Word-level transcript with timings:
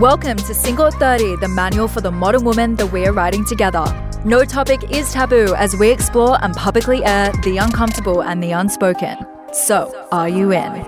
Welcome 0.00 0.38
to 0.38 0.54
Single 0.54 0.90
30, 0.90 1.36
the 1.36 1.46
manual 1.46 1.86
for 1.86 2.00
the 2.00 2.10
modern 2.10 2.42
woman 2.42 2.74
that 2.74 2.86
we're 2.86 3.12
writing 3.12 3.44
together. 3.44 3.84
No 4.24 4.44
topic 4.44 4.90
is 4.90 5.12
taboo 5.12 5.54
as 5.54 5.76
we 5.76 5.92
explore 5.92 6.36
and 6.42 6.52
publicly 6.52 7.04
air 7.04 7.30
the 7.44 7.58
uncomfortable 7.58 8.20
and 8.20 8.42
the 8.42 8.50
unspoken. 8.50 9.16
So, 9.52 10.08
are 10.10 10.28
you 10.28 10.50
in? 10.50 10.84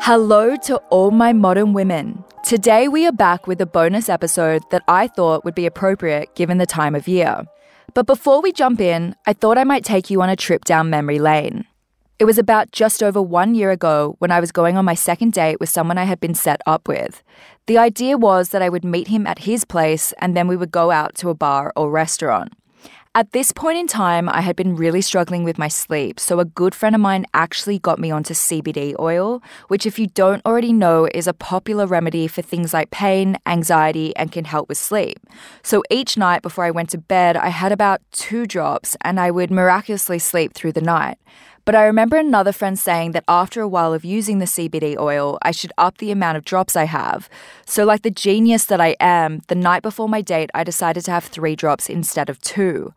Hello 0.00 0.54
to 0.62 0.76
all 0.90 1.10
my 1.10 1.32
modern 1.32 1.72
women. 1.72 2.22
Today 2.44 2.86
we 2.86 3.04
are 3.04 3.12
back 3.12 3.48
with 3.48 3.60
a 3.60 3.66
bonus 3.66 4.08
episode 4.08 4.62
that 4.70 4.84
I 4.86 5.08
thought 5.08 5.44
would 5.44 5.56
be 5.56 5.66
appropriate 5.66 6.36
given 6.36 6.58
the 6.58 6.66
time 6.66 6.94
of 6.94 7.08
year. 7.08 7.42
But 7.94 8.06
before 8.06 8.40
we 8.40 8.52
jump 8.52 8.80
in, 8.80 9.14
I 9.26 9.32
thought 9.32 9.58
I 9.58 9.64
might 9.64 9.84
take 9.84 10.10
you 10.10 10.22
on 10.22 10.28
a 10.28 10.36
trip 10.36 10.64
down 10.64 10.90
memory 10.90 11.18
lane. 11.18 11.64
It 12.18 12.24
was 12.24 12.38
about 12.38 12.72
just 12.72 13.02
over 13.02 13.22
one 13.22 13.54
year 13.54 13.70
ago 13.70 14.16
when 14.18 14.32
I 14.32 14.40
was 14.40 14.50
going 14.50 14.76
on 14.76 14.84
my 14.84 14.94
second 14.94 15.32
date 15.32 15.60
with 15.60 15.68
someone 15.68 15.98
I 15.98 16.04
had 16.04 16.18
been 16.18 16.34
set 16.34 16.60
up 16.66 16.88
with. 16.88 17.22
The 17.66 17.78
idea 17.78 18.18
was 18.18 18.48
that 18.48 18.62
I 18.62 18.68
would 18.68 18.84
meet 18.84 19.08
him 19.08 19.26
at 19.26 19.40
his 19.40 19.64
place 19.64 20.12
and 20.18 20.36
then 20.36 20.48
we 20.48 20.56
would 20.56 20.72
go 20.72 20.90
out 20.90 21.14
to 21.16 21.30
a 21.30 21.34
bar 21.34 21.72
or 21.76 21.90
restaurant. 21.90 22.54
At 23.14 23.32
this 23.32 23.52
point 23.52 23.78
in 23.78 23.86
time, 23.86 24.28
I 24.28 24.42
had 24.42 24.54
been 24.54 24.76
really 24.76 25.00
struggling 25.00 25.42
with 25.42 25.58
my 25.58 25.68
sleep, 25.68 26.20
so 26.20 26.40
a 26.40 26.44
good 26.44 26.74
friend 26.74 26.94
of 26.94 27.00
mine 27.00 27.24
actually 27.32 27.78
got 27.78 27.98
me 27.98 28.10
onto 28.10 28.34
CBD 28.34 28.94
oil, 28.98 29.42
which, 29.68 29.86
if 29.86 29.98
you 29.98 30.08
don't 30.08 30.44
already 30.44 30.72
know, 30.72 31.08
is 31.14 31.26
a 31.26 31.32
popular 31.32 31.86
remedy 31.86 32.26
for 32.26 32.42
things 32.42 32.74
like 32.74 32.90
pain, 32.90 33.38
anxiety, 33.46 34.14
and 34.16 34.30
can 34.30 34.44
help 34.44 34.68
with 34.68 34.78
sleep. 34.78 35.18
So 35.62 35.82
each 35.90 36.18
night 36.18 36.42
before 36.42 36.64
I 36.64 36.70
went 36.70 36.90
to 36.90 36.98
bed, 36.98 37.36
I 37.36 37.48
had 37.48 37.72
about 37.72 38.02
two 38.12 38.46
drops 38.46 38.94
and 39.00 39.18
I 39.18 39.30
would 39.30 39.50
miraculously 39.50 40.18
sleep 40.18 40.52
through 40.52 40.72
the 40.72 40.82
night. 40.82 41.18
But 41.68 41.74
I 41.74 41.84
remember 41.84 42.16
another 42.16 42.52
friend 42.52 42.78
saying 42.78 43.12
that 43.12 43.24
after 43.28 43.60
a 43.60 43.68
while 43.68 43.92
of 43.92 44.02
using 44.02 44.38
the 44.38 44.46
CBD 44.46 44.96
oil, 44.96 45.36
I 45.42 45.50
should 45.50 45.70
up 45.76 45.98
the 45.98 46.10
amount 46.10 46.38
of 46.38 46.44
drops 46.46 46.76
I 46.76 46.84
have. 46.84 47.28
So, 47.66 47.84
like 47.84 48.00
the 48.00 48.10
genius 48.10 48.64
that 48.64 48.80
I 48.80 48.96
am, 49.00 49.42
the 49.48 49.54
night 49.54 49.82
before 49.82 50.08
my 50.08 50.22
date, 50.22 50.48
I 50.54 50.64
decided 50.64 51.04
to 51.04 51.10
have 51.10 51.24
three 51.24 51.54
drops 51.54 51.90
instead 51.90 52.30
of 52.30 52.40
two. 52.40 52.94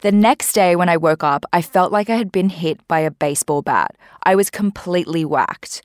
The 0.00 0.12
next 0.12 0.54
day, 0.54 0.76
when 0.76 0.88
I 0.88 0.96
woke 0.96 1.22
up, 1.22 1.44
I 1.52 1.60
felt 1.60 1.92
like 1.92 2.08
I 2.08 2.16
had 2.16 2.32
been 2.32 2.48
hit 2.48 2.80
by 2.88 3.00
a 3.00 3.10
baseball 3.10 3.60
bat. 3.60 3.94
I 4.22 4.34
was 4.34 4.48
completely 4.48 5.26
whacked. 5.26 5.82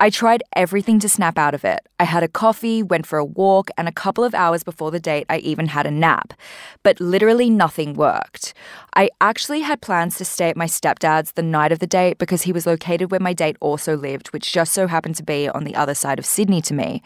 I 0.00 0.10
tried 0.10 0.42
everything 0.56 0.98
to 1.00 1.08
snap 1.08 1.38
out 1.38 1.54
of 1.54 1.64
it. 1.64 1.86
I 2.00 2.04
had 2.04 2.22
a 2.22 2.28
coffee, 2.28 2.82
went 2.82 3.06
for 3.06 3.18
a 3.18 3.24
walk, 3.24 3.70
and 3.78 3.86
a 3.86 3.92
couple 3.92 4.24
of 4.24 4.34
hours 4.34 4.64
before 4.64 4.90
the 4.90 4.98
date, 4.98 5.24
I 5.28 5.38
even 5.38 5.66
had 5.68 5.86
a 5.86 5.90
nap. 5.90 6.34
But 6.82 7.00
literally 7.00 7.48
nothing 7.48 7.94
worked. 7.94 8.54
I 8.94 9.10
actually 9.20 9.60
had 9.60 9.80
plans 9.80 10.16
to 10.16 10.24
stay 10.24 10.50
at 10.50 10.56
my 10.56 10.66
stepdad's 10.66 11.32
the 11.32 11.42
night 11.42 11.70
of 11.70 11.78
the 11.78 11.86
date 11.86 12.18
because 12.18 12.42
he 12.42 12.52
was 12.52 12.66
located 12.66 13.10
where 13.10 13.20
my 13.20 13.32
date 13.32 13.56
also 13.60 13.96
lived, 13.96 14.28
which 14.28 14.52
just 14.52 14.72
so 14.72 14.88
happened 14.88 15.14
to 15.16 15.22
be 15.22 15.48
on 15.48 15.64
the 15.64 15.76
other 15.76 15.94
side 15.94 16.18
of 16.18 16.26
Sydney 16.26 16.60
to 16.62 16.74
me. 16.74 17.02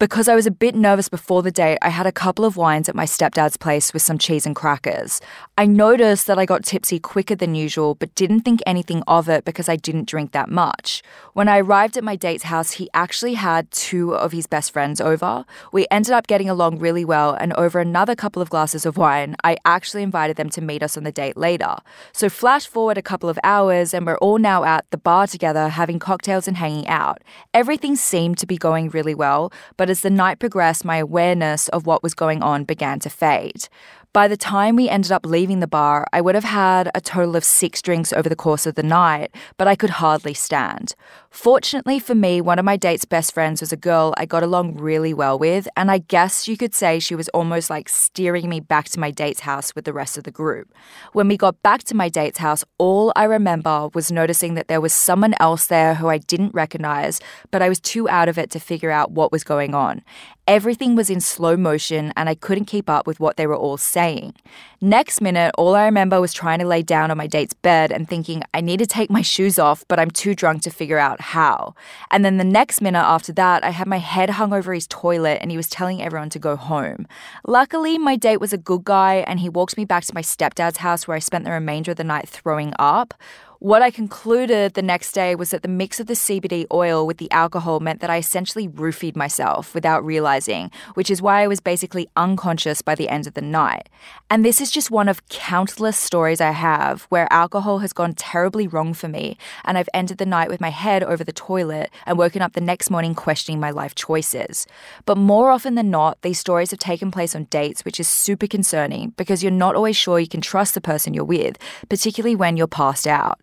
Because 0.00 0.28
I 0.28 0.34
was 0.34 0.46
a 0.46 0.50
bit 0.50 0.74
nervous 0.74 1.10
before 1.10 1.42
the 1.42 1.50
date, 1.50 1.76
I 1.82 1.90
had 1.90 2.06
a 2.06 2.10
couple 2.10 2.46
of 2.46 2.56
wines 2.56 2.88
at 2.88 2.94
my 2.94 3.04
stepdad's 3.04 3.58
place 3.58 3.92
with 3.92 4.00
some 4.00 4.16
cheese 4.16 4.46
and 4.46 4.56
crackers. 4.56 5.20
I 5.58 5.66
noticed 5.66 6.26
that 6.26 6.38
I 6.38 6.46
got 6.46 6.64
tipsy 6.64 6.98
quicker 6.98 7.34
than 7.34 7.54
usual, 7.54 7.96
but 7.96 8.14
didn't 8.14 8.40
think 8.40 8.62
anything 8.64 9.02
of 9.06 9.28
it 9.28 9.44
because 9.44 9.68
I 9.68 9.76
didn't 9.76 10.08
drink 10.08 10.32
that 10.32 10.48
much. 10.48 11.02
When 11.34 11.48
I 11.48 11.58
arrived 11.58 11.98
at 11.98 12.02
my 12.02 12.16
date's 12.16 12.44
house, 12.44 12.70
he 12.70 12.88
actually 12.94 13.34
had 13.34 13.70
two 13.72 14.14
of 14.14 14.32
his 14.32 14.46
best 14.46 14.72
friends 14.72 15.02
over. 15.02 15.44
We 15.70 15.86
ended 15.90 16.14
up 16.14 16.26
getting 16.26 16.48
along 16.48 16.78
really 16.78 17.04
well, 17.04 17.34
and 17.34 17.52
over 17.52 17.78
another 17.78 18.16
couple 18.16 18.40
of 18.40 18.48
glasses 18.48 18.86
of 18.86 18.96
wine, 18.96 19.36
I 19.44 19.58
actually 19.66 20.02
invited 20.02 20.38
them 20.38 20.48
to 20.50 20.62
meet 20.62 20.82
us 20.82 20.96
on 20.96 21.04
the 21.04 21.12
date 21.12 21.36
later. 21.36 21.76
So, 22.14 22.30
flash 22.30 22.66
forward 22.66 22.96
a 22.96 23.02
couple 23.02 23.28
of 23.28 23.38
hours, 23.44 23.92
and 23.92 24.06
we're 24.06 24.16
all 24.16 24.38
now 24.38 24.64
at 24.64 24.86
the 24.92 24.96
bar 24.96 25.26
together 25.26 25.68
having 25.68 25.98
cocktails 25.98 26.48
and 26.48 26.56
hanging 26.56 26.88
out. 26.88 27.18
Everything 27.52 27.96
seemed 27.96 28.38
to 28.38 28.46
be 28.46 28.56
going 28.56 28.88
really 28.88 29.14
well, 29.14 29.52
but 29.76 29.89
as 29.90 30.00
the 30.00 30.10
night 30.10 30.38
progressed, 30.38 30.84
my 30.84 30.96
awareness 30.96 31.68
of 31.68 31.86
what 31.86 32.02
was 32.02 32.14
going 32.14 32.42
on 32.42 32.64
began 32.64 32.98
to 33.00 33.10
fade. 33.10 33.68
By 34.12 34.26
the 34.26 34.36
time 34.36 34.74
we 34.74 34.88
ended 34.88 35.12
up 35.12 35.24
leaving 35.24 35.60
the 35.60 35.68
bar, 35.68 36.04
I 36.12 36.20
would 36.20 36.34
have 36.34 36.42
had 36.42 36.90
a 36.94 37.00
total 37.00 37.36
of 37.36 37.44
six 37.44 37.80
drinks 37.80 38.12
over 38.12 38.28
the 38.28 38.34
course 38.34 38.66
of 38.66 38.74
the 38.74 38.82
night, 38.82 39.32
but 39.56 39.68
I 39.68 39.76
could 39.76 39.90
hardly 39.90 40.34
stand. 40.34 40.94
Fortunately 41.30 42.00
for 42.00 42.16
me, 42.16 42.40
one 42.40 42.58
of 42.58 42.64
my 42.64 42.76
date's 42.76 43.04
best 43.04 43.32
friends 43.32 43.60
was 43.60 43.72
a 43.72 43.76
girl 43.76 44.12
I 44.16 44.26
got 44.26 44.42
along 44.42 44.76
really 44.78 45.14
well 45.14 45.38
with, 45.38 45.68
and 45.76 45.88
I 45.88 45.98
guess 45.98 46.48
you 46.48 46.56
could 46.56 46.74
say 46.74 46.98
she 46.98 47.14
was 47.14 47.28
almost 47.28 47.70
like 47.70 47.88
steering 47.88 48.48
me 48.48 48.58
back 48.58 48.88
to 48.90 49.00
my 49.00 49.12
date's 49.12 49.40
house 49.40 49.72
with 49.76 49.84
the 49.84 49.92
rest 49.92 50.18
of 50.18 50.24
the 50.24 50.32
group. 50.32 50.74
When 51.12 51.28
we 51.28 51.36
got 51.36 51.62
back 51.62 51.84
to 51.84 51.94
my 51.94 52.08
date's 52.08 52.38
house, 52.38 52.64
all 52.78 53.12
I 53.14 53.24
remember 53.24 53.90
was 53.94 54.10
noticing 54.10 54.54
that 54.54 54.66
there 54.66 54.80
was 54.80 54.92
someone 54.92 55.34
else 55.38 55.68
there 55.68 55.94
who 55.94 56.08
I 56.08 56.18
didn't 56.18 56.52
recognize, 56.52 57.20
but 57.52 57.62
I 57.62 57.68
was 57.68 57.80
too 57.80 58.08
out 58.08 58.28
of 58.28 58.36
it 58.36 58.50
to 58.50 58.58
figure 58.58 58.90
out 58.90 59.12
what 59.12 59.30
was 59.30 59.44
going 59.44 59.72
on. 59.72 60.02
Everything 60.48 60.96
was 60.96 61.10
in 61.10 61.20
slow 61.20 61.56
motion 61.56 62.12
and 62.16 62.28
I 62.28 62.34
couldn't 62.34 62.64
keep 62.64 62.90
up 62.90 63.06
with 63.06 63.20
what 63.20 63.36
they 63.36 63.46
were 63.46 63.54
all 63.54 63.76
saying. 63.76 64.34
Next 64.80 65.20
minute, 65.20 65.54
all 65.56 65.76
I 65.76 65.84
remember 65.84 66.20
was 66.20 66.32
trying 66.32 66.58
to 66.58 66.66
lay 66.66 66.82
down 66.82 67.12
on 67.12 67.16
my 67.16 67.28
date's 67.28 67.54
bed 67.54 67.92
and 67.92 68.08
thinking, 68.08 68.42
I 68.52 68.60
need 68.60 68.78
to 68.78 68.86
take 68.86 69.10
my 69.10 69.22
shoes 69.22 69.60
off, 69.60 69.84
but 69.86 70.00
I'm 70.00 70.10
too 70.10 70.34
drunk 70.34 70.62
to 70.62 70.70
figure 70.70 70.98
out 70.98 71.19
how. 71.20 71.74
And 72.10 72.24
then 72.24 72.36
the 72.36 72.44
next 72.44 72.80
minute 72.80 73.04
after 73.04 73.32
that, 73.34 73.62
I 73.64 73.70
had 73.70 73.86
my 73.86 73.98
head 73.98 74.30
hung 74.30 74.52
over 74.52 74.74
his 74.74 74.86
toilet 74.86 75.38
and 75.40 75.50
he 75.50 75.56
was 75.56 75.68
telling 75.68 76.02
everyone 76.02 76.30
to 76.30 76.38
go 76.38 76.56
home. 76.56 77.06
Luckily, 77.46 77.98
my 77.98 78.16
date 78.16 78.40
was 78.40 78.52
a 78.52 78.58
good 78.58 78.84
guy 78.84 79.24
and 79.26 79.40
he 79.40 79.48
walked 79.48 79.76
me 79.76 79.84
back 79.84 80.04
to 80.04 80.14
my 80.14 80.22
stepdad's 80.22 80.78
house 80.78 81.06
where 81.06 81.16
I 81.16 81.20
spent 81.20 81.44
the 81.44 81.52
remainder 81.52 81.92
of 81.92 81.96
the 81.96 82.04
night 82.04 82.28
throwing 82.28 82.72
up. 82.78 83.14
What 83.62 83.82
I 83.82 83.90
concluded 83.90 84.72
the 84.72 84.80
next 84.80 85.12
day 85.12 85.34
was 85.34 85.50
that 85.50 85.60
the 85.60 85.68
mix 85.68 86.00
of 86.00 86.06
the 86.06 86.14
CBD 86.14 86.64
oil 86.72 87.06
with 87.06 87.18
the 87.18 87.30
alcohol 87.30 87.78
meant 87.78 88.00
that 88.00 88.08
I 88.08 88.16
essentially 88.16 88.66
roofied 88.66 89.16
myself 89.16 89.74
without 89.74 90.02
realizing, 90.02 90.70
which 90.94 91.10
is 91.10 91.20
why 91.20 91.42
I 91.42 91.46
was 91.46 91.60
basically 91.60 92.08
unconscious 92.16 92.80
by 92.80 92.94
the 92.94 93.10
end 93.10 93.26
of 93.26 93.34
the 93.34 93.42
night. 93.42 93.90
And 94.30 94.46
this 94.46 94.62
is 94.62 94.70
just 94.70 94.90
one 94.90 95.10
of 95.10 95.28
countless 95.28 95.98
stories 95.98 96.40
I 96.40 96.52
have 96.52 97.02
where 97.10 97.30
alcohol 97.30 97.80
has 97.80 97.92
gone 97.92 98.14
terribly 98.14 98.66
wrong 98.66 98.94
for 98.94 99.08
me, 99.08 99.36
and 99.66 99.76
I've 99.76 99.90
ended 99.92 100.16
the 100.16 100.24
night 100.24 100.48
with 100.48 100.62
my 100.62 100.70
head 100.70 101.02
over 101.02 101.22
the 101.22 101.30
toilet 101.30 101.90
and 102.06 102.16
woken 102.16 102.40
up 102.40 102.54
the 102.54 102.62
next 102.62 102.88
morning 102.88 103.14
questioning 103.14 103.60
my 103.60 103.72
life 103.72 103.94
choices. 103.94 104.66
But 105.04 105.18
more 105.18 105.50
often 105.50 105.74
than 105.74 105.90
not, 105.90 106.22
these 106.22 106.38
stories 106.38 106.70
have 106.70 106.80
taken 106.80 107.10
place 107.10 107.34
on 107.34 107.44
dates, 107.50 107.84
which 107.84 108.00
is 108.00 108.08
super 108.08 108.46
concerning 108.46 109.10
because 109.18 109.42
you're 109.42 109.52
not 109.52 109.74
always 109.74 109.96
sure 109.96 110.18
you 110.18 110.28
can 110.28 110.40
trust 110.40 110.72
the 110.72 110.80
person 110.80 111.12
you're 111.12 111.24
with, 111.24 111.58
particularly 111.90 112.34
when 112.34 112.56
you're 112.56 112.66
passed 112.66 113.06
out. 113.06 113.38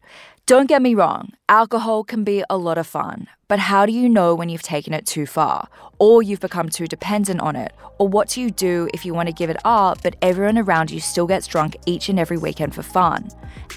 Don't 0.48 0.70
get 0.70 0.82
me 0.82 0.96
wrong, 0.96 1.34
alcohol 1.50 2.06
can 2.06 2.24
be 2.24 2.42
a 2.50 2.56
lot 2.56 2.78
of 2.78 2.88
fun, 2.88 3.28
but 3.50 3.60
how 3.60 3.86
do 3.86 3.92
you 3.92 4.08
know 4.08 4.34
when 4.34 4.48
you've 4.48 4.62
taken 4.62 4.94
it 4.94 5.06
too 5.06 5.26
far, 5.26 5.68
or 6.00 6.24
you've 6.24 6.40
become 6.40 6.70
too 6.70 6.88
dependent 6.88 7.42
on 7.42 7.58
it, 7.58 7.74
or 7.98 8.08
what 8.08 8.30
do 8.30 8.40
you 8.40 8.50
do 8.50 8.88
if 8.94 9.06
you 9.06 9.14
want 9.14 9.28
to 9.28 9.34
give 9.34 9.50
it 9.50 9.58
up 9.66 10.02
but 10.04 10.16
everyone 10.22 10.58
around 10.58 10.90
you 10.90 11.02
still 11.02 11.28
gets 11.28 11.48
drunk 11.48 11.76
each 11.86 12.08
and 12.08 12.18
every 12.18 12.38
weekend 12.38 12.74
for 12.74 12.82
fun? 12.82 13.28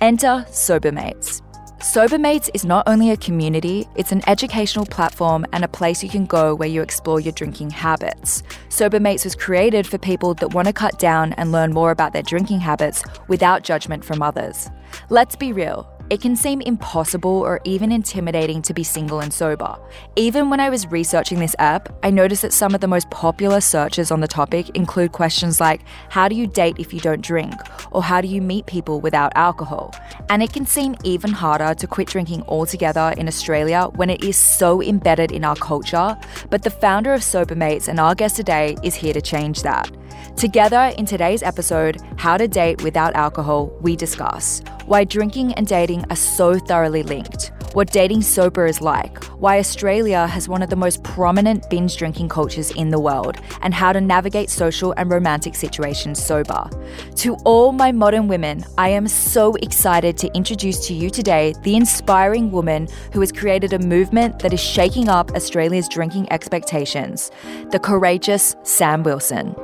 Enter 0.00 0.46
Sobermates. 0.48 1.42
Sobermates 1.80 2.48
is 2.54 2.64
not 2.64 2.86
only 2.86 3.10
a 3.10 3.16
community, 3.16 3.88
it's 3.96 4.12
an 4.12 4.22
educational 4.28 4.86
platform 4.86 5.44
and 5.52 5.64
a 5.64 5.68
place 5.68 6.04
you 6.04 6.08
can 6.08 6.24
go 6.24 6.54
where 6.54 6.68
you 6.68 6.82
explore 6.82 7.18
your 7.18 7.32
drinking 7.32 7.70
habits. 7.70 8.44
Sobermates 8.68 9.24
was 9.24 9.34
created 9.34 9.88
for 9.88 9.98
people 9.98 10.34
that 10.34 10.54
want 10.54 10.68
to 10.68 10.72
cut 10.72 11.00
down 11.00 11.32
and 11.32 11.50
learn 11.50 11.72
more 11.72 11.90
about 11.90 12.12
their 12.12 12.22
drinking 12.22 12.60
habits 12.60 13.02
without 13.26 13.64
judgment 13.64 14.04
from 14.04 14.22
others. 14.22 14.70
Let's 15.08 15.34
be 15.34 15.52
real. 15.52 15.90
It 16.10 16.20
can 16.20 16.34
seem 16.34 16.60
impossible 16.60 17.30
or 17.30 17.60
even 17.62 17.92
intimidating 17.92 18.62
to 18.62 18.74
be 18.74 18.82
single 18.82 19.20
and 19.20 19.32
sober. 19.32 19.78
Even 20.16 20.50
when 20.50 20.58
I 20.58 20.68
was 20.68 20.88
researching 20.88 21.38
this 21.38 21.54
app, 21.60 21.88
I 22.02 22.10
noticed 22.10 22.42
that 22.42 22.52
some 22.52 22.74
of 22.74 22.80
the 22.80 22.88
most 22.88 23.08
popular 23.10 23.60
searches 23.60 24.10
on 24.10 24.20
the 24.20 24.26
topic 24.26 24.70
include 24.70 25.12
questions 25.12 25.60
like 25.60 25.82
How 26.08 26.26
do 26.26 26.34
you 26.34 26.48
date 26.48 26.80
if 26.80 26.92
you 26.92 26.98
don't 26.98 27.22
drink? 27.22 27.54
or 27.92 28.02
How 28.02 28.20
do 28.20 28.26
you 28.26 28.42
meet 28.42 28.66
people 28.66 29.00
without 29.00 29.30
alcohol? 29.36 29.94
And 30.30 30.42
it 30.42 30.52
can 30.52 30.66
seem 30.66 30.96
even 31.04 31.30
harder 31.30 31.74
to 31.74 31.86
quit 31.86 32.08
drinking 32.08 32.42
altogether 32.48 33.14
in 33.16 33.28
Australia 33.28 33.84
when 33.94 34.10
it 34.10 34.24
is 34.24 34.36
so 34.36 34.82
embedded 34.82 35.30
in 35.30 35.44
our 35.44 35.54
culture. 35.54 36.18
But 36.50 36.64
the 36.64 36.70
founder 36.70 37.14
of 37.14 37.20
Sobermates 37.20 37.86
and 37.86 38.00
our 38.00 38.16
guest 38.16 38.34
today 38.34 38.76
is 38.82 38.96
here 38.96 39.12
to 39.12 39.22
change 39.22 39.62
that. 39.62 39.88
Together, 40.36 40.92
in 40.96 41.04
today's 41.04 41.42
episode, 41.42 42.00
How 42.16 42.36
to 42.36 42.48
Date 42.48 42.82
Without 42.82 43.14
Alcohol, 43.14 43.70
we 43.80 43.96
discuss 43.96 44.62
why 44.86 45.04
drinking 45.04 45.52
and 45.54 45.66
dating 45.66 46.04
are 46.10 46.16
so 46.16 46.58
thoroughly 46.58 47.02
linked, 47.02 47.52
what 47.74 47.92
dating 47.92 48.22
sober 48.22 48.66
is 48.66 48.80
like, 48.80 49.22
why 49.34 49.58
Australia 49.58 50.26
has 50.26 50.48
one 50.48 50.62
of 50.62 50.70
the 50.70 50.76
most 50.76 51.04
prominent 51.04 51.68
binge 51.70 51.96
drinking 51.96 52.28
cultures 52.28 52.70
in 52.72 52.88
the 52.88 52.98
world, 52.98 53.36
and 53.62 53.72
how 53.72 53.92
to 53.92 54.00
navigate 54.00 54.50
social 54.50 54.92
and 54.96 55.10
romantic 55.10 55.54
situations 55.54 56.20
sober. 56.24 56.68
To 57.16 57.36
all 57.44 57.72
my 57.72 57.92
modern 57.92 58.26
women, 58.26 58.64
I 58.78 58.88
am 58.88 59.06
so 59.06 59.54
excited 59.56 60.16
to 60.18 60.34
introduce 60.34 60.86
to 60.88 60.94
you 60.94 61.10
today 61.10 61.54
the 61.62 61.76
inspiring 61.76 62.50
woman 62.50 62.88
who 63.12 63.20
has 63.20 63.30
created 63.30 63.72
a 63.72 63.78
movement 63.78 64.40
that 64.40 64.52
is 64.52 64.60
shaking 64.60 65.08
up 65.08 65.30
Australia's 65.32 65.88
drinking 65.88 66.32
expectations 66.32 67.30
the 67.70 67.78
courageous 67.78 68.56
Sam 68.64 69.02
Wilson. 69.02 69.54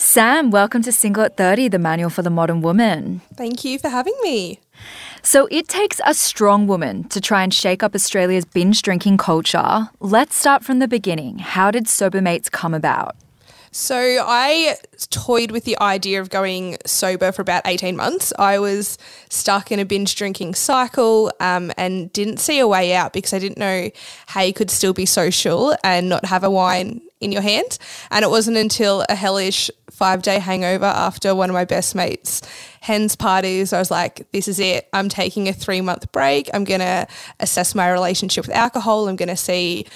Sam, 0.00 0.50
welcome 0.50 0.80
to 0.84 0.92
Single 0.92 1.24
at 1.24 1.36
30, 1.36 1.68
the 1.68 1.78
manual 1.78 2.08
for 2.08 2.22
the 2.22 2.30
modern 2.30 2.62
woman. 2.62 3.20
Thank 3.34 3.66
you 3.66 3.78
for 3.78 3.90
having 3.90 4.16
me. 4.22 4.58
So, 5.22 5.46
it 5.50 5.68
takes 5.68 6.00
a 6.06 6.14
strong 6.14 6.66
woman 6.66 7.04
to 7.10 7.20
try 7.20 7.42
and 7.42 7.52
shake 7.52 7.82
up 7.82 7.94
Australia's 7.94 8.46
binge 8.46 8.80
drinking 8.80 9.18
culture. 9.18 9.90
Let's 10.00 10.34
start 10.36 10.64
from 10.64 10.78
the 10.78 10.88
beginning. 10.88 11.38
How 11.38 11.70
did 11.70 11.84
Sobermates 11.84 12.50
come 12.50 12.72
about? 12.72 13.14
So 13.72 13.96
I 14.26 14.76
toyed 15.10 15.52
with 15.52 15.64
the 15.64 15.78
idea 15.80 16.20
of 16.20 16.30
going 16.30 16.78
sober 16.86 17.30
for 17.30 17.42
about 17.42 17.62
18 17.66 17.94
months. 17.94 18.32
I 18.36 18.58
was 18.58 18.98
stuck 19.28 19.70
in 19.70 19.78
a 19.78 19.84
binge 19.84 20.16
drinking 20.16 20.54
cycle 20.54 21.30
um, 21.38 21.70
and 21.76 22.12
didn't 22.12 22.38
see 22.38 22.58
a 22.58 22.66
way 22.66 22.94
out 22.94 23.12
because 23.12 23.32
I 23.32 23.38
didn't 23.38 23.58
know 23.58 23.90
how 24.26 24.40
you 24.40 24.52
could 24.52 24.72
still 24.72 24.92
be 24.92 25.06
social 25.06 25.76
and 25.84 26.08
not 26.08 26.24
have 26.24 26.42
a 26.42 26.50
wine 26.50 27.00
in 27.20 27.32
your 27.32 27.42
hand. 27.42 27.78
And 28.10 28.24
it 28.24 28.30
wasn't 28.30 28.56
until 28.56 29.04
a 29.08 29.14
hellish 29.14 29.70
five 29.90 30.22
day 30.22 30.38
hangover 30.38 30.86
after 30.86 31.34
one 31.34 31.50
of 31.50 31.54
my 31.54 31.64
best 31.64 31.94
mates' 31.94 32.42
hens 32.80 33.16
parties, 33.16 33.72
I 33.72 33.78
was 33.78 33.90
like, 33.90 34.30
this 34.32 34.48
is 34.48 34.58
it. 34.58 34.88
I'm 34.92 35.08
taking 35.08 35.48
a 35.48 35.52
three 35.52 35.80
month 35.80 36.10
break. 36.12 36.48
I'm 36.54 36.64
going 36.64 36.80
to 36.80 37.06
assess 37.38 37.74
my 37.74 37.90
relationship 37.90 38.46
with 38.46 38.56
alcohol. 38.56 39.08
I'm 39.08 39.16
going 39.16 39.28
to 39.28 39.36
see, 39.36 39.86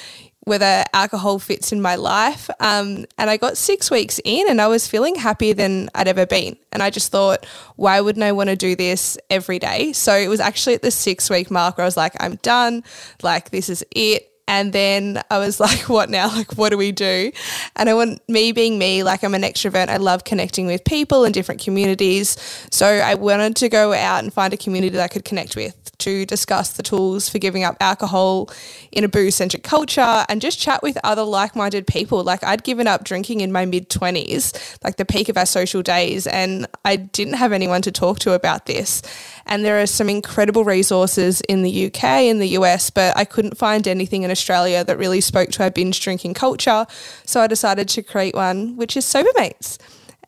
whether 0.44 0.84
alcohol 0.92 1.38
fits 1.38 1.72
in 1.72 1.80
my 1.80 1.96
life. 1.96 2.48
Um, 2.60 3.06
and 3.18 3.30
I 3.30 3.36
got 3.36 3.56
six 3.56 3.90
weeks 3.90 4.20
in 4.24 4.48
and 4.48 4.60
I 4.60 4.68
was 4.68 4.86
feeling 4.86 5.14
happier 5.14 5.54
than 5.54 5.88
I'd 5.94 6.08
ever 6.08 6.26
been. 6.26 6.56
And 6.70 6.82
I 6.82 6.90
just 6.90 7.10
thought, 7.10 7.46
why 7.76 8.00
wouldn't 8.00 8.22
I 8.22 8.32
want 8.32 8.50
to 8.50 8.56
do 8.56 8.76
this 8.76 9.18
every 9.30 9.58
day? 9.58 9.92
So 9.92 10.14
it 10.14 10.28
was 10.28 10.40
actually 10.40 10.74
at 10.74 10.82
the 10.82 10.90
six 10.90 11.30
week 11.30 11.50
mark 11.50 11.78
where 11.78 11.84
I 11.84 11.86
was 11.86 11.96
like, 11.96 12.12
I'm 12.20 12.36
done. 12.36 12.84
Like, 13.22 13.50
this 13.50 13.68
is 13.68 13.84
it. 13.90 14.30
And 14.46 14.72
then 14.72 15.22
I 15.30 15.38
was 15.38 15.60
like, 15.66 15.88
what 15.88 16.10
now? 16.10 16.28
Like, 16.28 16.52
what 16.54 16.70
do 16.70 16.78
we 16.78 16.92
do? 16.92 17.32
And 17.76 17.88
I 17.88 17.94
want 17.94 18.26
me 18.28 18.52
being 18.52 18.78
me, 18.78 19.02
like, 19.02 19.22
I'm 19.24 19.34
an 19.34 19.42
extrovert. 19.42 19.88
I 19.88 19.96
love 19.96 20.24
connecting 20.24 20.66
with 20.66 20.84
people 20.84 21.24
in 21.24 21.32
different 21.32 21.60
communities. 21.60 22.36
So 22.70 22.86
I 22.86 23.14
wanted 23.14 23.56
to 23.56 23.68
go 23.68 23.92
out 23.92 24.22
and 24.22 24.32
find 24.32 24.52
a 24.52 24.56
community 24.56 24.96
that 24.96 25.04
I 25.04 25.08
could 25.08 25.24
connect 25.24 25.56
with 25.56 25.93
to 26.04 26.26
discuss 26.26 26.72
the 26.72 26.82
tools 26.82 27.28
for 27.28 27.38
giving 27.38 27.64
up 27.64 27.76
alcohol 27.80 28.50
in 28.92 29.04
a 29.04 29.08
booze 29.08 29.34
centric 29.34 29.62
culture 29.62 30.24
and 30.28 30.40
just 30.40 30.58
chat 30.58 30.82
with 30.82 30.98
other 31.02 31.22
like 31.22 31.56
minded 31.56 31.86
people. 31.86 32.22
Like, 32.22 32.44
I'd 32.44 32.62
given 32.62 32.86
up 32.86 33.04
drinking 33.04 33.40
in 33.40 33.50
my 33.50 33.64
mid 33.64 33.88
20s, 33.88 34.78
like 34.84 34.96
the 34.96 35.04
peak 35.04 35.28
of 35.28 35.36
our 35.36 35.46
social 35.46 35.82
days, 35.82 36.26
and 36.26 36.66
I 36.84 36.96
didn't 36.96 37.34
have 37.34 37.52
anyone 37.52 37.82
to 37.82 37.92
talk 37.92 38.18
to 38.20 38.32
about 38.32 38.66
this. 38.66 39.02
And 39.46 39.64
there 39.64 39.80
are 39.80 39.86
some 39.86 40.08
incredible 40.08 40.64
resources 40.64 41.40
in 41.42 41.62
the 41.62 41.86
UK 41.86 42.04
and 42.04 42.40
the 42.40 42.48
US, 42.58 42.90
but 42.90 43.16
I 43.16 43.24
couldn't 43.24 43.56
find 43.56 43.88
anything 43.88 44.22
in 44.22 44.30
Australia 44.30 44.84
that 44.84 44.98
really 44.98 45.20
spoke 45.20 45.50
to 45.52 45.62
our 45.62 45.70
binge 45.70 46.00
drinking 46.00 46.34
culture. 46.34 46.86
So 47.24 47.40
I 47.40 47.46
decided 47.46 47.88
to 47.90 48.02
create 48.02 48.34
one, 48.34 48.76
which 48.76 48.96
is 48.96 49.04
Sobermates. 49.04 49.78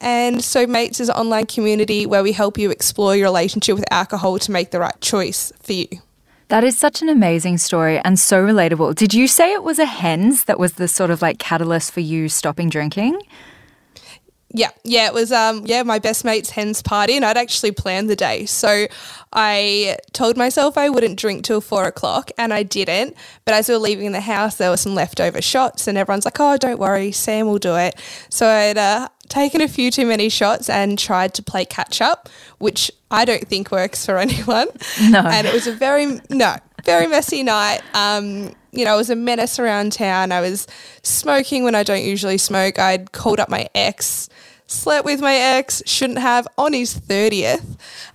And 0.00 0.42
so, 0.42 0.66
Mates 0.66 1.00
is 1.00 1.08
an 1.08 1.16
online 1.16 1.46
community 1.46 2.06
where 2.06 2.22
we 2.22 2.32
help 2.32 2.58
you 2.58 2.70
explore 2.70 3.16
your 3.16 3.26
relationship 3.26 3.76
with 3.76 3.84
alcohol 3.90 4.38
to 4.38 4.50
make 4.50 4.70
the 4.70 4.80
right 4.80 5.00
choice 5.00 5.52
for 5.60 5.72
you. 5.72 5.88
That 6.48 6.62
is 6.62 6.78
such 6.78 7.02
an 7.02 7.08
amazing 7.08 7.58
story 7.58 7.98
and 7.98 8.20
so 8.20 8.44
relatable. 8.44 8.94
Did 8.94 9.12
you 9.12 9.26
say 9.26 9.52
it 9.52 9.64
was 9.64 9.80
a 9.80 9.84
hens 9.84 10.44
that 10.44 10.60
was 10.60 10.74
the 10.74 10.86
sort 10.86 11.10
of 11.10 11.20
like 11.20 11.38
catalyst 11.38 11.90
for 11.92 12.00
you 12.00 12.28
stopping 12.28 12.68
drinking? 12.68 13.20
Yeah, 14.54 14.70
yeah, 14.84 15.08
it 15.08 15.12
was 15.12 15.32
um 15.32 15.64
yeah, 15.66 15.82
my 15.82 15.98
best 15.98 16.24
mate's 16.24 16.50
hens 16.50 16.82
party 16.82 17.16
and 17.16 17.24
I'd 17.24 17.36
actually 17.36 17.72
planned 17.72 18.08
the 18.08 18.14
day. 18.14 18.46
So 18.46 18.86
I 19.32 19.98
told 20.12 20.36
myself 20.36 20.78
I 20.78 20.88
wouldn't 20.88 21.18
drink 21.18 21.44
till 21.44 21.60
four 21.60 21.84
o'clock 21.84 22.30
and 22.38 22.54
I 22.54 22.62
didn't. 22.62 23.16
But 23.44 23.54
as 23.54 23.68
we 23.68 23.74
were 23.74 23.80
leaving 23.80 24.12
the 24.12 24.20
house 24.20 24.54
there 24.56 24.70
were 24.70 24.76
some 24.76 24.94
leftover 24.94 25.42
shots 25.42 25.88
and 25.88 25.98
everyone's 25.98 26.24
like, 26.24 26.38
Oh, 26.38 26.56
don't 26.56 26.78
worry, 26.78 27.10
Sam 27.10 27.46
will 27.46 27.58
do 27.58 27.74
it. 27.74 27.96
So 28.30 28.46
I'd 28.46 28.78
uh, 28.78 29.08
taken 29.28 29.60
a 29.60 29.68
few 29.68 29.90
too 29.90 30.06
many 30.06 30.28
shots 30.28 30.68
and 30.68 30.98
tried 30.98 31.34
to 31.34 31.42
play 31.42 31.64
catch 31.64 32.00
up, 32.00 32.28
which 32.58 32.90
I 33.10 33.24
don't 33.24 33.46
think 33.46 33.70
works 33.70 34.04
for 34.06 34.18
anyone. 34.26 34.68
No. 35.10 35.20
And 35.20 35.46
it 35.46 35.52
was 35.54 35.66
a 35.66 35.72
very 35.72 36.20
no, 36.30 36.56
very 36.84 37.06
messy 37.06 37.42
night. 37.42 37.82
Um 37.94 38.54
you 38.76 38.84
know, 38.84 38.92
I 38.92 38.96
was 38.96 39.10
a 39.10 39.16
menace 39.16 39.58
around 39.58 39.92
town. 39.92 40.32
I 40.32 40.40
was 40.40 40.66
smoking 41.02 41.64
when 41.64 41.74
I 41.74 41.82
don't 41.82 42.04
usually 42.04 42.38
smoke. 42.38 42.78
I'd 42.78 43.12
called 43.12 43.40
up 43.40 43.48
my 43.48 43.68
ex, 43.74 44.28
slept 44.66 45.04
with 45.04 45.20
my 45.20 45.34
ex, 45.34 45.82
shouldn't 45.86 46.18
have 46.18 46.46
on 46.58 46.72
his 46.72 46.94
30th. 46.94 47.64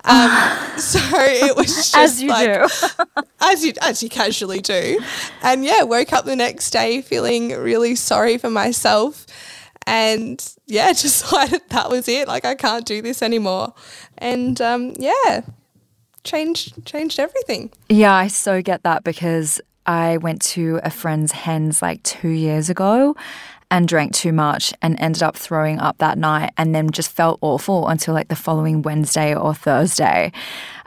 Um, 0.03 0.77
so 0.77 0.99
it 1.13 1.55
was 1.55 1.67
just 1.67 1.95
as 1.97 2.21
you 2.21 2.29
like, 2.29 2.47
do. 2.47 3.23
as 3.41 3.65
you 3.65 3.73
as 3.81 4.03
you 4.03 4.09
casually 4.09 4.61
do. 4.61 4.99
And 5.41 5.65
yeah, 5.65 5.83
woke 5.83 6.13
up 6.13 6.25
the 6.25 6.35
next 6.35 6.69
day 6.71 7.01
feeling 7.01 7.49
really 7.57 7.95
sorry 7.95 8.37
for 8.37 8.49
myself. 8.49 9.25
And 9.91 10.55
yeah, 10.67 10.87
decided 10.93 11.61
that 11.69 11.89
was 11.89 12.07
it. 12.07 12.27
Like 12.27 12.45
I 12.45 12.55
can't 12.55 12.85
do 12.85 13.01
this 13.01 13.21
anymore. 13.21 13.73
And 14.17 14.59
um, 14.61 14.93
yeah, 14.97 15.41
changed 16.23 16.85
changed 16.85 17.19
everything. 17.19 17.71
Yeah, 17.89 18.13
I 18.13 18.27
so 18.27 18.61
get 18.61 18.83
that 18.83 19.03
because 19.03 19.59
I 19.85 20.17
went 20.17 20.41
to 20.53 20.79
a 20.83 20.89
friend's 20.89 21.33
hens 21.33 21.81
like 21.81 22.01
two 22.03 22.29
years 22.29 22.69
ago 22.69 23.17
and 23.69 23.85
drank 23.85 24.13
too 24.13 24.31
much 24.31 24.73
and 24.81 24.97
ended 24.99 25.23
up 25.23 25.35
throwing 25.35 25.79
up 25.79 25.97
that 25.97 26.17
night 26.17 26.51
and 26.57 26.73
then 26.73 26.91
just 26.91 27.11
felt 27.11 27.37
awful 27.41 27.89
until 27.89 28.13
like 28.13 28.29
the 28.29 28.35
following 28.35 28.81
Wednesday 28.83 29.35
or 29.35 29.53
Thursday. 29.53 30.31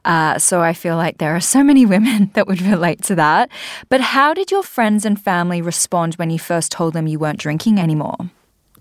Uh, 0.06 0.38
so 0.38 0.62
I 0.62 0.72
feel 0.72 0.96
like 0.96 1.18
there 1.18 1.36
are 1.36 1.40
so 1.40 1.62
many 1.62 1.84
women 1.94 2.30
that 2.32 2.46
would 2.46 2.62
relate 2.62 3.02
to 3.04 3.14
that. 3.16 3.50
But 3.90 4.00
how 4.00 4.32
did 4.32 4.50
your 4.50 4.62
friends 4.62 5.04
and 5.04 5.20
family 5.20 5.60
respond 5.60 6.14
when 6.14 6.30
you 6.30 6.38
first 6.38 6.72
told 6.72 6.94
them 6.94 7.06
you 7.06 7.18
weren't 7.18 7.38
drinking 7.38 7.78
anymore? 7.78 8.16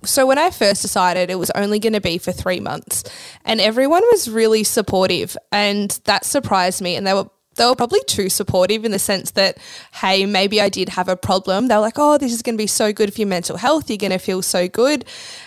So 0.05 0.25
when 0.25 0.37
I 0.37 0.49
first 0.49 0.81
decided 0.81 1.29
it 1.29 1.39
was 1.39 1.51
only 1.51 1.79
going 1.79 1.93
to 1.93 2.01
be 2.01 2.17
for 2.17 2.31
three 2.31 2.59
months, 2.59 3.03
and 3.45 3.59
everyone 3.59 4.03
was 4.11 4.29
really 4.29 4.63
supportive, 4.63 5.37
and 5.51 5.91
that 6.05 6.25
surprised 6.25 6.81
me. 6.81 6.95
And 6.95 7.05
they 7.05 7.13
were 7.13 7.29
they 7.55 7.65
were 7.65 7.75
probably 7.75 8.01
too 8.07 8.29
supportive 8.29 8.85
in 8.85 8.91
the 8.91 8.99
sense 8.99 9.31
that, 9.31 9.57
hey, 9.93 10.25
maybe 10.25 10.59
I 10.59 10.69
did 10.69 10.89
have 10.89 11.07
a 11.07 11.15
problem. 11.15 11.67
They 11.67 11.75
were 11.75 11.81
like, 11.81 11.97
oh, 11.97 12.17
this 12.17 12.33
is 12.33 12.41
going 12.41 12.55
to 12.55 12.61
be 12.61 12.67
so 12.67 12.91
good 12.91 13.13
for 13.13 13.21
your 13.21 13.27
mental 13.27 13.57
health. 13.57 13.89
You're 13.89 13.97
going 13.97 14.11
to 14.11 14.17
feel 14.17 14.41
so 14.41 14.67
good. 14.67 15.05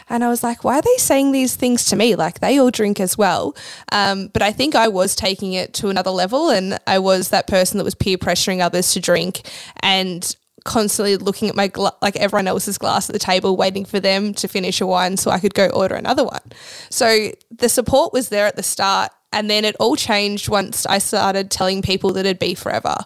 And 0.08 0.22
I 0.22 0.28
was 0.28 0.42
like, 0.42 0.62
why 0.62 0.78
are 0.78 0.82
they 0.82 0.96
saying 0.98 1.32
these 1.32 1.56
things 1.56 1.86
to 1.86 1.96
me? 1.96 2.14
Like, 2.14 2.40
they 2.40 2.58
all 2.58 2.70
drink 2.70 3.00
as 3.00 3.18
well. 3.18 3.56
Um, 3.90 4.28
but 4.28 4.42
I 4.42 4.52
think 4.52 4.74
I 4.74 4.88
was 4.88 5.16
taking 5.16 5.54
it 5.54 5.74
to 5.74 5.88
another 5.88 6.10
level. 6.10 6.50
And 6.50 6.78
I 6.86 6.98
was 6.98 7.30
that 7.30 7.48
person 7.48 7.78
that 7.78 7.84
was 7.84 7.94
peer 7.94 8.18
pressuring 8.18 8.60
others 8.60 8.92
to 8.92 9.00
drink. 9.00 9.42
And 9.80 10.36
constantly 10.66 11.16
looking 11.16 11.48
at 11.48 11.54
my 11.54 11.68
gla- 11.68 11.96
like 12.02 12.16
everyone 12.16 12.46
else's 12.46 12.76
glass 12.76 13.08
at 13.08 13.12
the 13.14 13.18
table 13.18 13.56
waiting 13.56 13.86
for 13.86 14.00
them 14.00 14.34
to 14.34 14.48
finish 14.48 14.80
a 14.80 14.86
wine 14.86 15.16
so 15.16 15.30
I 15.30 15.38
could 15.38 15.54
go 15.54 15.68
order 15.68 15.94
another 15.94 16.24
one. 16.24 16.42
So 16.90 17.30
the 17.50 17.70
support 17.70 18.12
was 18.12 18.28
there 18.28 18.46
at 18.46 18.56
the 18.56 18.62
start 18.62 19.12
and 19.32 19.48
then 19.48 19.64
it 19.64 19.76
all 19.80 19.96
changed 19.96 20.48
once 20.48 20.84
I 20.84 20.98
started 20.98 21.50
telling 21.50 21.82
people 21.82 22.12
that 22.14 22.26
it'd 22.26 22.38
be 22.38 22.54
forever. 22.54 22.96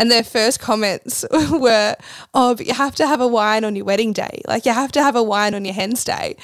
And 0.00 0.10
their 0.12 0.22
first 0.22 0.60
comments 0.60 1.24
were, 1.50 1.96
Oh, 2.32 2.54
but 2.54 2.66
you 2.66 2.74
have 2.74 2.94
to 2.96 3.06
have 3.06 3.20
a 3.20 3.26
wine 3.26 3.64
on 3.64 3.74
your 3.74 3.84
wedding 3.84 4.12
day. 4.12 4.42
Like, 4.46 4.64
you 4.64 4.72
have 4.72 4.92
to 4.92 5.02
have 5.02 5.16
a 5.16 5.22
wine 5.22 5.54
on 5.54 5.64
your 5.64 5.74
hen's 5.74 6.04
day. 6.04 6.36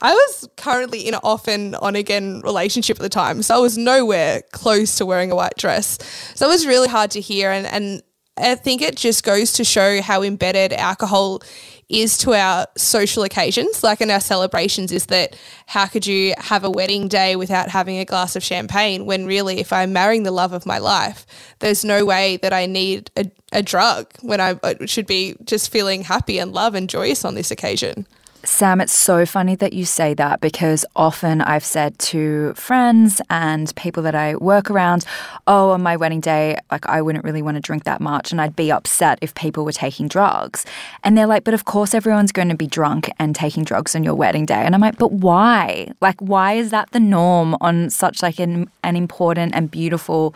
I 0.00 0.12
was 0.12 0.48
currently 0.58 1.08
in 1.08 1.14
an 1.14 1.20
off 1.22 1.48
and 1.48 1.74
on 1.76 1.96
again 1.96 2.42
relationship 2.44 2.98
at 2.98 3.02
the 3.02 3.08
time. 3.08 3.42
So 3.42 3.54
I 3.54 3.58
was 3.58 3.78
nowhere 3.78 4.42
close 4.52 4.96
to 4.96 5.06
wearing 5.06 5.32
a 5.32 5.36
white 5.36 5.56
dress. 5.56 5.98
So 6.34 6.46
it 6.46 6.50
was 6.50 6.66
really 6.66 6.88
hard 6.88 7.10
to 7.12 7.20
hear. 7.20 7.50
And, 7.50 7.66
and 7.66 8.02
I 8.38 8.54
think 8.54 8.82
it 8.82 8.96
just 8.96 9.24
goes 9.24 9.52
to 9.54 9.64
show 9.64 10.00
how 10.02 10.22
embedded 10.22 10.72
alcohol 10.72 11.42
is 11.88 12.18
to 12.18 12.34
our 12.34 12.66
social 12.76 13.22
occasions, 13.22 13.82
like 13.82 14.00
in 14.00 14.10
our 14.10 14.20
celebrations, 14.20 14.92
is 14.92 15.06
that 15.06 15.34
how 15.66 15.86
could 15.86 16.06
you 16.06 16.34
have 16.36 16.62
a 16.62 16.70
wedding 16.70 17.08
day 17.08 17.34
without 17.34 17.70
having 17.70 17.98
a 17.98 18.04
glass 18.04 18.36
of 18.36 18.42
champagne 18.42 19.06
when 19.06 19.26
really, 19.26 19.58
if 19.58 19.72
I'm 19.72 19.92
marrying 19.92 20.22
the 20.22 20.30
love 20.30 20.52
of 20.52 20.66
my 20.66 20.78
life, 20.78 21.26
there's 21.60 21.84
no 21.84 22.04
way 22.04 22.36
that 22.38 22.52
I 22.52 22.66
need 22.66 23.10
a, 23.16 23.30
a 23.52 23.62
drug 23.62 24.12
when 24.20 24.40
I 24.40 24.58
should 24.84 25.06
be 25.06 25.36
just 25.44 25.72
feeling 25.72 26.02
happy 26.02 26.38
and 26.38 26.52
love 26.52 26.74
and 26.74 26.90
joyous 26.90 27.24
on 27.24 27.34
this 27.34 27.50
occasion. 27.50 28.06
Sam, 28.44 28.80
it's 28.80 28.94
so 28.94 29.26
funny 29.26 29.56
that 29.56 29.72
you 29.72 29.84
say 29.84 30.14
that 30.14 30.40
because 30.40 30.84
often 30.94 31.40
I've 31.40 31.64
said 31.64 31.98
to 31.98 32.54
friends 32.54 33.20
and 33.28 33.74
people 33.74 34.02
that 34.04 34.14
I 34.14 34.36
work 34.36 34.70
around, 34.70 35.04
oh, 35.46 35.70
on 35.70 35.82
my 35.82 35.96
wedding 35.96 36.20
day, 36.20 36.56
like 36.70 36.86
I 36.86 37.02
wouldn't 37.02 37.24
really 37.24 37.42
want 37.42 37.56
to 37.56 37.60
drink 37.60 37.84
that 37.84 38.00
much. 38.00 38.30
And 38.30 38.40
I'd 38.40 38.54
be 38.54 38.70
upset 38.70 39.18
if 39.20 39.34
people 39.34 39.64
were 39.64 39.72
taking 39.72 40.06
drugs. 40.06 40.64
And 41.02 41.18
they're 41.18 41.26
like, 41.26 41.42
but 41.42 41.52
of 41.52 41.64
course 41.64 41.94
everyone's 41.94 42.32
going 42.32 42.48
to 42.48 42.56
be 42.56 42.68
drunk 42.68 43.10
and 43.18 43.34
taking 43.34 43.64
drugs 43.64 43.96
on 43.96 44.04
your 44.04 44.14
wedding 44.14 44.46
day. 44.46 44.62
And 44.62 44.74
I'm 44.74 44.80
like, 44.80 44.98
but 44.98 45.12
why? 45.12 45.92
Like, 46.00 46.20
why 46.20 46.54
is 46.54 46.70
that 46.70 46.92
the 46.92 47.00
norm 47.00 47.56
on 47.60 47.90
such 47.90 48.22
like 48.22 48.38
an, 48.38 48.70
an 48.84 48.94
important 48.94 49.54
and 49.54 49.70
beautiful 49.70 50.34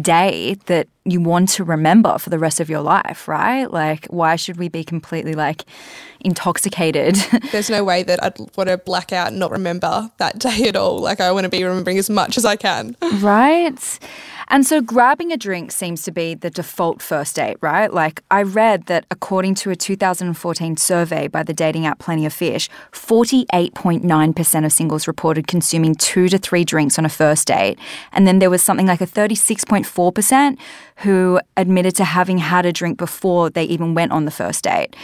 day 0.00 0.56
that 0.66 0.88
you 1.04 1.20
want 1.20 1.50
to 1.50 1.64
remember 1.64 2.18
for 2.18 2.30
the 2.30 2.38
rest 2.38 2.60
of 2.60 2.70
your 2.70 2.80
life, 2.80 3.28
right? 3.28 3.70
Like, 3.70 4.06
why 4.06 4.36
should 4.36 4.56
we 4.56 4.68
be 4.68 4.82
completely 4.82 5.34
like 5.34 5.64
intoxicated. 6.24 7.14
There's 7.52 7.70
no 7.70 7.84
way 7.84 8.02
that 8.02 8.22
I'd 8.22 8.38
want 8.56 8.68
to 8.68 8.78
black 8.78 9.12
out 9.12 9.28
and 9.28 9.38
not 9.38 9.50
remember 9.50 10.10
that 10.18 10.38
day 10.38 10.68
at 10.68 10.76
all. 10.76 10.98
Like 10.98 11.20
I 11.20 11.30
want 11.32 11.44
to 11.44 11.50
be 11.50 11.62
remembering 11.62 11.98
as 11.98 12.10
much 12.10 12.36
as 12.36 12.44
I 12.44 12.56
can. 12.56 12.96
Right. 13.24 13.98
And 14.48 14.66
so 14.66 14.80
grabbing 14.82 15.32
a 15.32 15.36
drink 15.36 15.72
seems 15.72 16.02
to 16.02 16.10
be 16.10 16.34
the 16.34 16.50
default 16.50 17.00
first 17.00 17.36
date, 17.36 17.56
right? 17.60 17.92
Like 17.92 18.22
I 18.30 18.42
read 18.42 18.86
that 18.86 19.06
according 19.10 19.54
to 19.56 19.70
a 19.70 19.76
2014 19.76 20.76
survey 20.76 21.28
by 21.28 21.42
the 21.42 21.54
dating 21.54 21.86
app 21.86 21.98
Plenty 21.98 22.26
of 22.26 22.32
Fish, 22.32 22.68
48.9% 22.92 24.64
of 24.64 24.72
singles 24.72 25.06
reported 25.06 25.46
consuming 25.46 25.94
2 25.94 26.28
to 26.28 26.38
3 26.38 26.64
drinks 26.64 26.98
on 26.98 27.06
a 27.06 27.08
first 27.08 27.46
date. 27.46 27.78
And 28.12 28.26
then 28.26 28.40
there 28.40 28.50
was 28.50 28.62
something 28.62 28.86
like 28.86 29.00
a 29.00 29.06
36.4% 29.06 30.58
who 30.98 31.40
admitted 31.56 31.96
to 31.96 32.04
having 32.04 32.38
had 32.38 32.66
a 32.66 32.72
drink 32.72 32.98
before 32.98 33.48
they 33.48 33.64
even 33.64 33.94
went 33.94 34.12
on 34.12 34.24
the 34.24 34.30
first 34.30 34.64
date. 34.64 34.94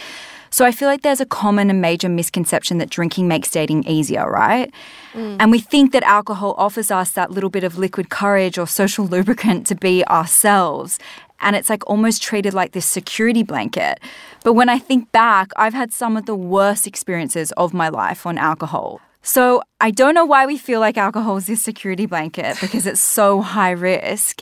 So 0.51 0.65
I 0.65 0.71
feel 0.71 0.89
like 0.89 1.01
there's 1.01 1.21
a 1.21 1.25
common 1.25 1.69
and 1.69 1.81
major 1.81 2.09
misconception 2.09 2.77
that 2.79 2.89
drinking 2.89 3.29
makes 3.29 3.49
dating 3.49 3.87
easier, 3.87 4.29
right? 4.29 4.71
Mm. 5.13 5.37
And 5.39 5.49
we 5.51 5.59
think 5.59 5.93
that 5.93 6.03
alcohol 6.03 6.55
offers 6.57 6.91
us 6.91 7.11
that 7.11 7.31
little 7.31 7.49
bit 7.49 7.63
of 7.63 7.77
liquid 7.77 8.09
courage 8.09 8.57
or 8.57 8.67
social 8.67 9.05
lubricant 9.13 9.65
to 9.67 9.75
be 9.75 10.05
ourselves. 10.05 10.99
And 11.39 11.55
it's 11.55 11.69
like 11.69 11.89
almost 11.89 12.21
treated 12.21 12.53
like 12.53 12.73
this 12.73 12.85
security 12.85 13.43
blanket. 13.43 13.99
But 14.43 14.53
when 14.53 14.67
I 14.67 14.77
think 14.77 15.11
back, 15.13 15.51
I've 15.55 15.73
had 15.73 15.93
some 15.93 16.17
of 16.17 16.25
the 16.25 16.35
worst 16.35 16.85
experiences 16.85 17.51
of 17.53 17.73
my 17.73 17.87
life 17.89 18.25
on 18.25 18.37
alcohol. 18.37 18.99
So 19.23 19.61
I 19.79 19.91
don't 19.91 20.15
know 20.15 20.25
why 20.25 20.45
we 20.45 20.57
feel 20.57 20.79
like 20.79 20.97
alcohol 20.97 21.37
is 21.37 21.47
this 21.47 21.61
security 21.61 22.05
blanket 22.05 22.57
because 22.59 22.85
it's 22.85 23.01
so 23.01 23.41
high 23.41 23.71
risk. 23.71 24.41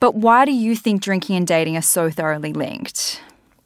But 0.00 0.14
why 0.16 0.44
do 0.44 0.52
you 0.52 0.76
think 0.76 1.00
drinking 1.00 1.36
and 1.36 1.46
dating 1.46 1.76
are 1.76 1.82
so 1.82 2.10
thoroughly 2.10 2.52
linked? 2.52 3.22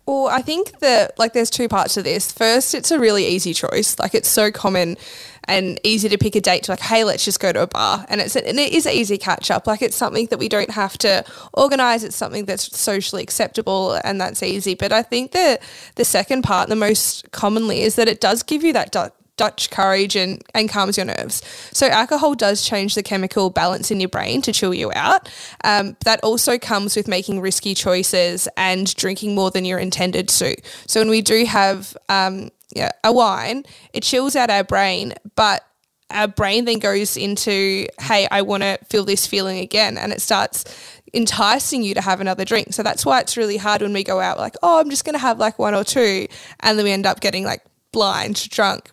Well, 0.07 0.26
I 0.26 0.42
think 0.42 0.80
that 0.80 1.19
like 1.19 1.33
there's 1.35 1.50
two 1.50 1.69
parts 1.69 1.95
to 1.95 2.02
this. 2.02 2.33
First, 2.33 2.75
it's 2.75 2.90
a 2.90 2.99
really 2.99 3.26
easy 3.26 3.54
choice. 3.54 3.99
Like 3.99 4.14
it's 4.14 4.28
so 4.28 4.50
common 4.50 4.97
and 5.45 5.80
easy 5.85 6.09
to 6.09 6.19
pick 6.19 6.37
a 6.37 6.40
date 6.40 6.64
to 6.64 6.73
like, 6.73 6.80
hey, 6.80 7.04
let's 7.04 7.25
just 7.25 7.40
go 7.40 7.52
to 7.52 7.62
a 7.62 7.66
bar, 7.66 8.07
and 8.09 8.21
it's 8.21 8.37
and 8.37 8.59
it 8.59 8.73
is 8.73 8.87
an 8.87 8.92
easy 8.92 9.19
catch 9.19 9.50
up. 9.50 9.66
Like 9.66 9.83
it's 9.83 9.97
something 9.97 10.26
that 10.26 10.38
we 10.38 10.49
don't 10.49 10.71
have 10.71 10.99
to 10.99 11.25
organize. 11.52 12.04
It's 12.04 12.16
something 12.16 12.45
that's 12.45 12.76
socially 12.76 13.23
acceptable, 13.23 13.99
and 14.04 14.21
that's 14.21 14.42
easy. 14.42 14.75
But 14.75 14.92
I 14.92 15.02
think 15.02 15.33
that 15.33 15.62
the 15.95 16.04
second 16.04 16.42
part, 16.42 16.69
the 16.69 16.76
most 16.76 17.30
commonly, 17.30 17.83
is 17.83 17.97
that 17.97 18.09
it 18.09 18.21
does 18.21 18.42
give 18.42 18.64
you 18.64 18.73
that 18.73 18.92
Dutch 19.40 19.70
courage 19.70 20.16
and, 20.16 20.44
and 20.52 20.68
calms 20.68 20.99
your 20.99 21.06
nerves. 21.06 21.40
So, 21.73 21.87
alcohol 21.87 22.35
does 22.35 22.62
change 22.62 22.94
the 22.94 23.02
chemical 23.02 23.49
balance 23.49 23.90
in 23.90 23.99
your 23.99 24.11
brain 24.11 24.42
to 24.42 24.52
chill 24.52 24.75
you 24.75 24.92
out. 24.94 25.30
Um, 25.64 25.97
that 26.04 26.20
also 26.23 26.59
comes 26.59 26.94
with 26.94 27.09
making 27.09 27.40
risky 27.40 27.75
choices 27.75 28.49
and 28.59 28.94
drinking 28.97 29.35
more 29.35 29.50
than 29.50 29.64
you're 29.64 29.78
intended 29.78 30.28
to. 30.28 30.54
So, 30.87 31.00
when 31.00 31.09
we 31.09 31.23
do 31.23 31.47
have 31.47 31.97
um, 32.11 32.50
yeah, 32.76 32.90
a 33.02 33.14
wine, 33.14 33.64
it 33.94 34.02
chills 34.02 34.37
out 34.37 34.50
our 34.50 34.62
brain, 34.62 35.14
but 35.37 35.64
our 36.11 36.28
brain 36.28 36.66
then 36.66 36.78
goes 36.78 37.16
into, 37.16 37.87
hey, 37.99 38.28
I 38.30 38.42
want 38.42 38.62
to 38.62 38.78
feel 38.90 39.06
this 39.06 39.26
feeling 39.26 39.61
again. 39.61 39.97
And 39.97 40.12
it 40.12 40.20
starts 40.20 40.66
enticing 41.14 41.82
you 41.82 41.94
to 41.94 42.02
have 42.02 42.20
another 42.20 42.44
drink. 42.44 42.75
So 42.75 42.82
that's 42.82 43.06
why 43.06 43.20
it's 43.20 43.38
really 43.38 43.56
hard 43.56 43.80
when 43.80 43.94
we 43.94 44.04
go 44.04 44.20
out, 44.20 44.37
like, 44.37 44.56
oh, 44.62 44.80
I'm 44.80 44.90
just 44.90 45.06
going 45.06 45.14
to 45.14 45.18
have 45.18 45.38
like 45.38 45.59
one 45.59 45.75
or 45.75 45.82
two. 45.82 46.26
And 46.61 46.76
then 46.76 46.85
we 46.85 46.92
end 46.92 47.06
up 47.06 47.20
getting 47.20 47.44
like 47.44 47.62
blind 47.90 48.50
drunk. 48.50 48.90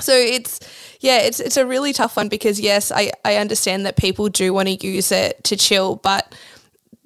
So 0.00 0.14
it's 0.14 0.60
yeah, 1.00 1.18
it's 1.18 1.40
it's 1.40 1.56
a 1.56 1.66
really 1.66 1.92
tough 1.92 2.16
one 2.16 2.28
because 2.28 2.60
yes, 2.60 2.92
I, 2.92 3.12
I 3.24 3.36
understand 3.36 3.86
that 3.86 3.96
people 3.96 4.28
do 4.28 4.52
want 4.52 4.68
to 4.68 4.86
use 4.86 5.12
it 5.12 5.42
to 5.44 5.56
chill, 5.56 5.96
but 5.96 6.34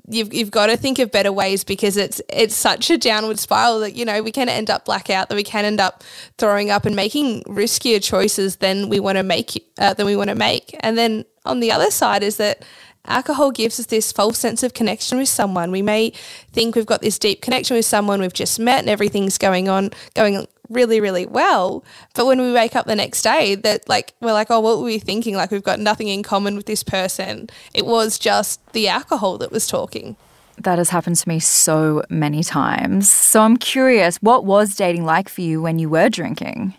you've 0.08 0.32
you've 0.34 0.50
got 0.50 0.66
to 0.66 0.76
think 0.76 0.98
of 0.98 1.10
better 1.10 1.32
ways 1.32 1.64
because 1.64 1.96
it's 1.96 2.20
it's 2.28 2.54
such 2.54 2.90
a 2.90 2.98
downward 2.98 3.38
spiral 3.38 3.80
that 3.80 3.94
you 3.94 4.04
know 4.04 4.22
we 4.22 4.32
can 4.32 4.48
end 4.48 4.70
up 4.70 4.84
blackout, 4.84 5.28
that 5.28 5.34
we 5.34 5.44
can 5.44 5.64
end 5.64 5.80
up 5.80 6.02
throwing 6.38 6.70
up 6.70 6.84
and 6.84 6.96
making 6.96 7.42
riskier 7.44 8.02
choices 8.02 8.56
than 8.56 8.88
we 8.88 9.00
want 9.00 9.16
to 9.16 9.22
make 9.22 9.64
uh, 9.78 9.94
than 9.94 10.06
we 10.06 10.16
want 10.16 10.30
to 10.30 10.36
make. 10.36 10.76
And 10.80 10.98
then 10.98 11.24
on 11.44 11.60
the 11.60 11.72
other 11.72 11.90
side 11.90 12.22
is 12.22 12.36
that 12.38 12.64
alcohol 13.06 13.50
gives 13.50 13.78
us 13.78 13.86
this 13.86 14.12
false 14.12 14.38
sense 14.38 14.62
of 14.62 14.74
connection 14.74 15.18
with 15.18 15.28
someone. 15.28 15.70
We 15.70 15.82
may 15.82 16.12
think 16.52 16.74
we've 16.74 16.86
got 16.86 17.02
this 17.02 17.18
deep 17.18 17.42
connection 17.42 17.76
with 17.76 17.84
someone 17.84 18.20
we've 18.20 18.32
just 18.32 18.58
met 18.58 18.80
and 18.80 18.88
everything's 18.88 19.38
going 19.38 19.68
on 19.68 19.90
going 20.14 20.46
really, 20.68 21.00
really 21.00 21.26
well. 21.26 21.84
But 22.14 22.26
when 22.26 22.40
we 22.40 22.52
wake 22.52 22.76
up 22.76 22.86
the 22.86 22.96
next 22.96 23.22
day, 23.22 23.54
that 23.56 23.88
like 23.88 24.14
we're 24.20 24.32
like, 24.32 24.50
oh, 24.50 24.60
what 24.60 24.78
were 24.78 24.84
we 24.84 24.98
thinking? 24.98 25.36
Like 25.36 25.50
we've 25.50 25.62
got 25.62 25.80
nothing 25.80 26.08
in 26.08 26.22
common 26.22 26.56
with 26.56 26.66
this 26.66 26.82
person. 26.82 27.48
It 27.72 27.86
was 27.86 28.18
just 28.18 28.64
the 28.72 28.88
alcohol 28.88 29.38
that 29.38 29.52
was 29.52 29.66
talking. 29.66 30.16
That 30.58 30.78
has 30.78 30.90
happened 30.90 31.16
to 31.16 31.28
me 31.28 31.40
so 31.40 32.04
many 32.08 32.44
times. 32.44 33.10
So 33.10 33.40
I'm 33.40 33.56
curious, 33.56 34.16
what 34.18 34.44
was 34.44 34.76
dating 34.76 35.04
like 35.04 35.28
for 35.28 35.40
you 35.40 35.60
when 35.60 35.78
you 35.78 35.88
were 35.88 36.08
drinking? 36.08 36.74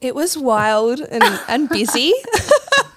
It 0.00 0.14
was 0.14 0.38
wild 0.38 1.00
and, 1.00 1.24
and 1.48 1.68
busy. 1.68 2.12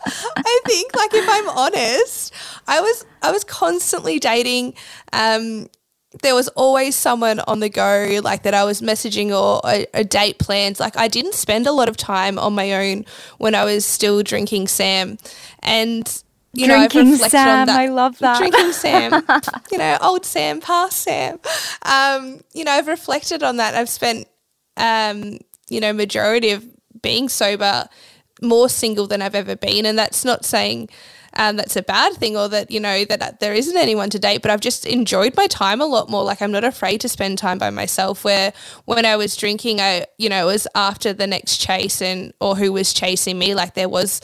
I 0.05 0.59
think, 0.65 0.95
like, 0.95 1.13
if 1.13 1.25
I'm 1.27 1.49
honest, 1.49 2.33
I 2.67 2.81
was 2.81 3.05
I 3.21 3.31
was 3.31 3.43
constantly 3.43 4.19
dating 4.19 4.73
um, 5.13 5.69
there 6.23 6.33
was 6.33 6.47
always 6.49 6.95
someone 6.95 7.39
on 7.41 7.59
the 7.59 7.69
go 7.69 8.19
like 8.23 8.43
that 8.43 8.53
I 8.53 8.63
was 8.63 8.81
messaging 8.81 9.29
or 9.29 9.61
a, 9.63 9.85
a, 9.93 10.03
date 10.03 10.39
plans. 10.39 10.79
Like 10.79 10.97
I 10.97 11.07
didn't 11.07 11.35
spend 11.35 11.67
a 11.67 11.71
lot 11.71 11.87
of 11.87 11.97
time 11.97 12.39
on 12.39 12.55
my 12.55 12.73
own 12.73 13.05
when 13.37 13.53
I 13.53 13.63
was 13.63 13.85
still 13.85 14.23
drinking 14.23 14.69
Sam, 14.69 15.17
and 15.59 16.23
you 16.53 16.65
drinking 16.65 17.11
know 17.11 17.23
I've 17.23 17.31
Sam. 17.31 17.69
I 17.69 17.87
love 17.87 18.17
that 18.19 18.39
drinking 18.39 18.71
Sam. 18.71 19.23
you 19.71 19.77
know, 19.77 19.97
old 20.01 20.25
Sam, 20.25 20.61
past 20.61 21.01
Sam. 21.01 21.39
Um, 21.83 22.41
you 22.53 22.63
know, 22.63 22.71
I've 22.71 22.87
reflected 22.87 23.43
on 23.43 23.57
that. 23.57 23.75
I've 23.75 23.89
spent 23.89 24.27
um, 24.77 25.37
you 25.69 25.79
know 25.79 25.93
majority 25.93 26.51
of 26.51 26.65
being 27.03 27.29
sober 27.29 27.87
more 28.41 28.67
single 28.67 29.05
than 29.05 29.21
I've 29.21 29.35
ever 29.35 29.55
been, 29.55 29.85
and 29.85 29.97
that's 29.97 30.25
not 30.25 30.43
saying 30.43 30.89
um, 31.39 31.55
that's 31.55 31.77
a 31.77 31.81
bad 31.81 32.15
thing 32.15 32.35
or 32.35 32.49
that, 32.49 32.69
you 32.69 32.81
know, 32.81 33.05
that 33.05 33.39
there 33.39 33.53
isn't 33.53 33.77
anyone 33.77 34.09
to 34.09 34.19
date, 34.19 34.41
but 34.41 34.51
I've 34.51 34.59
just 34.59 34.85
enjoyed 34.85 35.37
my 35.37 35.47
time 35.47 35.79
a 35.79 35.85
lot 35.85 36.09
more. 36.09 36.21
Like 36.21 36.41
I'm 36.41 36.51
not 36.51 36.65
afraid 36.65 36.99
to 37.01 37.09
spend 37.09 37.37
time 37.37 37.57
by 37.57 37.69
myself 37.69 38.25
where 38.25 38.51
when 38.83 39.05
I 39.05 39.15
was 39.15 39.37
drinking, 39.37 39.79
I, 39.79 40.05
you 40.17 40.27
know, 40.27 40.49
it 40.49 40.51
was 40.51 40.67
after 40.75 41.13
the 41.13 41.27
next 41.27 41.59
chase 41.59 42.01
and, 42.01 42.33
or 42.41 42.57
who 42.57 42.73
was 42.73 42.93
chasing 42.93 43.39
me, 43.39 43.55
like 43.55 43.73
there 43.73 43.87
was 43.87 44.19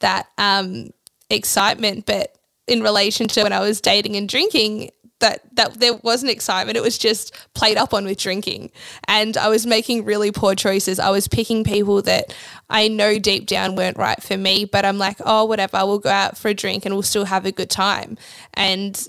that 0.00 0.26
um, 0.38 0.88
excitement. 1.28 2.06
But 2.06 2.34
in 2.66 2.82
relation 2.82 3.28
to 3.28 3.42
when 3.42 3.52
I 3.52 3.60
was 3.60 3.82
dating 3.82 4.16
and 4.16 4.26
drinking, 4.26 4.90
that 5.24 5.40
that 5.56 5.80
there 5.80 5.94
wasn't 5.94 6.30
excitement. 6.30 6.76
It 6.76 6.82
was 6.82 6.98
just 6.98 7.34
played 7.54 7.78
up 7.78 7.94
on 7.94 8.04
with 8.04 8.18
drinking, 8.18 8.70
and 9.08 9.36
I 9.36 9.48
was 9.48 9.66
making 9.66 10.04
really 10.04 10.30
poor 10.30 10.54
choices. 10.54 10.98
I 10.98 11.08
was 11.10 11.28
picking 11.28 11.64
people 11.64 12.02
that 12.02 12.34
I 12.68 12.88
know 12.88 13.18
deep 13.18 13.46
down 13.46 13.74
weren't 13.74 13.96
right 13.96 14.22
for 14.22 14.36
me, 14.36 14.66
but 14.66 14.84
I'm 14.84 14.98
like, 14.98 15.16
oh, 15.24 15.46
whatever. 15.46 15.78
We'll 15.86 15.98
go 15.98 16.10
out 16.10 16.36
for 16.36 16.48
a 16.48 16.54
drink 16.54 16.84
and 16.84 16.94
we'll 16.94 17.02
still 17.02 17.24
have 17.24 17.46
a 17.46 17.52
good 17.52 17.70
time. 17.70 18.18
And 18.52 19.08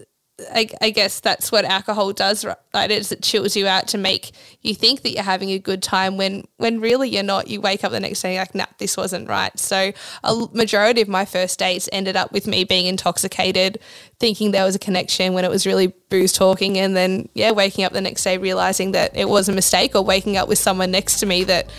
I, 0.53 0.67
I, 0.81 0.89
guess 0.89 1.21
that's 1.21 1.49
what 1.49 1.63
alcohol 1.63 2.11
does, 2.11 2.45
right? 2.73 2.91
Is 2.91 3.13
it 3.13 3.23
chills 3.23 3.55
you 3.55 3.67
out 3.67 3.87
to 3.89 3.97
make 3.97 4.31
you 4.61 4.75
think 4.75 5.01
that 5.01 5.13
you're 5.13 5.23
having 5.23 5.49
a 5.51 5.59
good 5.59 5.81
time 5.81 6.17
when 6.17 6.43
when 6.57 6.81
really 6.81 7.09
you're 7.09 7.23
not. 7.23 7.47
You 7.47 7.61
wake 7.61 7.85
up 7.85 7.93
the 7.93 8.01
next 8.01 8.21
day 8.21 8.37
like, 8.37 8.53
nah, 8.53 8.65
this 8.77 8.97
wasn't 8.97 9.29
right. 9.29 9.57
So 9.57 9.93
a 10.25 10.47
majority 10.51 11.01
of 11.01 11.07
my 11.07 11.23
first 11.23 11.57
dates 11.57 11.87
ended 11.93 12.17
up 12.17 12.33
with 12.33 12.47
me 12.47 12.65
being 12.65 12.85
intoxicated, 12.85 13.79
thinking 14.19 14.51
there 14.51 14.65
was 14.65 14.75
a 14.75 14.79
connection 14.79 15.33
when 15.33 15.45
it 15.45 15.49
was 15.49 15.65
really 15.65 15.87
booze 16.09 16.33
talking, 16.33 16.77
and 16.77 16.97
then 16.97 17.29
yeah, 17.33 17.51
waking 17.51 17.85
up 17.85 17.93
the 17.93 18.01
next 18.01 18.21
day 18.23 18.37
realizing 18.37 18.91
that 18.91 19.15
it 19.15 19.29
was 19.29 19.47
a 19.47 19.53
mistake, 19.53 19.95
or 19.95 20.03
waking 20.03 20.35
up 20.35 20.49
with 20.49 20.57
someone 20.57 20.91
next 20.91 21.19
to 21.21 21.25
me 21.25 21.45
that 21.45 21.69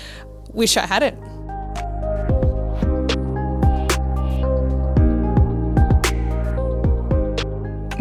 wish 0.55 0.79
I 0.79 0.87
hadn't. 0.87 1.36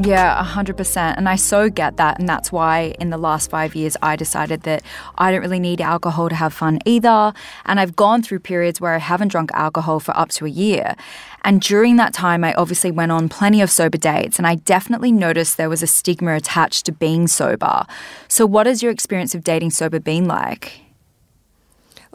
Yeah, 0.05 0.43
100%. 0.45 1.17
And 1.17 1.27
I 1.27 1.35
so 1.35 1.69
get 1.69 1.97
that. 1.97 2.19
And 2.19 2.29
that's 2.29 2.51
why 2.51 2.95
in 2.99 3.09
the 3.09 3.17
last 3.17 3.49
five 3.49 3.75
years, 3.75 3.97
I 4.01 4.15
decided 4.15 4.61
that 4.61 4.83
I 5.17 5.31
don't 5.31 5.41
really 5.41 5.59
need 5.59 5.81
alcohol 5.81 6.29
to 6.29 6.35
have 6.35 6.53
fun 6.53 6.79
either. 6.85 7.33
And 7.65 7.79
I've 7.79 7.95
gone 7.95 8.21
through 8.21 8.39
periods 8.39 8.79
where 8.79 8.93
I 8.93 8.99
haven't 8.99 9.29
drunk 9.29 9.51
alcohol 9.53 9.99
for 9.99 10.15
up 10.17 10.29
to 10.29 10.45
a 10.45 10.49
year. 10.49 10.95
And 11.43 11.61
during 11.61 11.95
that 11.97 12.13
time, 12.13 12.43
I 12.43 12.53
obviously 12.53 12.91
went 12.91 13.11
on 13.11 13.29
plenty 13.29 13.61
of 13.61 13.71
sober 13.71 13.97
dates. 13.97 14.37
And 14.37 14.47
I 14.47 14.55
definitely 14.55 15.11
noticed 15.11 15.57
there 15.57 15.69
was 15.69 15.83
a 15.83 15.87
stigma 15.87 16.35
attached 16.35 16.85
to 16.85 16.91
being 16.91 17.27
sober. 17.27 17.85
So, 18.27 18.45
what 18.45 18.67
has 18.67 18.83
your 18.83 18.91
experience 18.91 19.35
of 19.35 19.43
dating 19.43 19.71
sober 19.71 19.99
been 19.99 20.25
like? 20.27 20.81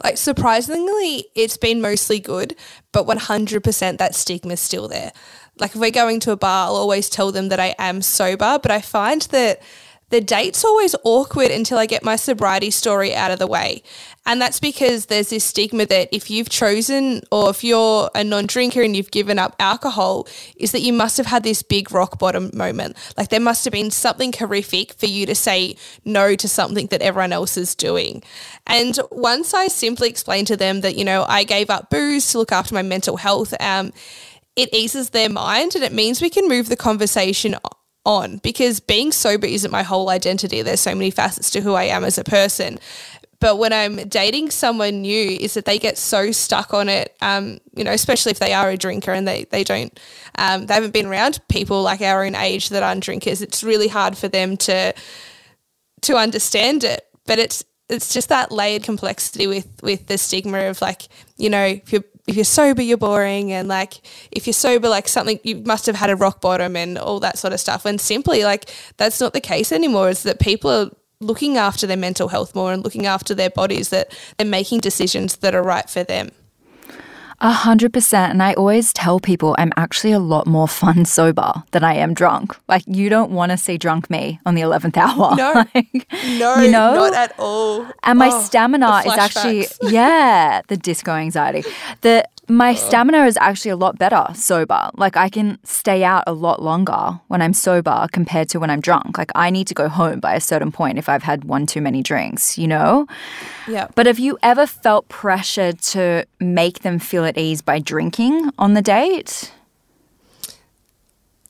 Like 0.03 0.17
surprisingly, 0.17 1.27
it's 1.35 1.57
been 1.57 1.79
mostly 1.79 2.19
good, 2.19 2.55
but 2.91 3.05
100% 3.05 3.97
that 3.99 4.15
stigma 4.15 4.53
is 4.53 4.59
still 4.59 4.87
there 4.87 5.11
like 5.61 5.75
if 5.75 5.79
we're 5.79 5.91
going 5.91 6.19
to 6.21 6.31
a 6.31 6.35
bar, 6.35 6.67
I'll 6.67 6.75
always 6.75 7.09
tell 7.09 7.31
them 7.31 7.49
that 7.49 7.59
I 7.59 7.75
am 7.77 8.01
sober, 8.01 8.59
but 8.61 8.71
I 8.71 8.81
find 8.81 9.21
that 9.23 9.61
the 10.11 10.19
date's 10.19 10.65
always 10.65 10.93
awkward 11.03 11.51
until 11.51 11.77
I 11.77 11.85
get 11.85 12.03
my 12.03 12.17
sobriety 12.17 12.69
story 12.69 13.15
out 13.15 13.31
of 13.31 13.39
the 13.39 13.47
way. 13.47 13.81
And 14.25 14.41
that's 14.41 14.59
because 14.59 15.05
there's 15.05 15.29
this 15.29 15.45
stigma 15.45 15.85
that 15.85 16.09
if 16.11 16.29
you've 16.29 16.49
chosen 16.49 17.21
or 17.31 17.49
if 17.49 17.63
you're 17.63 18.09
a 18.13 18.23
non 18.23 18.45
drinker 18.45 18.81
and 18.81 18.95
you've 18.95 19.09
given 19.09 19.39
up 19.39 19.55
alcohol, 19.57 20.27
is 20.57 20.73
that 20.73 20.81
you 20.81 20.91
must 20.91 21.17
have 21.17 21.27
had 21.27 21.43
this 21.43 21.63
big 21.63 21.91
rock 21.91 22.19
bottom 22.19 22.51
moment. 22.53 22.97
Like 23.17 23.29
there 23.29 23.39
must 23.39 23.63
have 23.63 23.71
been 23.71 23.89
something 23.89 24.33
horrific 24.33 24.93
for 24.93 25.05
you 25.05 25.25
to 25.25 25.33
say 25.33 25.77
no 26.03 26.35
to 26.35 26.47
something 26.47 26.87
that 26.87 27.01
everyone 27.01 27.33
else 27.33 27.55
is 27.55 27.73
doing. 27.73 28.21
And 28.67 28.99
once 29.11 29.53
I 29.53 29.69
simply 29.69 30.09
explained 30.09 30.47
to 30.47 30.57
them 30.57 30.81
that, 30.81 30.97
you 30.97 31.05
know, 31.05 31.25
I 31.27 31.45
gave 31.45 31.69
up 31.69 31.89
booze 31.89 32.31
to 32.31 32.37
look 32.37 32.51
after 32.51 32.75
my 32.75 32.83
mental 32.83 33.17
health, 33.17 33.53
um, 33.61 33.93
it 34.55 34.73
eases 34.73 35.11
their 35.11 35.29
mind 35.29 35.75
and 35.75 35.83
it 35.83 35.93
means 35.93 36.21
we 36.21 36.29
can 36.29 36.47
move 36.47 36.69
the 36.69 36.75
conversation 36.75 37.55
on 38.05 38.37
because 38.37 38.79
being 38.79 39.11
sober 39.11 39.47
isn't 39.47 39.71
my 39.71 39.83
whole 39.83 40.09
identity. 40.09 40.61
There's 40.61 40.79
so 40.79 40.95
many 40.95 41.11
facets 41.11 41.49
to 41.51 41.61
who 41.61 41.73
I 41.73 41.83
am 41.85 42.03
as 42.03 42.17
a 42.17 42.23
person. 42.23 42.79
But 43.39 43.57
when 43.57 43.73
I'm 43.73 43.95
dating 44.07 44.51
someone 44.51 45.01
new, 45.01 45.31
is 45.31 45.55
that 45.55 45.65
they 45.65 45.79
get 45.79 45.97
so 45.97 46.31
stuck 46.31 46.75
on 46.75 46.89
it, 46.89 47.15
um, 47.21 47.59
you 47.75 47.83
know, 47.83 47.91
especially 47.91 48.31
if 48.31 48.39
they 48.39 48.53
are 48.53 48.69
a 48.69 48.77
drinker 48.77 49.11
and 49.11 49.27
they, 49.27 49.45
they 49.45 49.63
don't, 49.63 49.99
um, 50.37 50.67
they 50.67 50.75
haven't 50.75 50.93
been 50.93 51.07
around 51.07 51.39
people 51.49 51.81
like 51.81 52.01
our 52.01 52.23
own 52.23 52.35
age 52.35 52.69
that 52.69 52.83
aren't 52.83 53.03
drinkers. 53.03 53.41
It's 53.41 53.63
really 53.63 53.87
hard 53.87 54.15
for 54.15 54.27
them 54.27 54.57
to, 54.57 54.93
to 56.01 56.15
understand 56.15 56.83
it. 56.83 57.07
But 57.25 57.39
it's, 57.39 57.63
it's 57.91 58.13
just 58.13 58.29
that 58.29 58.51
layered 58.51 58.83
complexity 58.83 59.47
with, 59.47 59.67
with 59.83 60.07
the 60.07 60.17
stigma 60.17 60.65
of 60.65 60.81
like, 60.81 61.03
you 61.37 61.49
know, 61.49 61.65
if 61.65 61.91
you're 61.91 62.03
if 62.27 62.35
you're 62.35 62.45
sober, 62.45 62.81
you're 62.81 62.97
boring, 62.97 63.51
and 63.51 63.67
like 63.67 63.95
if 64.31 64.45
you're 64.45 64.53
sober, 64.53 64.87
like 64.87 65.07
something 65.07 65.39
you 65.43 65.57
must 65.57 65.85
have 65.87 65.95
had 65.95 66.09
a 66.09 66.15
rock 66.15 66.39
bottom 66.39 66.75
and 66.75 66.97
all 66.97 67.19
that 67.19 67.37
sort 67.37 67.51
of 67.51 67.59
stuff. 67.59 67.85
And 67.85 67.99
simply, 67.99 68.43
like 68.43 68.69
that's 68.97 69.19
not 69.19 69.33
the 69.33 69.41
case 69.41 69.71
anymore. 69.71 70.09
Is 70.09 70.23
that 70.23 70.39
people 70.39 70.69
are 70.69 70.91
looking 71.19 71.57
after 71.57 71.87
their 71.87 71.97
mental 71.97 72.27
health 72.27 72.55
more 72.55 72.73
and 72.73 72.83
looking 72.83 73.05
after 73.05 73.33
their 73.33 73.49
bodies, 73.49 73.89
that 73.89 74.15
they're 74.37 74.47
making 74.47 74.79
decisions 74.79 75.37
that 75.37 75.55
are 75.55 75.63
right 75.63 75.89
for 75.89 76.03
them. 76.03 76.29
A 77.41 77.49
hundred 77.49 77.91
percent. 77.91 78.31
And 78.31 78.43
I 78.43 78.53
always 78.53 78.93
tell 78.93 79.19
people 79.19 79.55
I'm 79.57 79.73
actually 79.75 80.13
a 80.13 80.19
lot 80.19 80.45
more 80.45 80.67
fun 80.81 81.05
sober 81.05 81.51
than 81.71 81.83
I 81.83 81.95
am 81.95 82.13
drunk. 82.13 82.55
Like 82.67 82.83
you 82.85 83.09
don't 83.09 83.31
want 83.31 83.51
to 83.51 83.57
see 83.57 83.77
drunk 83.77 84.09
me 84.09 84.39
on 84.45 84.55
the 84.55 84.61
eleventh 84.61 84.95
hour. 84.97 85.35
No, 85.35 85.65
like, 85.75 86.07
no, 86.37 86.55
you 86.57 86.71
know? 86.71 86.95
not 86.95 87.13
at 87.13 87.33
all. 87.39 87.87
And 88.03 88.19
my 88.19 88.29
oh, 88.31 88.41
stamina 88.41 89.01
is 89.05 89.13
actually 89.13 89.65
yeah, 89.81 90.61
the 90.67 90.77
disco 90.77 91.13
anxiety. 91.13 91.63
The 92.01 92.25
my 92.51 92.71
uh-huh. 92.71 92.79
stamina 92.87 93.25
is 93.25 93.37
actually 93.37 93.71
a 93.71 93.75
lot 93.75 93.97
better 93.97 94.25
sober. 94.33 94.89
Like 94.95 95.15
I 95.15 95.29
can 95.29 95.57
stay 95.63 96.03
out 96.03 96.23
a 96.27 96.33
lot 96.33 96.61
longer 96.61 97.19
when 97.27 97.41
I'm 97.41 97.53
sober 97.53 98.07
compared 98.11 98.49
to 98.49 98.59
when 98.59 98.69
I'm 98.69 98.81
drunk. 98.81 99.17
Like 99.17 99.31
I 99.35 99.49
need 99.49 99.67
to 99.67 99.73
go 99.73 99.87
home 99.87 100.19
by 100.19 100.35
a 100.35 100.41
certain 100.41 100.71
point 100.71 100.97
if 100.97 101.07
I've 101.07 101.23
had 101.23 101.45
one 101.45 101.65
too 101.65 101.81
many 101.81 102.03
drinks, 102.03 102.57
you 102.57 102.67
know? 102.67 103.07
Yeah. 103.67 103.87
But 103.95 104.05
have 104.05 104.19
you 104.19 104.37
ever 104.43 104.67
felt 104.67 105.07
pressure 105.07 105.71
to 105.73 106.25
make 106.39 106.79
them 106.79 106.99
feel 106.99 107.25
at 107.25 107.37
ease 107.37 107.61
by 107.61 107.79
drinking 107.79 108.51
on 108.59 108.73
the 108.73 108.81
date? 108.81 109.53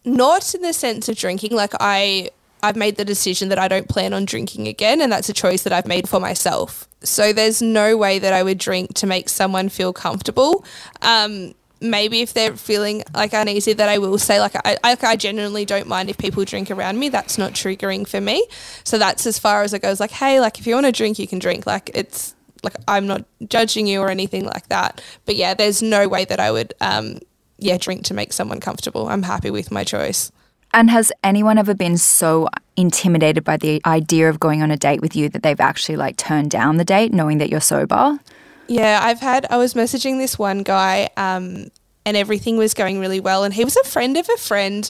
Not 0.05 0.53
in 0.53 0.62
the 0.62 0.74
sense 0.74 1.10
of 1.10 1.17
drinking. 1.17 1.55
Like 1.55 1.74
I 1.79 2.29
I've 2.63 2.75
made 2.75 2.97
the 2.97 3.05
decision 3.05 3.49
that 3.49 3.59
I 3.59 3.67
don't 3.67 3.89
plan 3.89 4.13
on 4.13 4.25
drinking 4.25 4.67
again, 4.67 5.01
and 5.01 5.11
that's 5.11 5.29
a 5.29 5.33
choice 5.33 5.63
that 5.63 5.73
I've 5.73 5.87
made 5.87 6.07
for 6.07 6.19
myself. 6.19 6.87
So 7.03 7.33
there's 7.33 7.61
no 7.61 7.97
way 7.97 8.19
that 8.19 8.33
I 8.33 8.43
would 8.43 8.57
drink 8.57 8.93
to 8.95 9.07
make 9.07 9.29
someone 9.29 9.69
feel 9.69 9.93
comfortable. 9.93 10.63
Um, 11.01 11.55
maybe 11.81 12.21
if 12.21 12.33
they're 12.33 12.55
feeling 12.55 13.03
like 13.13 13.33
uneasy, 13.33 13.73
that 13.73 13.89
I 13.89 13.97
will 13.97 14.17
say 14.19 14.39
like 14.39 14.55
I, 14.55 14.77
I, 14.83 14.97
I 15.01 15.15
genuinely 15.15 15.65
don't 15.65 15.87
mind 15.87 16.09
if 16.09 16.17
people 16.17 16.45
drink 16.45 16.69
around 16.69 16.99
me. 16.99 17.09
That's 17.09 17.37
not 17.37 17.53
triggering 17.53 18.07
for 18.07 18.21
me. 18.21 18.45
So 18.83 18.97
that's 18.97 19.25
as 19.25 19.39
far 19.39 19.63
as 19.63 19.73
it 19.73 19.81
goes. 19.81 19.99
Like, 19.99 20.11
hey, 20.11 20.39
like 20.39 20.59
if 20.59 20.67
you 20.67 20.75
want 20.75 20.85
to 20.85 20.91
drink, 20.91 21.19
you 21.19 21.27
can 21.27 21.39
drink. 21.39 21.65
Like 21.65 21.89
it's 21.93 22.35
like 22.63 22.75
I'm 22.87 23.07
not 23.07 23.25
judging 23.47 23.87
you 23.87 24.01
or 24.01 24.09
anything 24.09 24.45
like 24.45 24.69
that. 24.69 25.01
But 25.25 25.35
yeah, 25.35 25.53
there's 25.55 25.81
no 25.81 26.07
way 26.07 26.25
that 26.25 26.39
I 26.39 26.51
would 26.51 26.73
um, 26.79 27.19
yeah 27.57 27.77
drink 27.77 28.05
to 28.05 28.13
make 28.13 28.33
someone 28.33 28.59
comfortable. 28.59 29.07
I'm 29.07 29.23
happy 29.23 29.49
with 29.49 29.71
my 29.71 29.83
choice. 29.83 30.31
And 30.73 30.89
has 30.89 31.11
anyone 31.23 31.57
ever 31.57 31.73
been 31.73 31.97
so 31.97 32.49
intimidated 32.75 33.43
by 33.43 33.57
the 33.57 33.81
idea 33.85 34.29
of 34.29 34.39
going 34.39 34.61
on 34.61 34.71
a 34.71 34.77
date 34.77 35.01
with 35.01 35.15
you 35.15 35.29
that 35.29 35.43
they've 35.43 35.59
actually 35.59 35.97
like 35.97 36.17
turned 36.17 36.49
down 36.51 36.77
the 36.77 36.85
date 36.85 37.11
knowing 37.11 37.39
that 37.39 37.49
you're 37.49 37.59
sober? 37.59 38.19
Yeah, 38.67 38.99
I've 39.03 39.19
had, 39.19 39.45
I 39.49 39.57
was 39.57 39.73
messaging 39.73 40.17
this 40.17 40.39
one 40.39 40.63
guy 40.63 41.09
um, 41.17 41.67
and 42.05 42.15
everything 42.15 42.57
was 42.57 42.73
going 42.73 42.99
really 42.99 43.19
well. 43.19 43.43
And 43.43 43.53
he 43.53 43.65
was 43.65 43.75
a 43.75 43.83
friend 43.83 44.15
of 44.15 44.29
a 44.29 44.37
friend. 44.37 44.89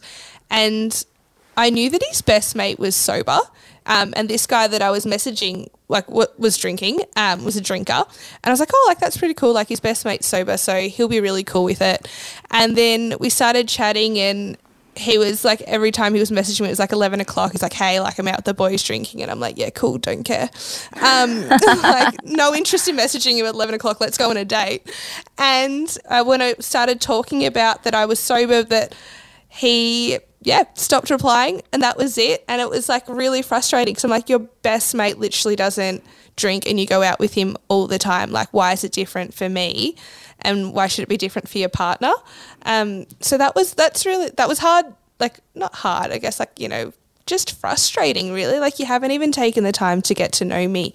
And 0.52 1.04
I 1.58 1.70
knew 1.72 1.90
that 1.90 2.04
his 2.10 2.22
best 2.22 2.56
mate 2.56 2.78
was 2.78 2.96
sober. 2.96 3.40
Um, 3.88 4.14
and 4.16 4.30
this 4.30 4.46
guy 4.46 4.68
that 4.68 4.84
I 4.84 4.92
was 4.92 5.06
messaging, 5.06 5.68
like, 5.88 6.08
what 6.08 6.40
was 6.40 6.56
drinking, 6.56 7.02
um, 7.16 7.44
was 7.44 7.58
a 7.58 7.62
drinker. 7.62 7.94
And 7.94 8.06
I 8.46 8.52
was 8.52 8.60
like, 8.60 8.70
oh, 8.72 8.86
like, 8.88 9.00
that's 9.00 9.18
pretty 9.18 9.34
cool. 9.34 9.54
Like, 9.54 9.70
his 9.70 9.80
best 9.80 10.06
mate's 10.06 10.28
sober, 10.28 10.56
so 10.58 10.82
he'll 10.82 11.08
be 11.08 11.20
really 11.20 11.44
cool 11.44 11.64
with 11.64 11.82
it. 11.82 12.08
And 12.52 12.78
then 12.78 13.16
we 13.20 13.32
started 13.32 13.68
chatting, 13.68 14.20
and 14.20 14.56
he 14.96 15.18
was 15.18 15.46
like 15.46 15.62
every 15.62 15.92
time 15.92 16.14
he 16.14 16.20
was 16.20 16.32
messaging 16.32 16.62
me, 16.62 16.68
it 16.68 16.72
was 16.72 16.80
like 16.80 16.92
eleven 16.92 17.22
o'clock. 17.22 17.52
He's 17.52 17.62
like, 17.62 17.74
"Hey, 17.74 18.00
like 18.00 18.20
I'm 18.20 18.28
out 18.28 18.38
with 18.38 18.46
the 18.46 18.54
boys 18.54 18.84
drinking," 18.84 19.22
and 19.22 19.32
I'm 19.32 19.40
like, 19.40 19.58
"Yeah, 19.58 19.70
cool, 19.70 19.98
don't 19.98 20.24
care." 20.24 20.50
Um, 21.02 21.48
like 21.84 22.16
no 22.26 22.54
interest 22.54 22.88
in 22.88 22.98
messaging 22.98 23.36
you 23.36 23.46
at 23.46 23.54
eleven 23.54 23.74
o'clock. 23.74 24.02
Let's 24.02 24.18
go 24.18 24.30
on 24.30 24.38
a 24.38 24.46
date. 24.46 24.92
And 25.38 25.96
uh, 26.10 26.24
when 26.24 26.42
I 26.42 26.56
started 26.60 27.00
talking 27.00 27.46
about 27.46 27.84
that, 27.84 27.96
I 27.96 28.06
was 28.06 28.20
sober. 28.20 28.64
That 28.64 28.94
he 29.48 30.20
yeah 30.42 30.64
stopped 30.74 31.10
replying, 31.10 31.62
and 31.72 31.82
that 31.84 31.98
was 31.98 32.18
it. 32.18 32.44
And 32.48 32.62
it 32.62 32.70
was 32.70 32.90
like 32.90 33.08
really 33.08 33.42
frustrating 33.42 33.94
because 33.94 34.04
I'm 34.04 34.12
like, 34.12 34.30
your 34.30 34.40
best 34.40 34.94
mate 34.94 35.18
literally 35.18 35.56
doesn't 35.56 36.04
drink, 36.36 36.68
and 36.68 36.80
you 36.80 36.86
go 36.86 37.02
out 37.02 37.20
with 37.20 37.34
him 37.34 37.56
all 37.70 37.88
the 37.88 38.00
time. 38.00 38.32
Like, 38.32 38.50
why 38.52 38.74
is 38.74 38.84
it 38.84 38.92
different 38.92 39.34
for 39.34 39.48
me? 39.48 39.96
And 40.42 40.74
why 40.74 40.88
should 40.88 41.04
it 41.04 41.10
be 41.10 41.18
different 41.18 41.50
for 41.50 41.58
your 41.58 41.70
partner? 41.70 42.14
Um, 42.66 43.06
so 43.20 43.38
that 43.38 43.56
was 43.56 43.74
that's 43.74 44.06
really 44.06 44.30
that 44.38 44.48
was 44.48 44.60
hard. 44.60 44.86
Like 45.20 45.40
not 45.56 45.74
hard, 45.76 46.12
I 46.12 46.18
guess. 46.18 46.40
Like 46.40 46.60
you 46.60 46.68
know, 46.68 46.94
just 47.26 47.60
frustrating. 47.60 48.34
Really, 48.34 48.60
like 48.60 48.80
you 48.80 48.86
haven't 48.86 49.12
even 49.12 49.32
taken 49.32 49.64
the 49.64 49.72
time 49.72 50.02
to 50.04 50.14
get 50.14 50.32
to 50.34 50.46
know 50.46 50.68
me, 50.68 50.94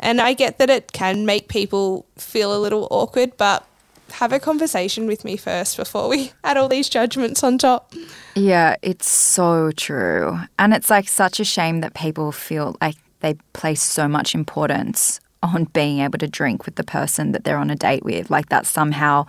and 0.00 0.20
I 0.20 0.34
get 0.34 0.58
that 0.58 0.70
it 0.70 0.92
can 0.92 1.26
make 1.26 1.48
people 1.48 2.06
feel 2.16 2.56
a 2.56 2.58
little 2.58 2.88
awkward, 2.90 3.36
but 3.36 3.64
have 4.12 4.32
a 4.32 4.40
conversation 4.40 5.06
with 5.06 5.24
me 5.24 5.36
first 5.36 5.76
before 5.76 6.08
we 6.08 6.32
add 6.44 6.56
all 6.56 6.68
these 6.68 6.88
judgments 6.88 7.44
on 7.44 7.58
top. 7.58 7.92
Yeah, 8.34 8.76
it's 8.82 9.08
so 9.10 9.70
true. 9.72 10.38
And 10.58 10.72
it's 10.72 10.90
like 10.90 11.08
such 11.08 11.40
a 11.40 11.44
shame 11.44 11.80
that 11.80 11.94
people 11.94 12.32
feel 12.32 12.76
like 12.80 12.96
they 13.20 13.34
place 13.52 13.82
so 13.82 14.08
much 14.08 14.34
importance 14.34 15.20
on 15.42 15.64
being 15.64 16.00
able 16.00 16.18
to 16.18 16.28
drink 16.28 16.66
with 16.66 16.76
the 16.76 16.84
person 16.84 17.32
that 17.32 17.44
they're 17.44 17.58
on 17.58 17.70
a 17.70 17.76
date 17.76 18.04
with. 18.04 18.30
Like 18.30 18.48
that 18.48 18.66
somehow 18.66 19.26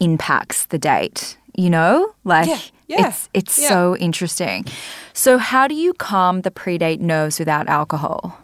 impacts 0.00 0.66
the 0.66 0.78
date, 0.78 1.36
you 1.56 1.70
know? 1.70 2.14
Like 2.24 2.48
yeah, 2.48 2.60
yeah, 2.86 3.08
it's 3.08 3.28
it's 3.34 3.58
yeah. 3.58 3.68
so 3.68 3.96
interesting. 3.96 4.66
So 5.12 5.38
how 5.38 5.68
do 5.68 5.74
you 5.74 5.92
calm 5.94 6.42
the 6.42 6.50
pre-date 6.50 7.00
nerves 7.00 7.38
without 7.38 7.68
alcohol? 7.68 8.38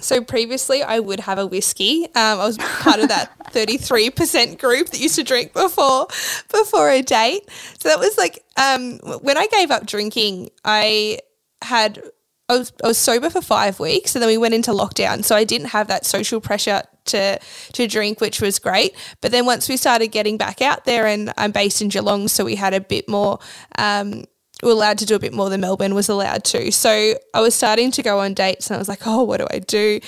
So 0.00 0.22
previously, 0.22 0.82
I 0.82 1.00
would 1.00 1.20
have 1.20 1.38
a 1.38 1.46
whiskey. 1.46 2.04
Um, 2.14 2.38
I 2.38 2.46
was 2.46 2.56
part 2.58 3.00
of 3.00 3.08
that 3.08 3.32
thirty-three 3.50 4.10
percent 4.10 4.60
group 4.60 4.90
that 4.90 5.00
used 5.00 5.16
to 5.16 5.24
drink 5.24 5.52
before 5.52 6.06
before 6.52 6.90
a 6.90 7.02
date. 7.02 7.48
So 7.78 7.88
that 7.88 7.98
was 7.98 8.16
like 8.16 8.44
um, 8.56 8.98
when 9.22 9.36
I 9.36 9.46
gave 9.48 9.70
up 9.70 9.86
drinking. 9.86 10.50
I 10.64 11.18
had 11.62 12.00
I 12.48 12.58
was, 12.58 12.72
I 12.82 12.86
was 12.88 12.98
sober 12.98 13.28
for 13.28 13.42
five 13.42 13.78
weeks 13.78 14.14
and 14.14 14.22
then 14.22 14.28
we 14.28 14.38
went 14.38 14.54
into 14.54 14.70
lockdown. 14.70 15.22
So 15.22 15.36
I 15.36 15.44
didn't 15.44 15.68
have 15.68 15.88
that 15.88 16.06
social 16.06 16.40
pressure 16.40 16.82
to 17.08 17.38
to 17.72 17.86
drink, 17.86 18.20
which 18.20 18.40
was 18.40 18.58
great. 18.58 18.94
But 19.20 19.32
then 19.32 19.44
once 19.44 19.68
we 19.68 19.76
started 19.76 20.08
getting 20.08 20.36
back 20.36 20.62
out 20.62 20.84
there, 20.84 21.06
and 21.06 21.32
I'm 21.36 21.52
based 21.52 21.82
in 21.82 21.88
Geelong, 21.88 22.28
so 22.28 22.44
we 22.44 22.54
had 22.54 22.74
a 22.74 22.80
bit 22.80 23.08
more. 23.08 23.38
Um, 23.76 24.24
we 24.62 24.66
were 24.66 24.72
allowed 24.72 24.98
to 24.98 25.06
do 25.06 25.14
a 25.14 25.20
bit 25.20 25.32
more 25.32 25.50
than 25.50 25.60
Melbourne 25.60 25.94
was 25.94 26.08
allowed 26.08 26.44
to. 26.44 26.72
So 26.72 27.14
I 27.34 27.40
was 27.40 27.54
starting 27.54 27.90
to 27.92 28.02
go 28.02 28.20
on 28.20 28.34
dates, 28.34 28.68
and 28.68 28.76
I 28.76 28.78
was 28.78 28.88
like, 28.88 29.06
"Oh, 29.06 29.24
what 29.24 29.38
do 29.38 29.46
I 29.50 29.58
do?" 29.58 30.00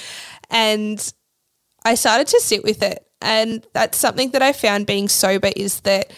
And 0.51 1.13
I 1.85 1.95
started 1.95 2.27
to 2.29 2.41
sit 2.41 2.65
with 2.65 2.83
it, 2.83 3.05
and 3.21 3.67
that's 3.73 3.99
something 3.99 4.31
that 4.31 4.43
I 4.43 4.53
found 4.53 4.87
being 4.87 5.09
sober 5.09 5.51
is 5.57 5.81
that 5.81 6.13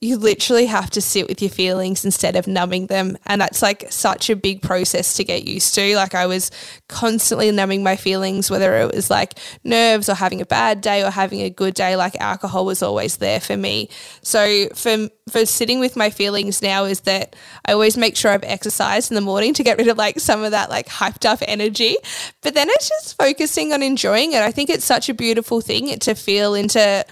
you 0.00 0.16
literally 0.16 0.64
have 0.66 0.88
to 0.90 1.00
sit 1.00 1.28
with 1.28 1.42
your 1.42 1.50
feelings 1.50 2.04
instead 2.04 2.34
of 2.34 2.46
numbing 2.46 2.86
them. 2.86 3.18
And 3.26 3.40
that's 3.40 3.60
like 3.60 3.86
such 3.90 4.30
a 4.30 4.36
big 4.36 4.62
process 4.62 5.14
to 5.14 5.24
get 5.24 5.44
used 5.46 5.74
to. 5.74 5.94
Like 5.96 6.14
I 6.14 6.26
was 6.26 6.50
constantly 6.88 7.50
numbing 7.50 7.82
my 7.82 7.96
feelings, 7.96 8.50
whether 8.50 8.78
it 8.78 8.94
was 8.94 9.10
like 9.10 9.38
nerves 9.62 10.08
or 10.08 10.14
having 10.14 10.40
a 10.40 10.46
bad 10.46 10.80
day 10.80 11.04
or 11.04 11.10
having 11.10 11.42
a 11.42 11.50
good 11.50 11.74
day, 11.74 11.96
like 11.96 12.16
alcohol 12.16 12.64
was 12.64 12.82
always 12.82 13.18
there 13.18 13.40
for 13.40 13.56
me. 13.56 13.90
So 14.22 14.68
for, 14.74 15.08
for 15.28 15.44
sitting 15.44 15.80
with 15.80 15.96
my 15.96 16.08
feelings 16.08 16.62
now 16.62 16.84
is 16.84 17.00
that 17.00 17.36
I 17.66 17.72
always 17.72 17.98
make 17.98 18.16
sure 18.16 18.30
I've 18.30 18.42
exercised 18.44 19.10
in 19.10 19.16
the 19.16 19.20
morning 19.20 19.52
to 19.54 19.62
get 19.62 19.76
rid 19.76 19.88
of 19.88 19.98
like 19.98 20.18
some 20.18 20.42
of 20.42 20.52
that 20.52 20.70
like 20.70 20.86
hyped 20.86 21.28
up 21.28 21.40
energy. 21.42 21.96
But 22.40 22.54
then 22.54 22.70
it's 22.70 22.88
just 22.88 23.18
focusing 23.18 23.74
on 23.74 23.82
enjoying 23.82 24.32
it. 24.32 24.40
I 24.40 24.50
think 24.50 24.70
it's 24.70 24.84
such 24.84 25.10
a 25.10 25.14
beautiful 25.14 25.60
thing 25.60 25.98
to 25.98 26.14
feel 26.14 26.54
into 26.54 27.04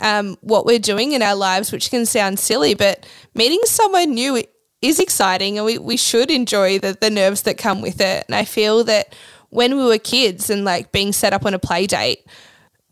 um, 0.00 0.36
what 0.40 0.66
we're 0.66 0.78
doing 0.78 1.12
in 1.12 1.22
our 1.22 1.34
lives, 1.34 1.72
which 1.72 1.90
can 1.90 2.06
sound 2.06 2.38
silly, 2.38 2.74
but 2.74 3.06
meeting 3.34 3.60
someone 3.64 4.14
new 4.14 4.42
is 4.82 5.00
exciting 5.00 5.56
and 5.56 5.64
we, 5.64 5.78
we 5.78 5.96
should 5.96 6.30
enjoy 6.30 6.78
the, 6.78 6.96
the 7.00 7.10
nerves 7.10 7.42
that 7.42 7.56
come 7.56 7.80
with 7.80 8.00
it. 8.00 8.24
And 8.26 8.34
I 8.34 8.44
feel 8.44 8.84
that 8.84 9.14
when 9.50 9.76
we 9.76 9.84
were 9.84 9.98
kids 9.98 10.50
and 10.50 10.64
like 10.64 10.92
being 10.92 11.12
set 11.12 11.32
up 11.32 11.46
on 11.46 11.54
a 11.54 11.58
play 11.58 11.86
date, 11.86 12.26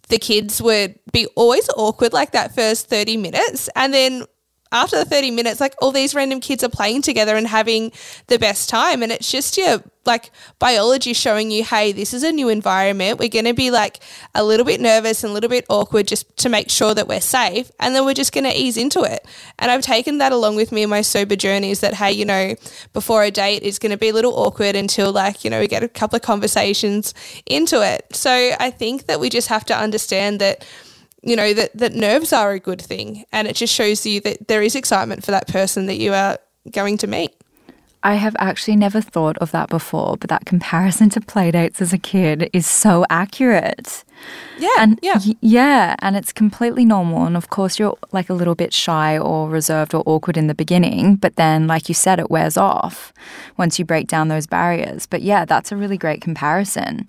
the 0.08 0.18
kids 0.18 0.60
would 0.62 0.98
be 1.12 1.26
always 1.36 1.68
awkward 1.76 2.12
like 2.12 2.32
that 2.32 2.54
first 2.54 2.88
30 2.88 3.16
minutes. 3.16 3.68
And 3.74 3.92
then 3.92 4.24
after 4.72 4.96
the 4.96 5.04
30 5.04 5.30
minutes, 5.30 5.60
like 5.60 5.74
all 5.80 5.92
these 5.92 6.14
random 6.14 6.40
kids 6.40 6.64
are 6.64 6.68
playing 6.68 7.02
together 7.02 7.36
and 7.36 7.46
having 7.46 7.92
the 8.26 8.38
best 8.38 8.68
time. 8.68 9.02
And 9.02 9.12
it's 9.12 9.30
just 9.30 9.56
your 9.56 9.82
like 10.04 10.30
biology 10.58 11.12
showing 11.12 11.50
you, 11.50 11.62
hey, 11.62 11.92
this 11.92 12.12
is 12.12 12.24
a 12.24 12.32
new 12.32 12.48
environment. 12.48 13.20
We're 13.20 13.28
going 13.28 13.44
to 13.44 13.54
be 13.54 13.70
like 13.70 14.00
a 14.34 14.42
little 14.42 14.66
bit 14.66 14.80
nervous 14.80 15.22
and 15.22 15.30
a 15.30 15.34
little 15.34 15.50
bit 15.50 15.64
awkward 15.68 16.08
just 16.08 16.36
to 16.38 16.48
make 16.48 16.70
sure 16.70 16.94
that 16.94 17.06
we're 17.06 17.20
safe. 17.20 17.70
And 17.78 17.94
then 17.94 18.04
we're 18.04 18.14
just 18.14 18.32
going 18.32 18.44
to 18.44 18.58
ease 18.58 18.76
into 18.76 19.02
it. 19.02 19.24
And 19.58 19.70
I've 19.70 19.82
taken 19.82 20.18
that 20.18 20.32
along 20.32 20.56
with 20.56 20.72
me 20.72 20.82
in 20.82 20.90
my 20.90 21.02
sober 21.02 21.36
journeys 21.36 21.80
that, 21.80 21.94
hey, 21.94 22.12
you 22.12 22.24
know, 22.24 22.54
before 22.92 23.22
a 23.22 23.30
date, 23.30 23.62
it's 23.62 23.78
going 23.78 23.92
to 23.92 23.98
be 23.98 24.08
a 24.08 24.12
little 24.12 24.34
awkward 24.34 24.74
until 24.74 25.12
like, 25.12 25.44
you 25.44 25.50
know, 25.50 25.60
we 25.60 25.68
get 25.68 25.84
a 25.84 25.88
couple 25.88 26.16
of 26.16 26.22
conversations 26.22 27.14
into 27.46 27.82
it. 27.82 28.06
So 28.14 28.30
I 28.58 28.70
think 28.70 29.06
that 29.06 29.20
we 29.20 29.28
just 29.28 29.48
have 29.48 29.64
to 29.66 29.76
understand 29.76 30.40
that 30.40 30.64
you 31.22 31.36
know 31.36 31.52
that 31.52 31.76
that 31.76 31.94
nerves 31.94 32.32
are 32.32 32.52
a 32.52 32.58
good 32.58 32.80
thing 32.80 33.24
and 33.32 33.48
it 33.48 33.56
just 33.56 33.74
shows 33.74 34.04
you 34.04 34.20
that 34.20 34.48
there 34.48 34.62
is 34.62 34.74
excitement 34.74 35.24
for 35.24 35.30
that 35.30 35.48
person 35.48 35.86
that 35.86 35.96
you 35.96 36.12
are 36.12 36.38
going 36.70 36.98
to 36.98 37.06
meet 37.06 37.32
I 38.04 38.14
have 38.16 38.34
actually 38.40 38.76
never 38.76 39.00
thought 39.00 39.38
of 39.38 39.52
that 39.52 39.68
before, 39.68 40.16
but 40.16 40.28
that 40.28 40.44
comparison 40.44 41.08
to 41.10 41.20
playdates 41.20 41.80
as 41.80 41.92
a 41.92 41.98
kid 41.98 42.50
is 42.52 42.66
so 42.66 43.06
accurate. 43.10 44.02
Yeah. 44.58 44.74
And 44.78 44.98
yeah. 45.02 45.20
y- 45.24 45.36
yeah, 45.40 45.96
and 46.00 46.16
it's 46.16 46.32
completely 46.32 46.84
normal. 46.84 47.24
And 47.26 47.36
of 47.36 47.48
course, 47.50 47.78
you're 47.78 47.96
like 48.10 48.28
a 48.28 48.34
little 48.34 48.56
bit 48.56 48.72
shy 48.72 49.16
or 49.16 49.48
reserved 49.48 49.94
or 49.94 50.02
awkward 50.04 50.36
in 50.36 50.48
the 50.48 50.54
beginning, 50.54 51.14
but 51.14 51.36
then, 51.36 51.68
like 51.68 51.88
you 51.88 51.94
said, 51.94 52.18
it 52.18 52.30
wears 52.30 52.56
off 52.56 53.12
once 53.56 53.78
you 53.78 53.84
break 53.84 54.08
down 54.08 54.26
those 54.26 54.48
barriers. 54.48 55.06
But 55.06 55.22
yeah, 55.22 55.44
that's 55.44 55.70
a 55.70 55.76
really 55.76 55.96
great 55.96 56.20
comparison. 56.20 57.08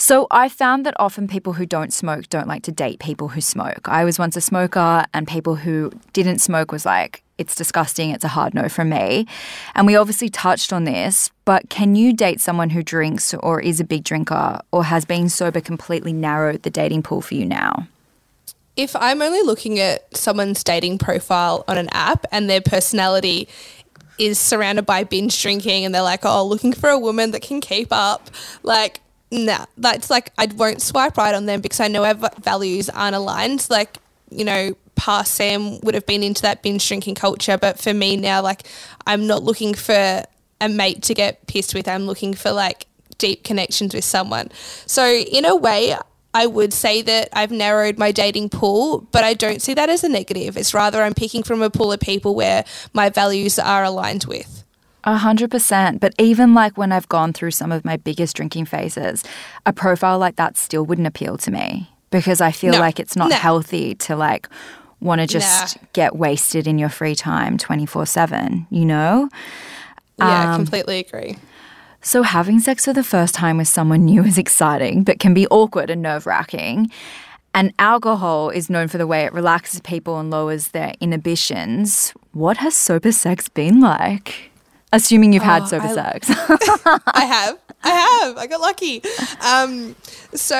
So 0.00 0.28
I 0.30 0.48
found 0.48 0.86
that 0.86 0.94
often 1.00 1.26
people 1.26 1.54
who 1.54 1.66
don't 1.66 1.92
smoke 1.92 2.28
don't 2.28 2.46
like 2.46 2.62
to 2.62 2.72
date 2.72 3.00
people 3.00 3.26
who 3.26 3.40
smoke. 3.40 3.88
I 3.88 4.04
was 4.04 4.16
once 4.16 4.36
a 4.36 4.40
smoker, 4.40 5.04
and 5.12 5.26
people 5.26 5.56
who 5.56 5.90
didn't 6.12 6.38
smoke 6.38 6.70
was 6.70 6.86
like, 6.86 7.24
it's 7.36 7.56
disgusting, 7.56 8.10
it's 8.10 8.22
a 8.22 8.28
hard 8.28 8.54
no 8.54 8.68
from 8.68 8.90
me. 8.90 9.26
And 9.74 9.88
we 9.88 9.96
obviously 9.96 10.28
touched 10.28 10.72
on 10.72 10.84
this, 10.84 11.32
but 11.44 11.68
can 11.68 11.96
you 11.96 12.12
date 12.12 12.40
someone 12.40 12.70
who 12.70 12.80
drinks 12.80 13.34
or 13.34 13.60
is 13.60 13.80
a 13.80 13.84
big 13.84 14.04
drinker 14.04 14.60
or 14.70 14.84
has 14.84 15.04
been 15.04 15.28
sober 15.28 15.60
completely 15.60 16.12
narrowed 16.12 16.62
the 16.62 16.70
dating 16.70 17.02
pool 17.02 17.20
for 17.20 17.34
you 17.34 17.44
now? 17.44 17.88
If 18.76 18.94
I'm 18.94 19.20
only 19.20 19.42
looking 19.42 19.80
at 19.80 20.16
someone's 20.16 20.62
dating 20.62 20.98
profile 20.98 21.64
on 21.66 21.76
an 21.76 21.88
app 21.90 22.24
and 22.30 22.48
their 22.48 22.60
personality 22.60 23.48
is 24.16 24.38
surrounded 24.38 24.86
by 24.86 25.02
binge 25.02 25.42
drinking 25.42 25.84
and 25.84 25.92
they're 25.92 26.02
like, 26.02 26.24
oh, 26.24 26.44
looking 26.44 26.72
for 26.72 26.88
a 26.88 26.98
woman 26.98 27.32
that 27.32 27.42
can 27.42 27.60
keep 27.60 27.88
up, 27.90 28.30
like, 28.62 29.00
nah, 29.30 29.66
that's 29.76 30.10
like 30.10 30.32
I 30.38 30.46
won't 30.46 30.82
swipe 30.82 31.16
right 31.16 31.34
on 31.34 31.46
them 31.46 31.60
because 31.60 31.80
I 31.80 31.88
know 31.88 32.04
our 32.04 32.14
values 32.40 32.88
aren't 32.88 33.16
aligned. 33.16 33.66
Like, 33.70 33.98
you 34.30 34.44
know, 34.44 34.76
past 34.94 35.34
Sam 35.34 35.80
would 35.80 35.94
have 35.94 36.06
been 36.06 36.22
into 36.22 36.42
that 36.42 36.62
binge 36.62 36.86
drinking 36.86 37.14
culture, 37.14 37.58
but 37.58 37.78
for 37.78 37.94
me 37.94 38.16
now, 38.16 38.42
like, 38.42 38.64
I'm 39.06 39.26
not 39.26 39.42
looking 39.42 39.74
for 39.74 40.24
a 40.60 40.68
mate 40.68 41.02
to 41.04 41.14
get 41.14 41.46
pissed 41.46 41.74
with. 41.74 41.88
I'm 41.88 42.06
looking 42.06 42.34
for 42.34 42.50
like 42.50 42.86
deep 43.18 43.44
connections 43.44 43.94
with 43.94 44.04
someone. 44.04 44.50
So, 44.86 45.06
in 45.06 45.44
a 45.44 45.54
way, 45.56 45.96
I 46.34 46.46
would 46.46 46.72
say 46.72 47.02
that 47.02 47.30
I've 47.32 47.50
narrowed 47.50 47.98
my 47.98 48.12
dating 48.12 48.50
pool, 48.50 49.06
but 49.12 49.24
I 49.24 49.34
don't 49.34 49.62
see 49.62 49.74
that 49.74 49.88
as 49.88 50.04
a 50.04 50.08
negative. 50.08 50.56
It's 50.56 50.74
rather 50.74 51.02
I'm 51.02 51.14
picking 51.14 51.42
from 51.42 51.62
a 51.62 51.70
pool 51.70 51.92
of 51.92 52.00
people 52.00 52.34
where 52.34 52.64
my 52.92 53.08
values 53.08 53.58
are 53.58 53.84
aligned 53.84 54.24
with. 54.24 54.64
A 55.04 55.16
hundred 55.16 55.50
percent. 55.50 56.00
But 56.00 56.14
even 56.18 56.54
like 56.54 56.76
when 56.76 56.92
I've 56.92 57.08
gone 57.08 57.32
through 57.32 57.52
some 57.52 57.72
of 57.72 57.84
my 57.84 57.96
biggest 57.96 58.36
drinking 58.36 58.66
phases, 58.66 59.24
a 59.64 59.72
profile 59.72 60.18
like 60.18 60.36
that 60.36 60.56
still 60.56 60.84
wouldn't 60.84 61.06
appeal 61.06 61.38
to 61.38 61.50
me 61.50 61.88
because 62.10 62.40
I 62.40 62.50
feel 62.52 62.72
No. 62.72 62.80
like 62.80 62.98
it's 63.00 63.16
not 63.16 63.30
No. 63.30 63.36
healthy 63.36 63.94
to 63.96 64.16
like 64.16 64.48
want 65.00 65.20
to 65.20 65.26
just 65.26 65.76
Nah. 65.76 65.82
get 65.92 66.16
wasted 66.16 66.66
in 66.66 66.78
your 66.78 66.88
free 66.88 67.14
time 67.14 67.56
24 67.58 68.06
7, 68.06 68.66
you 68.70 68.84
know? 68.84 69.28
Yeah, 70.18 70.54
Um, 70.54 70.56
completely 70.56 70.98
agree. 70.98 71.36
So 72.00 72.22
having 72.22 72.58
sex 72.58 72.84
for 72.84 72.92
the 72.92 73.04
first 73.04 73.34
time 73.34 73.56
with 73.58 73.68
someone 73.68 74.04
new 74.04 74.24
is 74.24 74.36
exciting, 74.38 75.04
but 75.04 75.20
can 75.20 75.34
be 75.34 75.46
awkward 75.48 75.90
and 75.90 76.02
nerve 76.02 76.26
wracking. 76.26 76.90
And 77.54 77.72
alcohol 77.78 78.50
is 78.50 78.68
known 78.68 78.88
for 78.88 78.98
the 78.98 79.06
way 79.06 79.24
it 79.24 79.32
relaxes 79.32 79.80
people 79.80 80.18
and 80.18 80.30
lowers 80.30 80.68
their 80.68 80.94
inhibitions. 81.00 82.12
What 82.32 82.58
has 82.58 82.74
sober 82.76 83.10
sex 83.12 83.48
been 83.48 83.80
like? 83.80 84.47
Assuming 84.92 85.32
you've 85.34 85.42
had 85.42 85.62
Oh, 85.62 85.66
sober 85.66 85.86
I- 85.86 85.94
sex. 85.94 86.30
I 87.06 87.24
have. 87.24 87.58
I 87.82 87.90
have. 87.90 88.36
I 88.38 88.46
got 88.46 88.60
lucky. 88.60 89.02
Um, 89.40 89.94
so 90.34 90.56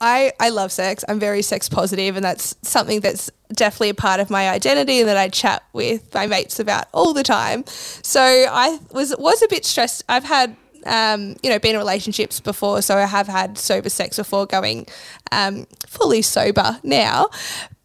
I 0.00 0.32
I 0.40 0.48
love 0.48 0.72
sex. 0.72 1.04
I'm 1.08 1.20
very 1.20 1.42
sex 1.42 1.68
positive, 1.68 2.16
and 2.16 2.24
that's 2.24 2.56
something 2.62 3.00
that's 3.00 3.30
definitely 3.52 3.90
a 3.90 3.94
part 3.94 4.18
of 4.18 4.30
my 4.30 4.48
identity 4.50 5.00
and 5.00 5.08
that 5.08 5.16
I 5.16 5.28
chat 5.28 5.62
with 5.72 6.12
my 6.12 6.26
mates 6.26 6.58
about 6.58 6.86
all 6.92 7.12
the 7.14 7.22
time. 7.22 7.64
So 7.66 8.20
I 8.20 8.78
was 8.92 9.14
was 9.18 9.42
a 9.42 9.48
bit 9.48 9.64
stressed. 9.64 10.04
I've 10.08 10.24
had. 10.24 10.56
Um, 10.84 11.34
you 11.42 11.50
know, 11.50 11.58
been 11.58 11.72
in 11.74 11.78
relationships 11.78 12.38
before, 12.38 12.80
so 12.80 12.96
I 12.96 13.06
have 13.06 13.26
had 13.26 13.58
sober 13.58 13.88
sex 13.88 14.18
before 14.18 14.46
going 14.46 14.86
um, 15.32 15.66
fully 15.84 16.22
sober 16.22 16.78
now. 16.84 17.28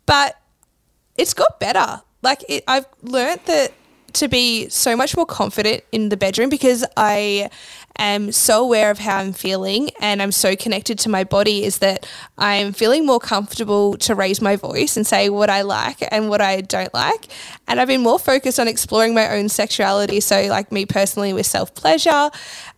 But 0.06 0.40
it's 1.18 1.34
got 1.34 1.60
better. 1.60 2.04
Like 2.22 2.44
it, 2.48 2.64
I've 2.68 2.86
learnt 3.02 3.44
that 3.48 3.72
to 4.14 4.28
be 4.28 4.70
so 4.70 4.96
much 4.96 5.16
more 5.16 5.26
confident 5.26 5.84
in 5.92 6.10
the 6.10 6.18
bedroom 6.18 6.50
because 6.50 6.86
I 6.98 7.50
am 7.98 8.32
so 8.32 8.64
aware 8.64 8.90
of 8.90 9.00
how 9.00 9.18
I'm 9.18 9.34
feeling 9.34 9.90
and 10.00 10.22
I'm 10.22 10.32
so 10.32 10.56
connected 10.56 10.98
to 11.00 11.10
my 11.10 11.24
body 11.24 11.64
is 11.64 11.80
that 11.80 12.08
I'm 12.38 12.74
feeling 12.74 13.06
more 13.06 13.20
comfortable 13.20 13.98
to 13.98 14.16
raise 14.16 14.42
my 14.42 14.56
voice 14.56 14.98
and 14.98 15.06
say 15.06 15.30
what 15.30 15.50
I 15.50 15.62
like 15.62 15.98
and 16.12 16.30
what 16.30 16.42
I 16.42 16.62
don't 16.62 16.94
like. 16.94 17.28
And 17.68 17.80
I've 17.80 17.88
been 17.88 18.02
more 18.02 18.20
focused 18.20 18.60
on 18.60 18.68
exploring 18.68 19.14
my 19.14 19.32
own 19.38 19.50
sexuality. 19.50 20.20
So, 20.20 20.42
like 20.44 20.72
me 20.72 20.86
personally, 20.86 21.34
with 21.34 21.46
self 21.46 21.74
pleasure. 21.76 22.30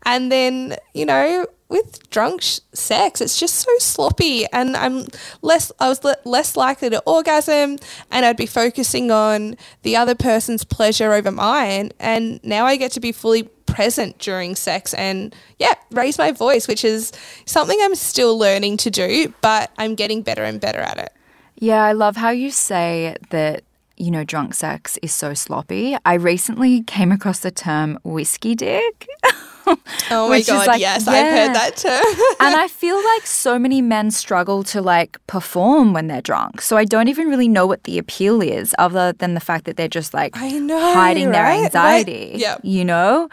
And 0.06 0.32
then, 0.32 0.76
you 0.93 1.06
know, 1.06 1.48
with 1.74 2.08
drunk 2.12 2.44
sh- 2.44 2.60
sex, 2.72 3.20
it's 3.20 3.40
just 3.40 3.56
so 3.56 3.72
sloppy, 3.80 4.46
and 4.54 4.78
I'm 4.78 5.08
less. 5.42 5.72
I 5.80 5.90
was 5.90 6.04
le- 6.04 6.16
less 6.24 6.56
likely 6.56 6.92
to 6.92 7.02
orgasm, 7.08 7.80
and 8.12 8.26
I'd 8.26 8.38
be 8.38 8.46
focusing 8.46 9.10
on 9.10 9.58
the 9.82 9.98
other 9.98 10.14
person's 10.14 10.64
pleasure 10.64 11.14
over 11.14 11.32
mine. 11.32 11.92
And 12.00 12.40
now 12.44 12.66
I 12.66 12.76
get 12.76 12.92
to 12.92 13.00
be 13.00 13.12
fully 13.12 13.44
present 13.66 14.20
during 14.20 14.56
sex, 14.56 14.94
and 14.94 15.36
yeah, 15.58 15.74
raise 15.90 16.20
my 16.20 16.32
voice, 16.32 16.68
which 16.68 16.86
is 16.86 17.12
something 17.46 17.78
I'm 17.82 17.96
still 17.96 18.38
learning 18.38 18.78
to 18.78 18.92
do, 18.92 19.34
but 19.42 19.72
I'm 19.80 19.96
getting 19.96 20.22
better 20.22 20.44
and 20.44 20.62
better 20.62 20.80
at 20.80 21.00
it. 21.00 21.12
Yeah, 21.56 21.84
I 21.84 21.94
love 21.94 22.18
how 22.18 22.30
you 22.30 22.52
say 22.52 23.16
that, 23.32 23.64
you 23.98 24.12
know, 24.12 24.24
drunk 24.24 24.54
sex 24.54 25.00
is 25.02 25.12
so 25.12 25.34
sloppy. 25.34 25.98
I 26.06 26.14
recently 26.16 26.84
came 26.84 27.12
across 27.12 27.40
the 27.40 27.52
term 27.52 27.98
whiskey 28.04 28.54
dick. 28.54 29.08
Oh 30.12 30.30
my 30.30 30.41
god, 30.41 30.67
like- 30.67 30.82
yes, 30.82 31.06
yeah. 31.06 31.12
I've 31.13 31.32
heard 31.38 31.56
that 31.56 31.78
too. 31.78 32.36
and 32.45 32.56
I 32.56 32.67
feel 32.67 33.02
like 33.04 33.26
so 33.26 33.58
many 33.58 33.82
men 33.82 34.12
struggle 34.12 34.63
to 34.65 34.82
like 34.82 35.17
perform 35.28 35.93
when 35.93 36.08
they're 36.08 36.21
drunk. 36.21 36.62
So 36.62 36.78
I 36.78 36.86
don't 36.86 37.08
even 37.08 37.30
really 37.30 37.47
know 37.47 37.65
what 37.65 37.84
the 37.86 37.97
appeal 37.97 38.41
is 38.41 38.76
other 38.78 39.13
than 39.13 39.34
the 39.34 39.39
fact 39.39 39.65
that 39.65 39.78
they're 39.78 39.88
just 39.88 40.13
like 40.13 40.38
I 40.38 40.52
know, 40.60 40.93
hiding 40.93 41.32
their 41.32 41.43
right? 41.43 41.62
Like, 41.73 41.76
anxiety. 41.76 42.34
yeah. 42.36 42.58
You 42.63 42.86
know? 42.86 43.30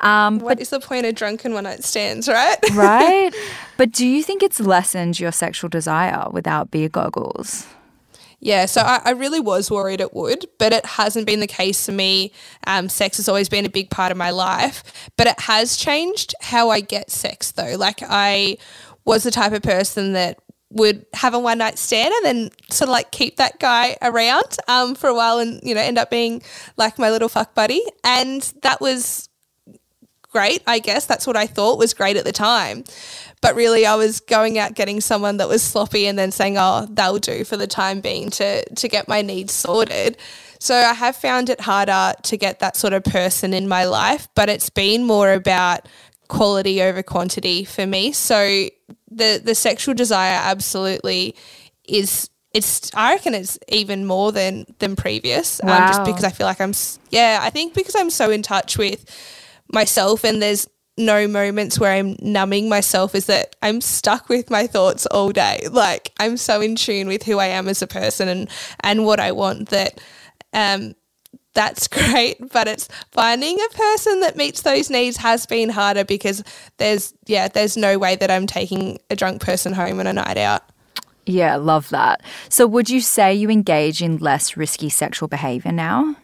Um, 0.00 0.38
what 0.38 0.60
is 0.60 0.70
the 0.70 0.80
point 0.80 1.06
of 1.06 1.14
drunken 1.14 1.54
one 1.54 1.64
night 1.64 1.82
stands, 1.84 2.28
right? 2.28 2.56
right? 2.74 3.32
But 3.76 3.92
do 3.92 4.04
you 4.06 4.24
think 4.24 4.42
it's 4.42 4.58
lessened 4.58 5.20
your 5.20 5.30
sexual 5.30 5.68
desire 5.70 6.26
without 6.32 6.70
beer 6.72 6.88
goggles? 6.88 7.64
Yeah, 8.40 8.66
so 8.66 8.82
I, 8.82 9.00
I 9.04 9.10
really 9.12 9.40
was 9.40 9.70
worried 9.70 10.00
it 10.00 10.14
would, 10.14 10.46
but 10.58 10.72
it 10.72 10.86
hasn't 10.86 11.26
been 11.26 11.40
the 11.40 11.48
case 11.48 11.86
for 11.86 11.92
me. 11.92 12.32
Um, 12.66 12.88
sex 12.88 13.16
has 13.16 13.28
always 13.28 13.48
been 13.48 13.66
a 13.66 13.70
big 13.70 13.90
part 13.90 14.12
of 14.12 14.18
my 14.18 14.30
life, 14.30 14.84
but 15.16 15.26
it 15.26 15.40
has 15.40 15.76
changed 15.76 16.34
how 16.40 16.70
I 16.70 16.80
get 16.80 17.10
sex 17.10 17.50
though. 17.50 17.74
Like 17.76 18.00
I 18.08 18.58
was 19.04 19.24
the 19.24 19.32
type 19.32 19.52
of 19.52 19.62
person 19.62 20.12
that 20.12 20.38
would 20.70 21.04
have 21.14 21.34
a 21.34 21.38
one 21.38 21.58
night 21.58 21.78
stand 21.78 22.12
and 22.14 22.24
then 22.24 22.50
sort 22.70 22.88
of 22.88 22.92
like 22.92 23.10
keep 23.10 23.36
that 23.38 23.58
guy 23.58 23.96
around 24.02 24.56
um, 24.68 24.94
for 24.94 25.08
a 25.08 25.14
while 25.14 25.38
and 25.38 25.60
you 25.62 25.74
know 25.74 25.80
end 25.80 25.98
up 25.98 26.10
being 26.10 26.42
like 26.76 26.98
my 26.98 27.10
little 27.10 27.28
fuck 27.28 27.54
buddy, 27.54 27.82
and 28.04 28.52
that 28.62 28.80
was 28.80 29.28
great. 30.30 30.62
I 30.66 30.78
guess 30.78 31.06
that's 31.06 31.26
what 31.26 31.36
I 31.36 31.46
thought 31.46 31.78
was 31.78 31.94
great 31.94 32.16
at 32.16 32.24
the 32.24 32.32
time. 32.32 32.84
But 33.40 33.54
really, 33.54 33.86
I 33.86 33.94
was 33.94 34.20
going 34.20 34.58
out 34.58 34.74
getting 34.74 35.00
someone 35.00 35.36
that 35.36 35.48
was 35.48 35.62
sloppy 35.62 36.06
and 36.06 36.18
then 36.18 36.30
saying, 36.32 36.56
oh, 36.58 36.86
that'll 36.90 37.18
do 37.18 37.44
for 37.44 37.56
the 37.56 37.66
time 37.66 38.00
being 38.00 38.30
to, 38.30 38.64
to 38.64 38.88
get 38.88 39.08
my 39.08 39.22
needs 39.22 39.52
sorted. 39.52 40.16
So 40.60 40.74
I 40.74 40.92
have 40.92 41.16
found 41.16 41.48
it 41.50 41.60
harder 41.60 42.14
to 42.20 42.36
get 42.36 42.58
that 42.60 42.76
sort 42.76 42.92
of 42.92 43.04
person 43.04 43.54
in 43.54 43.68
my 43.68 43.84
life, 43.84 44.28
but 44.34 44.48
it's 44.48 44.70
been 44.70 45.04
more 45.04 45.32
about 45.32 45.86
quality 46.26 46.82
over 46.82 47.02
quantity 47.02 47.64
for 47.64 47.86
me. 47.86 48.12
So 48.12 48.68
the, 49.10 49.40
the 49.42 49.54
sexual 49.54 49.94
desire 49.94 50.38
absolutely 50.42 51.36
is 51.84 52.28
it's 52.54 52.90
I 52.94 53.12
reckon 53.12 53.34
it's 53.34 53.58
even 53.68 54.06
more 54.06 54.32
than 54.32 54.66
than 54.78 54.96
previous. 54.96 55.62
Um, 55.62 55.68
just 55.68 56.04
because 56.04 56.24
I 56.24 56.30
feel 56.30 56.46
like 56.46 56.60
I'm 56.60 56.72
yeah, 57.10 57.38
I 57.40 57.50
think 57.50 57.74
because 57.74 57.94
I'm 57.94 58.10
so 58.10 58.30
in 58.30 58.42
touch 58.42 58.78
with 58.78 59.04
myself 59.72 60.24
and 60.24 60.40
there's 60.42 60.66
no 60.98 61.28
moments 61.28 61.78
where 61.78 61.92
I'm 61.92 62.16
numbing 62.20 62.68
myself 62.68 63.14
is 63.14 63.26
that 63.26 63.56
I'm 63.62 63.80
stuck 63.80 64.28
with 64.28 64.50
my 64.50 64.66
thoughts 64.66 65.06
all 65.06 65.30
day. 65.30 65.66
Like 65.70 66.12
I'm 66.18 66.36
so 66.36 66.60
in 66.60 66.76
tune 66.76 67.08
with 67.08 67.22
who 67.22 67.38
I 67.38 67.46
am 67.46 67.68
as 67.68 67.80
a 67.80 67.86
person 67.86 68.28
and 68.28 68.50
and 68.80 69.06
what 69.06 69.20
I 69.20 69.32
want 69.32 69.70
that 69.70 70.00
um 70.52 70.94
that's 71.54 71.88
great, 71.98 72.36
but 72.52 72.68
it's 72.68 72.88
finding 73.10 73.58
a 73.58 73.74
person 73.74 74.20
that 74.20 74.36
meets 74.36 74.62
those 74.62 74.90
needs 74.90 75.16
has 75.16 75.46
been 75.46 75.70
harder 75.70 76.04
because 76.04 76.42
there's 76.76 77.14
yeah, 77.26 77.48
there's 77.48 77.76
no 77.76 77.98
way 77.98 78.16
that 78.16 78.30
I'm 78.30 78.46
taking 78.46 78.98
a 79.10 79.16
drunk 79.16 79.40
person 79.40 79.72
home 79.72 80.00
on 80.00 80.06
a 80.06 80.12
night 80.12 80.36
out. 80.36 80.62
Yeah, 81.26 81.56
love 81.56 81.90
that. 81.90 82.22
So, 82.48 82.66
would 82.66 82.88
you 82.88 83.02
say 83.02 83.34
you 83.34 83.50
engage 83.50 84.02
in 84.02 84.16
less 84.16 84.56
risky 84.56 84.88
sexual 84.88 85.28
behavior 85.28 85.72
now? 85.72 86.16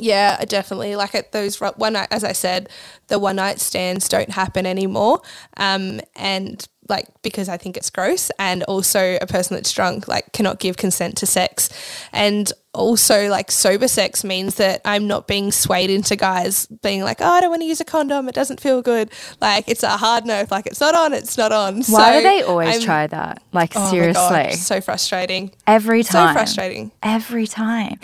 Yeah, 0.00 0.42
definitely. 0.46 0.96
Like 0.96 1.14
at 1.14 1.32
those 1.32 1.60
one 1.60 1.92
night, 1.92 2.08
as 2.10 2.24
I 2.24 2.32
said, 2.32 2.68
the 3.08 3.18
one 3.18 3.36
night 3.36 3.60
stands 3.60 4.08
don't 4.08 4.30
happen 4.30 4.66
anymore. 4.66 5.20
Um, 5.56 6.00
and 6.16 6.66
like 6.88 7.06
because 7.22 7.48
I 7.48 7.56
think 7.56 7.76
it's 7.76 7.88
gross, 7.90 8.32
and 8.38 8.64
also 8.64 9.16
a 9.20 9.26
person 9.26 9.54
that's 9.54 9.70
drunk 9.70 10.08
like 10.08 10.32
cannot 10.32 10.58
give 10.58 10.76
consent 10.76 11.16
to 11.18 11.26
sex, 11.26 11.68
and 12.12 12.52
also 12.74 13.28
like 13.28 13.52
sober 13.52 13.86
sex 13.86 14.24
means 14.24 14.56
that 14.56 14.80
I'm 14.84 15.06
not 15.06 15.28
being 15.28 15.52
swayed 15.52 15.88
into 15.90 16.16
guys 16.16 16.66
being 16.66 17.02
like, 17.02 17.20
oh, 17.20 17.30
I 17.30 17.40
don't 17.42 17.50
want 17.50 17.62
to 17.62 17.66
use 17.66 17.80
a 17.80 17.84
condom, 17.84 18.28
it 18.28 18.34
doesn't 18.34 18.58
feel 18.60 18.82
good. 18.82 19.10
Like 19.40 19.68
it's 19.68 19.84
a 19.84 19.90
hard 19.98 20.24
no. 20.26 20.44
Like 20.50 20.66
it's 20.66 20.80
not 20.80 20.96
on, 20.96 21.12
it's 21.12 21.38
not 21.38 21.52
on. 21.52 21.76
Why 21.76 21.82
So 21.82 22.12
do 22.18 22.22
they 22.22 22.42
always 22.42 22.70
I'm- 22.70 22.80
try 22.82 23.06
that? 23.06 23.40
Like, 23.52 23.72
Oh 23.76 23.90
seriously. 23.90 24.14
God, 24.28 24.54
so 24.54 24.80
frustrating. 24.80 25.52
Every 25.68 26.02
time, 26.02 26.28
So 26.30 26.32
frustrating. 26.32 26.90
Every 27.04 27.46
time. 27.46 28.00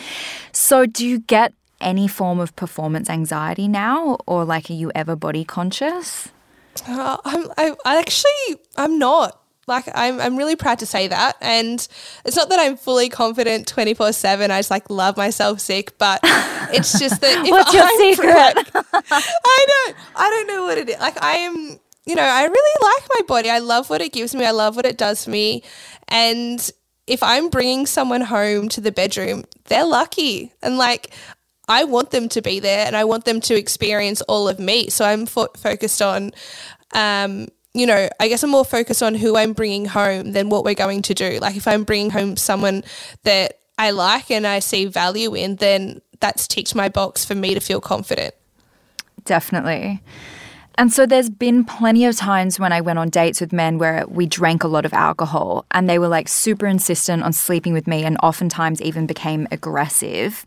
So, 0.53 0.87
do 0.87 1.05
you 1.07 1.19
get 1.21 1.53
any 1.81 2.09
form 2.09 2.41
of 2.41 2.55
performance 2.57 3.11
anxiety 3.11 3.69
now, 3.69 4.19
or 4.27 4.45
like, 4.45 4.71
are 4.71 4.75
you 4.75 4.91
ever 4.95 5.17
body 5.17 5.45
conscious? 5.45 6.29
Uh, 6.87 7.17
I'm, 7.25 7.47
I, 7.57 7.75
I 7.85 7.99
actually, 7.99 8.61
I'm 8.77 8.99
not. 8.99 9.41
Like, 9.69 9.89
I'm, 9.95 10.21
I'm 10.21 10.37
really 10.37 10.55
proud 10.55 10.79
to 10.79 10.87
say 10.87 11.09
that. 11.09 11.37
And 11.41 11.87
it's 12.25 12.37
not 12.37 12.49
that 12.51 12.61
I'm 12.61 12.77
fully 12.77 13.09
confident 13.09 13.67
24 13.67 14.13
7. 14.13 14.51
I 14.51 14.59
just 14.61 14.71
like 14.71 14.89
love 14.91 15.17
myself 15.17 15.61
sick, 15.61 15.99
but 15.99 16.21
it's 16.23 16.99
just 16.99 17.21
that 17.21 17.39
if 17.45 17.51
What's 17.51 17.75
your 17.75 17.83
I'm 17.83 17.99
secret? 17.99 18.83
I 19.13 19.67
don't, 19.67 19.97
I 20.15 20.31
don't 20.31 20.47
know 20.47 20.63
what 20.63 20.79
it 20.79 20.89
is. 20.89 20.99
Like, 21.01 21.21
I 21.21 21.39
am, 21.39 21.81
you 22.05 22.15
know, 22.15 22.23
I 22.23 22.45
really 22.45 22.83
like 22.83 23.09
my 23.19 23.27
body. 23.27 23.51
I 23.51 23.59
love 23.59 23.91
what 23.91 24.01
it 24.01 24.13
gives 24.13 24.35
me. 24.37 24.45
I 24.45 24.53
love 24.53 24.77
what 24.77 24.87
it 24.87 24.97
does 24.97 25.25
for 25.25 25.31
me. 25.31 25.65
And 26.07 26.71
if 27.09 27.23
I'm 27.23 27.49
bringing 27.49 27.87
someone 27.87 28.21
home 28.21 28.69
to 28.71 28.81
the 28.81 28.93
bedroom, 28.93 29.45
they're 29.65 29.85
lucky. 29.85 30.53
And 30.63 30.79
like, 30.79 31.13
I 31.69 31.85
want 31.85 32.11
them 32.11 32.29
to 32.31 32.43
be 32.43 32.61
there 32.61 32.87
and 32.87 32.97
I 32.97 33.05
want 33.05 33.25
them 33.25 33.41
to 33.43 33.55
experience 33.55 34.23
all 34.23 34.49
of 34.49 34.59
me. 34.59 34.89
So 34.89 35.05
I'm 35.05 35.27
fo- 35.27 35.49
focused 35.57 36.01
on, 36.01 36.33
um, 36.93 37.49
you 37.75 37.87
know, 37.87 38.09
I 38.21 38.29
guess 38.29 38.43
I'm 38.43 38.51
more 38.51 38.65
focused 38.65 39.03
on 39.03 39.15
who 39.15 39.37
I'm 39.37 39.53
bringing 39.53 39.87
home 39.87 40.33
than 40.33 40.49
what 40.49 40.65
we're 40.65 40.75
going 40.75 41.03
to 41.03 41.15
do. 41.15 41.39
Like 41.41 41.57
if 41.57 41.67
I'm 41.67 41.85
bringing 41.85 42.11
home 42.11 42.37
someone 42.37 42.85
that 43.25 43.59
I 43.79 43.91
like 43.91 44.31
and 44.31 44.47
I 44.47 44.61
see 44.61 44.87
value 44.87 45.35
in, 45.35 45.57
then 45.57 46.01
that's 46.21 46.47
ticked 46.47 46.75
my 46.75 46.89
box 46.89 47.25
for 47.25 47.35
me 47.35 47.55
to 47.55 47.61
feel 47.61 47.81
confident. 47.81 48.35
Definitely. 49.25 50.03
And 50.79 50.93
so 50.93 51.07
there's 51.07 51.31
been 51.31 51.65
plenty 51.65 52.05
of 52.05 52.17
times 52.17 52.61
when 52.61 52.73
I 52.73 52.83
went 52.83 52.99
on 52.99 53.09
dates 53.09 53.41
with 53.41 53.53
men 53.53 53.79
where 53.79 54.05
we 54.09 54.27
drank 54.27 54.63
a 54.63 54.69
lot 54.69 54.85
of 54.85 54.93
alcohol 54.93 55.65
and 55.71 55.89
they 55.89 55.99
were 55.99 56.09
like 56.09 56.29
super 56.29 56.67
insistent 56.67 57.23
on 57.23 57.33
sleeping 57.33 57.73
with 57.73 57.87
me 57.87 58.05
and 58.05 58.19
oftentimes 58.23 58.83
even 58.83 59.07
became 59.07 59.49
aggressive. 59.51 60.45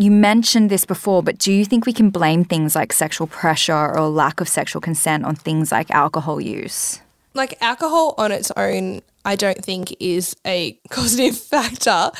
You 0.00 0.12
mentioned 0.12 0.70
this 0.70 0.84
before, 0.84 1.24
but 1.24 1.38
do 1.38 1.52
you 1.52 1.64
think 1.64 1.84
we 1.84 1.92
can 1.92 2.10
blame 2.10 2.44
things 2.44 2.76
like 2.76 2.92
sexual 2.92 3.26
pressure 3.26 3.98
or 3.98 4.08
lack 4.08 4.40
of 4.40 4.48
sexual 4.48 4.80
consent 4.80 5.24
on 5.24 5.34
things 5.34 5.72
like 5.72 5.90
alcohol 5.90 6.40
use? 6.40 7.00
like 7.38 7.56
alcohol 7.62 8.14
on 8.18 8.32
its 8.32 8.50
own, 8.56 9.00
I 9.24 9.36
don't 9.36 9.64
think 9.64 9.96
is 10.00 10.36
a 10.46 10.78
causative 10.90 11.38
factor 11.38 12.10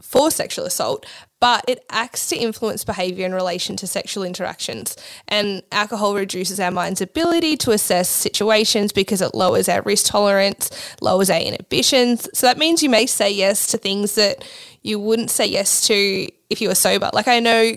for 0.00 0.30
sexual 0.30 0.64
assault, 0.64 1.04
but 1.40 1.64
it 1.66 1.84
acts 1.90 2.28
to 2.28 2.36
influence 2.36 2.84
behavior 2.84 3.24
in 3.24 3.34
relation 3.34 3.74
to 3.76 3.86
sexual 3.86 4.22
interactions. 4.22 4.96
And 5.26 5.62
alcohol 5.72 6.14
reduces 6.14 6.60
our 6.60 6.70
mind's 6.70 7.00
ability 7.00 7.56
to 7.58 7.70
assess 7.70 8.08
situations 8.08 8.92
because 8.92 9.22
it 9.22 9.34
lowers 9.34 9.68
our 9.68 9.82
risk 9.82 10.06
tolerance, 10.06 10.70
lowers 11.00 11.30
our 11.30 11.40
inhibitions. 11.40 12.28
So 12.34 12.46
that 12.46 12.58
means 12.58 12.82
you 12.82 12.90
may 12.90 13.06
say 13.06 13.30
yes 13.30 13.66
to 13.68 13.78
things 13.78 14.14
that 14.16 14.44
you 14.82 14.98
wouldn't 14.98 15.30
say 15.30 15.46
yes 15.46 15.86
to 15.88 16.28
if 16.50 16.60
you 16.60 16.68
were 16.68 16.74
sober. 16.74 17.10
Like 17.12 17.28
I 17.28 17.40
know 17.40 17.72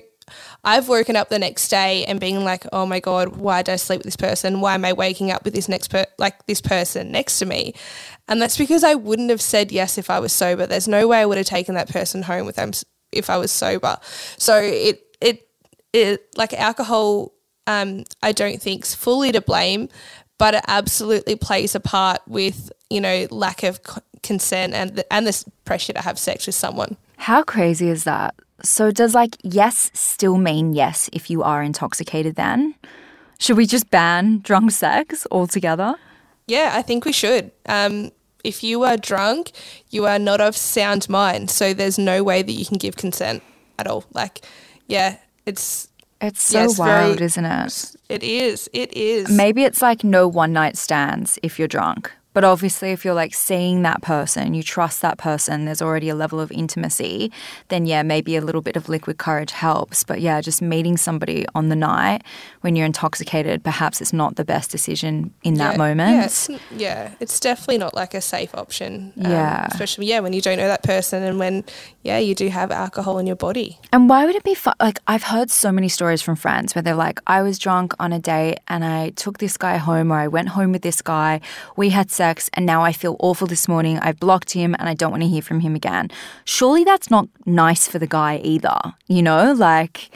I've 0.66 0.88
woken 0.88 1.16
up 1.16 1.30
the 1.30 1.40
next 1.40 1.68
day 1.70 2.06
and 2.06 2.20
being 2.20 2.44
like, 2.44 2.66
oh 2.72 2.86
my 2.86 3.00
God, 3.00 3.36
why 3.36 3.62
did 3.62 3.74
I 3.74 3.76
sleep 3.76 4.00
with 4.00 4.06
this 4.06 4.16
person? 4.16 4.62
Why 4.62 4.76
am 4.76 4.86
I 4.86 4.94
waking 4.94 5.32
up 5.32 5.44
with 5.44 5.54
this 5.54 5.68
next 5.68 5.90
per- 5.90 6.06
like 6.18 6.46
this 6.46 6.62
person 6.62 7.12
next 7.12 7.40
to 7.40 7.46
me? 7.46 7.76
And 8.30 8.42
that's 8.42 8.58
because 8.58 8.84
I 8.84 8.96
wouldn't 8.96 9.30
have 9.30 9.42
said 9.42 9.72
yes 9.72 9.98
if 9.98 10.10
I 10.10 10.20
was 10.20 10.32
sober. 10.32 10.66
There's 10.66 10.88
no 10.88 11.08
way 11.08 11.20
I 11.20 11.26
would 11.26 11.38
have 11.38 11.46
taken 11.46 11.76
that 11.76 11.90
person 11.90 12.24
home 12.24 12.46
with 12.46 12.56
them 12.56 12.72
if 13.16 13.30
I 13.30 13.38
was 13.38 13.52
sober. 13.52 13.98
So 14.38 14.58
it 14.58 15.06
it 15.22 15.48
it 15.94 16.28
like 16.36 16.54
alcohol 16.54 17.34
um 17.68 18.04
I 18.22 18.32
don't 18.32 18.62
think's 18.62 18.94
fully 18.94 19.32
to 19.32 19.42
blame, 19.42 19.90
but 20.38 20.56
it 20.56 20.64
absolutely 20.68 21.36
plays 21.36 21.76
a 21.76 21.80
part 21.80 22.22
with, 22.28 22.72
you 22.90 23.00
know, 23.00 23.28
lack 23.32 23.64
of 23.64 23.80
c- 23.86 24.02
consent 24.24 24.74
and 24.74 24.96
the, 24.96 25.14
and 25.14 25.26
this 25.28 25.46
pressure 25.66 25.94
to 25.94 26.02
have 26.02 26.18
sex 26.18 26.46
with 26.46 26.56
someone. 26.56 26.98
How 27.18 27.44
crazy 27.44 27.90
is 27.90 28.04
that? 28.04 28.36
So, 28.64 28.92
does 28.92 29.14
like 29.14 29.38
yes 29.44 29.92
still 29.94 30.38
mean 30.38 30.74
yes 30.74 31.10
if 31.14 31.30
you 31.30 31.44
are 31.44 31.62
intoxicated 31.62 32.36
then? 32.36 32.76
Should 33.40 33.58
we 33.58 33.66
just 33.66 33.90
ban 33.90 34.40
drunk 34.40 34.72
sex 34.72 35.28
altogether? 35.32 35.96
Yeah, 36.48 36.72
I 36.74 36.82
think 36.82 37.06
we 37.06 37.12
should. 37.12 37.52
Um, 37.68 38.12
if 38.44 38.64
you 38.64 38.84
are 38.84 38.98
drunk, 38.98 39.52
you 39.90 40.06
are 40.06 40.20
not 40.20 40.42
of 40.42 40.56
sound 40.58 41.08
mind. 41.10 41.50
So 41.50 41.74
there's 41.74 41.98
no 41.98 42.24
way 42.24 42.42
that 42.42 42.52
you 42.52 42.66
can 42.66 42.78
give 42.78 42.96
consent 42.98 43.42
at 43.80 43.88
all. 43.88 44.06
Like, 44.14 44.42
yeah, 44.88 45.18
it's 45.46 45.88
It's 46.22 46.42
so 46.42 46.62
Yes, 46.62 46.78
very- 46.78 46.90
wild, 47.10 47.22
isn't 47.22 47.44
it? 47.46 47.96
it 48.08 48.24
is. 48.24 48.70
It 48.72 48.94
is. 48.96 49.30
Maybe 49.30 49.64
it's 49.66 49.82
like 49.82 50.06
no 50.06 50.26
one 50.28 50.54
night 50.54 50.78
stands 50.78 51.38
if 51.44 51.60
you're 51.60 51.68
drunk. 51.68 52.12
But 52.34 52.44
obviously, 52.44 52.92
if 52.92 53.06
you're 53.06 53.14
like 53.14 53.34
seeing 53.34 53.84
that 53.84 54.02
person, 54.02 54.54
you 54.54 54.64
trust 54.64 55.02
that 55.02 55.18
person, 55.18 55.66
there's 55.66 55.82
already 55.82 56.10
a 56.10 56.16
level 56.16 56.40
of 56.40 56.52
intimacy, 56.52 57.32
then 57.70 57.86
yeah, 57.86 58.04
maybe 58.04 58.36
a 58.36 58.42
little 58.42 58.62
bit 58.62 58.76
of 58.76 58.90
liquid 58.90 59.18
courage 59.18 59.52
helps. 59.52 60.04
But 60.04 60.20
yeah, 60.22 60.42
just 60.42 60.62
meeting 60.62 60.98
somebody 60.98 61.46
on 61.54 61.70
the 61.70 61.76
night 61.76 62.24
when 62.62 62.76
you're 62.76 62.86
intoxicated, 62.86 63.64
perhaps 63.64 64.02
it's 64.02 64.14
not 64.14 64.36
the 64.36 64.46
best 64.46 64.72
decision 64.72 65.34
in 65.44 65.56
that 65.56 65.74
Yeah, 65.74 65.78
moment. 65.78 66.12
Yeah 66.12 66.26
it's, 66.26 66.50
yeah, 66.76 67.14
it's 67.20 67.40
definitely 67.40 67.78
not 67.78 67.94
like 67.94 68.14
a 68.14 68.22
safe 68.22 68.54
option. 68.56 69.14
um, 69.24 69.32
Yeah. 69.32 69.68
Especially, 69.72 70.06
yeah, 70.08 70.20
when 70.20 70.34
you 70.34 70.42
don't 70.42 70.58
know 70.58 70.68
that 70.68 70.84
person 70.84 71.22
and 71.24 71.38
when, 71.38 71.64
yeah, 72.02 72.18
you 72.18 72.34
do 72.34 72.48
have 72.50 72.72
alcohol 72.72 73.20
in 73.20 73.28
your 73.28 73.36
body. 73.36 73.80
And 73.92 74.10
why 74.10 74.26
would 74.26 74.36
it 74.36 74.44
be 74.44 74.56
fun? 74.56 74.74
Like, 74.80 75.00
I've 75.08 75.24
heard 75.24 75.52
so 75.52 75.72
many 75.72 75.90
stories 75.90 76.22
from 76.22 76.36
friends 76.36 76.74
where 76.74 76.82
they're 76.82 76.96
like, 76.96 77.20
I 77.28 77.42
was 77.42 77.60
drunk 77.60 77.94
on 78.00 78.12
a 78.14 78.20
date 78.20 78.60
and 78.68 78.84
I 78.84 79.12
took 79.12 79.38
this 79.38 79.58
guy 79.58 79.78
home, 79.78 80.12
or 80.12 80.18
I 80.18 80.28
went 80.28 80.50
home 80.50 80.72
with 80.72 80.82
this 80.82 81.02
guy. 81.02 81.42
We 81.76 81.90
had 81.90 82.10
sex, 82.10 82.23
and 82.54 82.66
now 82.66 82.82
I 82.84 82.92
feel 82.94 83.16
awful 83.20 83.48
this 83.48 83.68
morning. 83.68 84.00
I've 84.00 84.20
blocked 84.20 84.52
him 84.52 84.76
and 84.80 84.88
I 84.90 84.94
don't 84.94 85.12
want 85.12 85.24
to 85.24 85.30
hear 85.30 85.42
from 85.42 85.60
him 85.60 85.76
again. 85.76 86.10
Surely 86.46 86.84
that's 86.84 87.10
not 87.12 87.28
nice 87.46 87.88
for 87.88 88.00
the 88.00 88.08
guy 88.08 88.38
either, 88.44 88.78
you 89.08 89.22
know? 89.22 89.52
Like, 89.54 90.10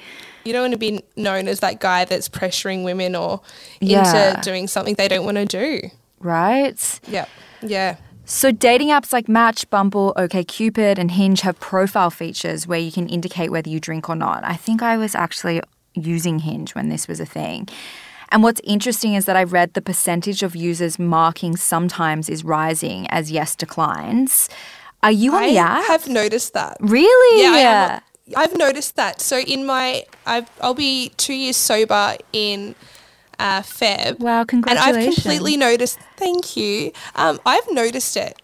You 0.46 0.54
don't 0.54 0.62
want 0.63 0.74
to 0.74 0.80
be 0.80 1.02
known 1.17 1.48
as 1.48 1.60
that 1.60 1.80
guy 1.82 2.06
that's 2.06 2.30
pressuring 2.30 2.84
women 2.86 3.15
or 3.15 3.41
Yeah. 3.82 4.32
into 4.36 4.41
doing 4.41 4.67
something 4.67 4.96
they 4.96 5.08
don't 5.10 5.26
want 5.26 5.38
to 5.38 5.46
do. 5.46 5.89
right? 6.20 7.00
Yeah. 7.08 7.26
Yeah. 7.62 7.98
So, 8.26 8.52
dating 8.52 8.89
apps 8.89 9.13
like 9.13 9.30
Match, 9.30 9.70
Bumble, 9.70 10.13
OkCupid, 10.17 10.98
and 10.98 11.12
Hinge 11.12 11.41
have 11.41 11.60
profile 11.60 12.10
features 12.10 12.67
where 12.67 12.80
you 12.80 12.91
can 12.91 13.08
indicate 13.08 13.52
whether 13.52 13.70
you 13.70 13.80
drink 13.80 14.10
or 14.10 14.15
not. 14.15 14.43
I 14.43 14.56
think 14.56 14.82
I 14.82 14.98
was 14.98 15.15
actually 15.15 15.62
using 15.93 16.39
Hinge 16.39 16.76
when 16.76 16.89
this 16.89 17.08
was 17.08 17.20
a 17.20 17.26
thing. 17.26 17.70
And 18.29 18.43
what's 18.43 18.61
interesting 18.63 19.13
is 19.13 19.25
that 19.25 19.35
I 19.35 19.43
read 19.43 19.73
the 19.73 19.81
percentage 19.81 20.43
of 20.43 20.55
users 20.55 20.99
marking 20.99 21.55
sometimes 21.55 22.29
is 22.29 22.43
rising 22.43 23.07
as 23.09 23.31
yes 23.31 23.55
declines. 23.55 24.49
Are 25.03 25.11
you 25.11 25.33
on 25.33 25.43
I 25.43 25.49
the 25.49 25.57
app? 25.57 25.77
I 25.77 25.81
have 25.83 26.07
noticed 26.07 26.53
that. 26.53 26.77
really? 26.79 27.41
Yeah, 27.41 27.99
I. 28.35 28.43
I've 28.43 28.57
noticed 28.57 28.95
that. 28.95 29.21
So 29.21 29.39
in 29.39 29.65
my, 29.65 30.03
I've, 30.25 30.49
I'll 30.61 30.73
be 30.73 31.09
two 31.17 31.33
years 31.33 31.55
sober 31.55 32.17
in 32.33 32.75
uh, 33.39 33.61
Feb. 33.61 34.19
Wow, 34.19 34.43
congratulations! 34.43 34.97
And. 34.97 35.07
I've 35.07 35.13
completely 35.13 35.57
noticed. 35.57 35.99
Thank 36.17 36.57
you. 36.57 36.91
Um, 37.15 37.39
I've 37.45 37.71
noticed 37.71 38.17
it, 38.17 38.41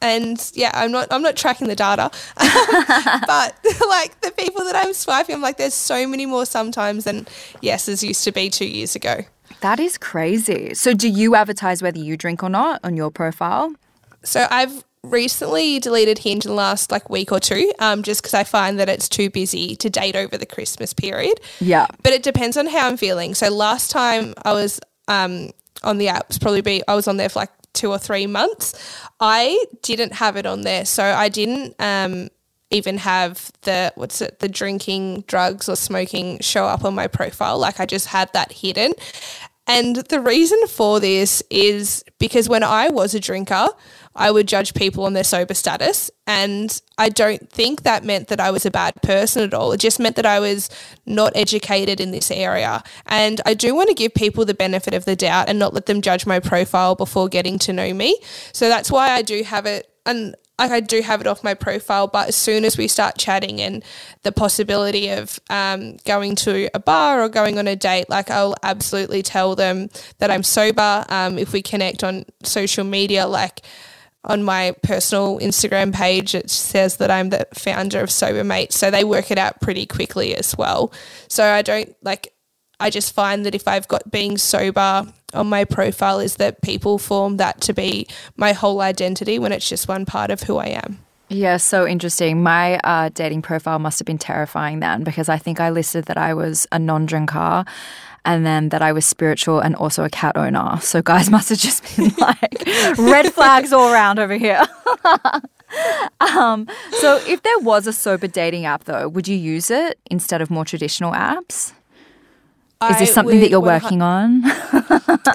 and 0.00 0.50
yeah, 0.54 0.70
I'm 0.74 0.92
not. 0.92 1.08
I'm 1.10 1.22
not 1.22 1.36
tracking 1.36 1.68
the 1.68 1.76
data, 1.76 2.10
but 2.36 3.58
like 3.88 4.20
the 4.20 4.32
people 4.36 4.64
that 4.64 4.76
I'm 4.76 4.92
swiping, 4.92 5.34
I'm 5.34 5.42
like, 5.42 5.56
there's 5.56 5.74
so 5.74 6.06
many 6.06 6.26
more 6.26 6.46
sometimes 6.46 7.04
than 7.04 7.26
yeses 7.60 8.02
used 8.02 8.24
to 8.24 8.32
be 8.32 8.50
two 8.50 8.66
years 8.66 8.94
ago. 8.94 9.20
That 9.60 9.80
is 9.80 9.98
crazy. 9.98 10.74
So, 10.74 10.94
do 10.94 11.08
you 11.08 11.34
advertise 11.34 11.82
whether 11.82 11.98
you 11.98 12.16
drink 12.16 12.42
or 12.42 12.48
not 12.48 12.80
on 12.84 12.96
your 12.96 13.10
profile? 13.10 13.74
So 14.22 14.46
I've 14.50 14.84
recently 15.02 15.78
deleted 15.78 16.18
Hinge 16.18 16.44
in 16.44 16.50
the 16.50 16.54
last 16.54 16.90
like 16.90 17.08
week 17.08 17.32
or 17.32 17.40
two, 17.40 17.72
um, 17.78 18.02
just 18.02 18.22
because 18.22 18.34
I 18.34 18.44
find 18.44 18.78
that 18.78 18.88
it's 18.88 19.08
too 19.08 19.30
busy 19.30 19.76
to 19.76 19.88
date 19.88 20.16
over 20.16 20.36
the 20.36 20.46
Christmas 20.46 20.92
period. 20.92 21.40
Yeah. 21.60 21.86
But 22.02 22.12
it 22.12 22.22
depends 22.22 22.56
on 22.56 22.66
how 22.66 22.88
I'm 22.88 22.96
feeling. 22.96 23.34
So 23.34 23.48
last 23.50 23.90
time 23.90 24.34
I 24.42 24.52
was 24.52 24.80
um, 25.06 25.50
on 25.82 25.98
the 25.98 26.08
app, 26.08 26.28
was 26.28 26.38
probably 26.38 26.60
be 26.60 26.82
I 26.88 26.94
was 26.94 27.08
on 27.08 27.16
there 27.16 27.28
for 27.28 27.40
like 27.40 27.50
two 27.72 27.90
or 27.90 27.98
three 27.98 28.26
months. 28.26 28.74
I 29.20 29.64
didn't 29.82 30.14
have 30.14 30.36
it 30.36 30.46
on 30.46 30.62
there, 30.62 30.84
so 30.84 31.04
I 31.04 31.28
didn't 31.28 31.74
um, 31.78 32.28
even 32.70 32.98
have 32.98 33.50
the 33.62 33.92
what's 33.96 34.20
it 34.20 34.38
the 34.40 34.48
drinking, 34.48 35.24
drugs, 35.26 35.68
or 35.68 35.76
smoking 35.76 36.38
show 36.40 36.64
up 36.66 36.84
on 36.84 36.94
my 36.94 37.06
profile. 37.06 37.58
Like 37.58 37.80
I 37.80 37.86
just 37.86 38.06
had 38.06 38.32
that 38.32 38.52
hidden. 38.52 38.92
And 39.66 39.96
the 39.96 40.20
reason 40.20 40.58
for 40.66 40.98
this 40.98 41.42
is 41.50 42.02
because 42.18 42.48
when 42.48 42.62
I 42.62 42.88
was 42.88 43.14
a 43.14 43.20
drinker, 43.20 43.68
I 44.18 44.30
would 44.30 44.48
judge 44.48 44.74
people 44.74 45.04
on 45.04 45.12
their 45.12 45.24
sober 45.24 45.54
status. 45.54 46.10
And 46.26 46.80
I 46.98 47.08
don't 47.08 47.50
think 47.50 47.82
that 47.82 48.04
meant 48.04 48.28
that 48.28 48.40
I 48.40 48.50
was 48.50 48.66
a 48.66 48.70
bad 48.70 49.00
person 49.02 49.42
at 49.42 49.54
all. 49.54 49.72
It 49.72 49.78
just 49.78 50.00
meant 50.00 50.16
that 50.16 50.26
I 50.26 50.40
was 50.40 50.68
not 51.06 51.32
educated 51.34 52.00
in 52.00 52.10
this 52.10 52.30
area. 52.30 52.82
And 53.06 53.40
I 53.46 53.54
do 53.54 53.74
want 53.74 53.88
to 53.88 53.94
give 53.94 54.12
people 54.14 54.44
the 54.44 54.54
benefit 54.54 54.92
of 54.92 55.04
the 55.04 55.16
doubt 55.16 55.48
and 55.48 55.58
not 55.58 55.72
let 55.72 55.86
them 55.86 56.02
judge 56.02 56.26
my 56.26 56.40
profile 56.40 56.94
before 56.94 57.28
getting 57.28 57.58
to 57.60 57.72
know 57.72 57.94
me. 57.94 58.18
So 58.52 58.68
that's 58.68 58.90
why 58.90 59.10
I 59.10 59.22
do 59.22 59.42
have 59.44 59.64
it. 59.64 59.88
And 60.04 60.34
like 60.58 60.72
I 60.72 60.80
do 60.80 61.00
have 61.02 61.20
it 61.20 61.26
off 61.26 61.44
my 61.44 61.54
profile, 61.54 62.08
but 62.08 62.28
as 62.28 62.36
soon 62.36 62.64
as 62.64 62.76
we 62.76 62.88
start 62.88 63.16
chatting 63.16 63.60
and 63.60 63.84
the 64.24 64.32
possibility 64.32 65.08
of 65.10 65.38
um, 65.48 65.98
going 66.04 66.34
to 66.36 66.68
a 66.74 66.80
bar 66.80 67.22
or 67.22 67.28
going 67.28 67.58
on 67.58 67.68
a 67.68 67.76
date, 67.76 68.10
like 68.10 68.28
I'll 68.30 68.56
absolutely 68.64 69.22
tell 69.22 69.54
them 69.54 69.88
that 70.18 70.30
I'm 70.30 70.42
sober. 70.42 71.04
Um, 71.08 71.38
if 71.38 71.52
we 71.52 71.62
connect 71.62 72.02
on 72.02 72.24
social 72.42 72.84
media, 72.84 73.28
like 73.28 73.62
on 74.24 74.42
my 74.42 74.74
personal 74.82 75.38
Instagram 75.38 75.94
page, 75.94 76.34
it 76.34 76.50
says 76.50 76.96
that 76.96 77.10
I'm 77.10 77.30
the 77.30 77.46
founder 77.54 78.00
of 78.00 78.10
Sober 78.10 78.44
Mate. 78.44 78.72
So 78.72 78.90
they 78.90 79.04
work 79.04 79.30
it 79.30 79.38
out 79.38 79.60
pretty 79.60 79.86
quickly 79.86 80.34
as 80.34 80.56
well. 80.56 80.92
So 81.28 81.44
I 81.44 81.62
don't 81.62 81.94
like, 82.02 82.32
I 82.80 82.90
just 82.90 83.14
find 83.14 83.46
that 83.46 83.54
if 83.54 83.66
I've 83.68 83.88
got 83.88 84.10
being 84.10 84.38
sober 84.38 85.06
on 85.34 85.46
my 85.46 85.64
profile, 85.64 86.20
is 86.20 86.36
that 86.36 86.62
people 86.62 86.98
form 86.98 87.36
that 87.36 87.60
to 87.62 87.72
be 87.72 88.08
my 88.36 88.52
whole 88.52 88.80
identity 88.80 89.38
when 89.38 89.52
it's 89.52 89.68
just 89.68 89.88
one 89.88 90.06
part 90.06 90.30
of 90.30 90.42
who 90.42 90.56
I 90.56 90.66
am. 90.66 90.98
Yeah, 91.30 91.58
so 91.58 91.86
interesting. 91.86 92.42
My 92.42 92.78
uh, 92.78 93.10
dating 93.12 93.42
profile 93.42 93.78
must 93.78 93.98
have 93.98 94.06
been 94.06 94.18
terrifying 94.18 94.80
then 94.80 95.04
because 95.04 95.28
I 95.28 95.36
think 95.36 95.60
I 95.60 95.68
listed 95.70 96.06
that 96.06 96.16
I 96.16 96.32
was 96.32 96.66
a 96.72 96.78
non 96.78 97.04
drinker 97.04 97.64
and 98.24 98.46
then 98.46 98.70
that 98.70 98.82
I 98.82 98.92
was 98.92 99.04
spiritual 99.04 99.60
and 99.60 99.74
also 99.76 100.04
a 100.04 100.10
cat 100.10 100.36
owner. 100.36 100.78
So 100.80 101.02
guys 101.02 101.30
must 101.36 101.50
have 101.50 101.58
just 101.58 101.96
been 101.96 102.12
like 102.18 102.64
red 102.98 103.32
flags 103.32 103.72
all 103.72 103.92
around 103.92 104.18
over 104.18 104.34
here. 104.34 104.62
um, 106.20 106.66
so 106.92 107.20
if 107.26 107.42
there 107.42 107.58
was 107.58 107.86
a 107.86 107.92
sober 107.92 108.26
dating 108.26 108.64
app 108.64 108.84
though, 108.84 109.08
would 109.08 109.28
you 109.28 109.36
use 109.36 109.70
it 109.70 109.98
instead 110.10 110.40
of 110.40 110.50
more 110.50 110.64
traditional 110.64 111.12
apps? 111.12 111.72
Is 112.90 112.98
this 113.00 113.14
something 113.14 113.40
that 113.40 113.50
you're 113.50 113.60
working 113.60 114.02
on? 114.02 114.42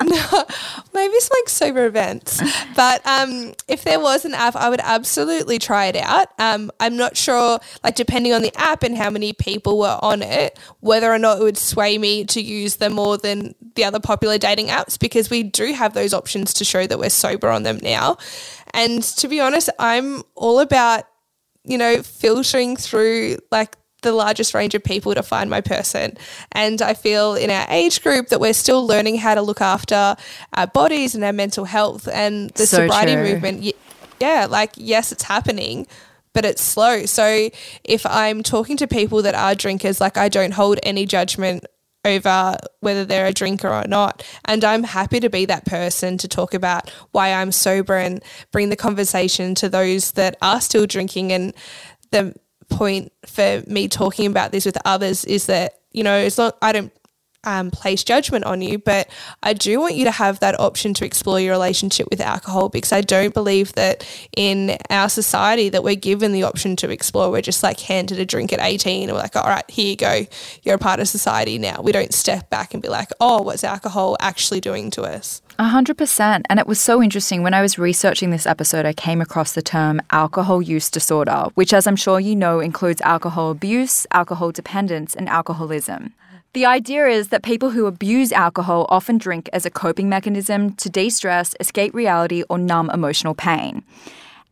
no, 0.04 0.46
maybe 0.94 1.14
it's 1.14 1.30
like 1.30 1.50
sober 1.50 1.86
events. 1.86 2.42
But 2.74 3.06
um, 3.06 3.54
if 3.68 3.84
there 3.84 4.00
was 4.00 4.24
an 4.24 4.34
app, 4.34 4.56
I 4.56 4.70
would 4.70 4.80
absolutely 4.82 5.60
try 5.60 5.88
it 5.88 5.98
out. 5.98 6.28
Um, 6.40 6.72
I'm 6.80 6.96
not 6.96 7.18
sure, 7.18 7.60
like, 7.84 7.96
depending 7.96 8.32
on 8.34 8.44
the 8.44 8.52
app 8.56 8.84
and 8.84 8.96
how 8.96 9.10
many 9.10 9.34
people 9.34 9.78
were 9.78 10.00
on 10.02 10.22
it, 10.22 10.58
whether 10.80 11.12
or 11.12 11.20
not 11.20 11.40
it 11.40 11.44
would 11.44 11.58
sway 11.58 11.98
me 11.98 12.24
to 12.26 12.42
use 12.42 12.78
them 12.78 12.94
more 12.94 13.18
than 13.18 13.56
the 13.76 13.84
other 13.84 14.00
popular 14.00 14.38
dating 14.38 14.68
apps 14.68 14.98
because 14.98 15.30
we 15.30 15.44
do 15.44 15.74
have 15.74 15.94
those 15.94 16.14
options 16.14 16.54
to 16.54 16.64
show 16.64 16.88
that 16.88 16.98
we're 16.98 17.10
sober 17.10 17.50
on 17.50 17.64
them 17.64 17.80
now. 17.82 18.18
And 18.74 19.04
to 19.04 19.28
be 19.28 19.42
honest, 19.42 19.70
I'm 19.80 20.24
all 20.36 20.60
about, 20.60 21.04
you 21.66 21.78
know, 21.78 22.02
filtering 22.04 22.78
through 22.78 23.38
like 23.52 23.76
the 24.04 24.12
largest 24.12 24.54
range 24.54 24.76
of 24.76 24.84
people 24.84 25.16
to 25.16 25.24
find 25.24 25.50
my 25.50 25.62
person. 25.62 26.18
And 26.52 26.82
I 26.82 26.94
feel 26.94 27.36
in 27.36 27.50
our 27.50 27.66
age 27.70 28.04
group 28.04 28.28
that 28.30 28.40
we're 28.40 28.54
still 28.54 28.86
learning 28.86 29.18
how 29.18 29.36
to 29.36 29.42
look 29.42 29.62
after 29.62 30.16
our 30.54 30.68
bodies 30.68 31.16
and 31.16 31.24
our 31.24 31.34
mental 31.34 31.66
health 31.66 32.08
and 32.08 32.52
the 32.52 32.68
so 32.68 32.78
sobriety 32.78 33.14
true. 33.14 33.24
movement. 33.24 33.76
Yeah, 34.20 34.48
like, 34.50 34.72
yes, 34.76 35.12
it's 35.12 35.24
happening, 35.24 35.88
but 36.34 36.46
it's 36.46 36.62
slow. 36.62 37.06
So 37.06 37.50
if 37.84 38.06
I'm 38.06 38.44
talking 38.44 38.78
to 38.78 38.88
people 38.88 39.22
that 39.24 39.36
are 39.36 39.56
drinkers, 39.56 40.00
like, 40.00 40.18
I 40.18 40.30
don't 40.30 40.52
hold 40.54 40.80
any 40.84 41.06
judgment 41.06 41.66
over 42.06 42.58
whether 42.82 43.06
they're 43.06 43.28
a 43.28 43.34
drinker 43.34 43.70
or 43.70 43.88
not. 43.88 44.26
And 44.46 44.64
I'm 44.64 44.84
happy 44.84 45.20
to 45.22 45.30
be 45.30 45.46
that 45.46 45.66
person 45.66 46.18
to 46.18 46.28
talk 46.28 46.54
about 46.54 46.90
why 47.12 47.34
I'm 47.34 47.52
sober 47.52 47.96
and 47.96 48.22
bring 48.52 48.70
the 48.70 48.76
conversation 48.76 49.56
to 49.56 49.70
those 49.70 50.12
that 50.12 50.36
are 50.42 50.60
still 50.60 50.86
drinking 50.86 51.32
and 51.32 51.54
the 52.12 52.36
point 52.78 53.12
for 53.26 53.64
me 53.68 53.88
talking 53.88 54.26
about 54.26 54.52
this 54.52 54.66
with 54.66 54.78
others 54.86 55.26
is 55.26 55.46
that 55.48 55.80
you 55.92 56.04
know 56.04 56.18
it's 56.18 56.38
not 56.38 56.58
I 56.62 56.72
don't 56.72 56.92
um, 57.44 57.72
place 57.72 58.04
judgment 58.04 58.46
on 58.46 58.62
you, 58.62 58.78
but 58.78 59.10
I 59.42 59.54
do 59.54 59.80
want 59.80 59.96
you 59.96 60.06
to 60.06 60.12
have 60.12 60.40
that 60.40 60.60
option 60.60 60.94
to 60.96 61.06
explore 61.06 61.40
your 61.40 61.52
relationship 61.52 62.08
with 62.10 62.22
alcohol 62.22 62.70
because 62.70 62.92
I 62.92 63.02
don't 63.02 63.34
believe 63.34 63.74
that 63.74 64.08
in 64.36 64.78
our 64.90 65.10
society 65.10 65.70
that 65.70 65.84
we're 65.84 65.96
given 65.96 66.32
the 66.32 66.44
option 66.44 66.76
to 66.78 66.90
explore. 66.90 67.32
We're 67.32 67.42
just 67.42 67.64
like 67.64 67.80
handed 67.80 68.20
a 68.20 68.26
drink 68.26 68.54
at 68.54 68.62
18 68.62 69.04
and 69.04 69.12
we're 69.12 69.22
like, 69.22 69.36
all 69.36 69.44
right, 69.44 69.70
here 69.70 69.90
you 69.90 69.96
go. 69.96 70.26
You're 70.64 70.76
a 70.76 70.80
part 70.80 71.00
of 71.00 71.08
society 71.08 71.58
now. 71.58 71.82
We 71.82 71.92
don't 71.92 72.14
step 72.14 72.50
back 72.50 72.74
and 72.74 72.82
be 72.82 72.90
like, 72.90 73.10
oh, 73.20 73.42
what's 73.42 73.64
alcohol 73.64 74.16
actually 74.20 74.62
doing 74.62 74.90
to 74.92 75.04
us? 75.04 75.42
A 75.60 75.66
hundred 75.66 75.98
percent. 75.98 76.46
And 76.50 76.60
it 76.60 76.66
was 76.66 76.80
so 76.80 77.02
interesting. 77.02 77.44
When 77.44 77.54
I 77.54 77.62
was 77.62 77.78
researching 77.78 78.32
this 78.32 78.48
episode, 78.48 78.86
I 78.86 78.94
came 78.94 79.22
across 79.22 79.54
the 79.54 79.62
term 79.62 80.02
alcohol 80.10 80.62
use 80.62 80.90
disorder, 80.90 81.46
which, 81.54 81.74
as 81.74 81.86
I'm 81.86 81.96
sure 81.96 82.20
you 82.20 82.36
know, 82.36 82.60
includes 82.60 83.02
alcohol 83.02 83.52
abuse, 83.52 84.08
alcohol 84.12 84.52
dependence, 84.52 85.14
and 85.14 85.30
alcoholism. 85.30 86.14
The 86.54 86.66
idea 86.66 87.08
is 87.08 87.30
that 87.30 87.44
people 87.44 87.72
who 87.72 87.86
abuse 87.86 88.32
alcohol 88.32 88.86
often 88.90 89.18
drink 89.18 89.50
as 89.54 89.66
a 89.66 89.72
coping 89.72 90.10
mechanism 90.10 90.74
to 90.74 90.90
de 90.90 91.10
stress, 91.10 91.56
escape 91.60 91.94
reality, 91.94 92.44
or 92.50 92.58
numb 92.58 92.90
emotional 92.92 93.36
pain. 93.36 93.84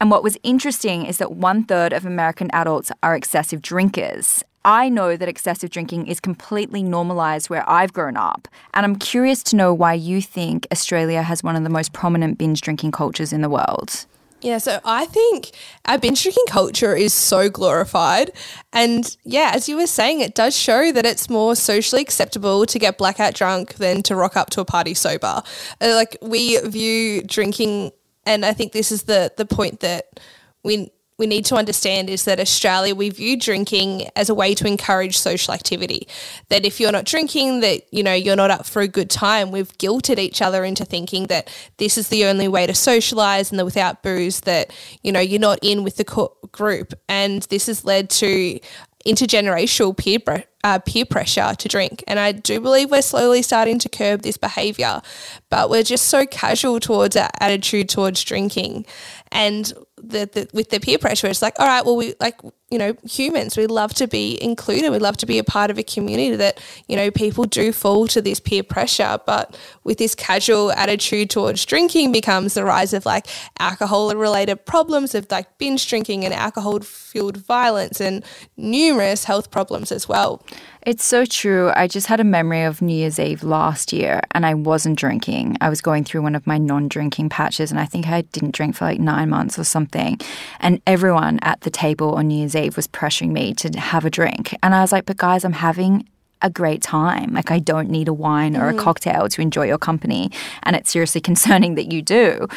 And 0.01 0.09
what 0.09 0.23
was 0.23 0.35
interesting 0.41 1.05
is 1.05 1.19
that 1.19 1.33
one 1.33 1.63
third 1.63 1.93
of 1.93 2.07
American 2.07 2.49
adults 2.53 2.91
are 3.03 3.15
excessive 3.15 3.61
drinkers. 3.61 4.43
I 4.65 4.89
know 4.89 5.15
that 5.15 5.29
excessive 5.29 5.69
drinking 5.69 6.07
is 6.07 6.19
completely 6.19 6.81
normalized 6.81 7.51
where 7.51 7.69
I've 7.69 7.93
grown 7.93 8.17
up, 8.17 8.47
and 8.73 8.83
I'm 8.83 8.95
curious 8.95 9.43
to 9.43 9.55
know 9.55 9.75
why 9.75 9.93
you 9.93 10.19
think 10.19 10.65
Australia 10.71 11.21
has 11.21 11.43
one 11.43 11.55
of 11.55 11.61
the 11.61 11.69
most 11.69 11.93
prominent 11.93 12.39
binge 12.39 12.61
drinking 12.61 12.93
cultures 12.93 13.31
in 13.31 13.41
the 13.41 13.49
world. 13.49 14.07
Yeah, 14.41 14.57
so 14.57 14.79
I 14.83 15.05
think 15.05 15.51
our 15.85 15.99
binge 15.99 16.23
drinking 16.23 16.45
culture 16.47 16.95
is 16.95 17.13
so 17.13 17.47
glorified. 17.47 18.31
And 18.73 19.15
yeah, 19.23 19.51
as 19.53 19.69
you 19.69 19.75
were 19.75 19.85
saying, 19.85 20.21
it 20.21 20.33
does 20.33 20.57
show 20.57 20.91
that 20.91 21.05
it's 21.05 21.29
more 21.29 21.55
socially 21.55 22.01
acceptable 22.01 22.65
to 22.65 22.79
get 22.79 22.97
blackout 22.97 23.35
drunk 23.35 23.75
than 23.75 24.01
to 24.03 24.15
rock 24.15 24.35
up 24.35 24.49
to 24.51 24.61
a 24.61 24.65
party 24.65 24.95
sober. 24.95 25.43
Uh, 25.79 25.93
like 25.93 26.17
we 26.23 26.57
view 26.61 27.21
drinking, 27.21 27.91
and 28.31 28.45
I 28.45 28.53
think 28.53 28.73
this 28.73 28.91
is 28.91 29.03
the 29.03 29.31
the 29.37 29.45
point 29.45 29.81
that 29.81 30.19
we 30.63 30.91
we 31.17 31.27
need 31.27 31.45
to 31.45 31.55
understand 31.55 32.09
is 32.09 32.25
that 32.25 32.39
Australia, 32.39 32.95
we 32.95 33.09
view 33.11 33.37
drinking 33.39 34.09
as 34.15 34.29
a 34.29 34.35
way 34.35 34.55
to 34.55 34.67
encourage 34.67 35.19
social 35.19 35.53
activity. 35.53 36.07
That 36.49 36.65
if 36.65 36.79
you're 36.79 36.91
not 36.91 37.05
drinking, 37.05 37.59
that, 37.61 37.83
you 37.93 38.03
know, 38.03 38.13
you're 38.13 38.35
not 38.35 38.51
up 38.51 38.65
for 38.65 38.81
a 38.81 38.87
good 38.87 39.11
time. 39.11 39.51
We've 39.51 39.71
guilted 39.77 40.17
each 40.19 40.41
other 40.41 40.65
into 40.65 40.83
thinking 40.83 41.27
that 41.27 41.49
this 41.77 41.97
is 41.97 42.09
the 42.09 42.25
only 42.25 42.47
way 42.47 42.67
to 42.67 42.73
socialize 42.73 43.51
and 43.51 43.59
that 43.59 43.65
without 43.65 44.01
booze 44.03 44.41
that, 44.41 44.73
you 45.03 45.11
know, 45.11 45.19
you're 45.19 45.39
not 45.39 45.59
in 45.61 45.83
with 45.83 45.97
the 45.97 46.05
co- 46.05 46.35
group. 46.51 46.93
And 47.07 47.43
this 47.43 47.67
has 47.67 47.85
led 47.85 48.09
to 48.11 48.59
intergenerational 49.05 49.95
peer 49.97 50.45
uh, 50.63 50.79
peer 50.79 51.05
pressure 51.05 51.53
to 51.57 51.67
drink. 51.67 52.03
And 52.07 52.19
I 52.19 52.31
do 52.31 52.59
believe 52.59 52.91
we're 52.91 53.01
slowly 53.01 53.41
starting 53.41 53.79
to 53.79 53.89
curb 53.89 54.21
this 54.21 54.37
behavior, 54.37 55.01
but 55.49 55.69
we're 55.69 55.83
just 55.83 56.07
so 56.07 56.25
casual 56.25 56.79
towards 56.79 57.15
our 57.15 57.29
attitude 57.39 57.89
towards 57.89 58.23
drinking. 58.23 58.85
And 59.31 59.73
the, 60.03 60.29
the, 60.31 60.49
with 60.53 60.69
the 60.69 60.79
peer 60.79 60.97
pressure, 60.97 61.27
it's 61.27 61.41
like, 61.41 61.59
all 61.59 61.67
right, 61.67 61.85
well, 61.85 61.95
we 61.95 62.13
like, 62.19 62.39
you 62.69 62.77
know, 62.77 62.95
humans, 63.03 63.57
we 63.57 63.67
love 63.67 63.93
to 63.95 64.07
be 64.07 64.41
included. 64.41 64.89
We 64.91 64.99
love 64.99 65.17
to 65.17 65.25
be 65.25 65.37
a 65.37 65.43
part 65.43 65.69
of 65.69 65.77
a 65.77 65.83
community 65.83 66.35
that, 66.35 66.61
you 66.87 66.95
know, 66.95 67.11
people 67.11 67.43
do 67.43 67.71
fall 67.71 68.07
to 68.07 68.21
this 68.21 68.39
peer 68.39 68.63
pressure. 68.63 69.19
But 69.25 69.57
with 69.83 69.97
this 69.97 70.15
casual 70.15 70.71
attitude 70.71 71.29
towards 71.29 71.65
drinking 71.65 72.11
becomes 72.11 72.53
the 72.53 72.63
rise 72.63 72.93
of 72.93 73.05
like 73.05 73.27
alcohol 73.59 74.13
related 74.15 74.65
problems 74.65 75.13
of 75.13 75.27
like 75.29 75.57
binge 75.57 75.87
drinking 75.87 76.25
and 76.25 76.33
alcohol 76.33 76.79
fueled 76.79 77.37
violence 77.37 77.99
and 77.99 78.23
numerous 78.57 79.25
health 79.25 79.51
problems 79.51 79.91
as 79.91 80.07
well. 80.07 80.43
It's 80.83 81.05
so 81.05 81.25
true. 81.25 81.71
I 81.75 81.87
just 81.87 82.07
had 82.07 82.19
a 82.19 82.23
memory 82.23 82.63
of 82.63 82.81
New 82.81 82.95
Year's 82.95 83.19
Eve 83.19 83.43
last 83.43 83.93
year 83.93 84.21
and 84.31 84.47
I 84.47 84.55
wasn't 84.55 84.97
drinking. 84.97 85.57
I 85.61 85.69
was 85.69 85.79
going 85.79 86.03
through 86.03 86.23
one 86.23 86.33
of 86.33 86.47
my 86.47 86.57
non 86.57 86.87
drinking 86.87 87.29
patches 87.29 87.69
and 87.69 87.79
I 87.79 87.85
think 87.85 88.07
I 88.07 88.21
didn't 88.21 88.55
drink 88.55 88.75
for 88.75 88.85
like 88.85 88.99
nine 88.99 89.29
months 89.29 89.59
or 89.59 89.63
something. 89.63 90.19
And 90.59 90.81
everyone 90.87 91.37
at 91.43 91.61
the 91.61 91.69
table 91.69 92.15
on 92.15 92.29
New 92.29 92.39
Year's 92.39 92.55
Eve 92.55 92.75
was 92.75 92.87
pressuring 92.87 93.29
me 93.29 93.53
to 93.55 93.69
have 93.79 94.05
a 94.05 94.09
drink. 94.09 94.55
And 94.63 94.73
I 94.73 94.81
was 94.81 94.91
like, 94.91 95.05
but 95.05 95.17
guys, 95.17 95.45
I'm 95.45 95.53
having 95.53 96.07
a 96.41 96.49
great 96.49 96.81
time. 96.81 97.33
Like, 97.33 97.51
I 97.51 97.59
don't 97.59 97.89
need 97.89 98.07
a 98.07 98.13
wine 98.13 98.57
or 98.57 98.67
a 98.67 98.73
cocktail 98.73 99.29
to 99.29 99.41
enjoy 99.41 99.67
your 99.67 99.77
company. 99.77 100.31
And 100.63 100.75
it's 100.75 100.89
seriously 100.89 101.21
concerning 101.31 101.75
that 101.75 101.91
you 101.91 102.01
do. 102.01 102.47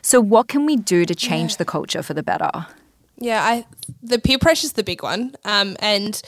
So, 0.00 0.18
what 0.20 0.48
can 0.48 0.64
we 0.64 0.76
do 0.76 1.04
to 1.04 1.14
change 1.14 1.58
the 1.58 1.66
culture 1.66 2.02
for 2.02 2.14
the 2.14 2.22
better? 2.22 2.66
Yeah, 3.18 3.44
I 3.44 3.66
the 4.02 4.18
peer 4.18 4.38
pressure 4.38 4.64
is 4.64 4.72
the 4.72 4.82
big 4.82 5.02
one. 5.02 5.34
Um, 5.44 5.76
and 5.80 6.20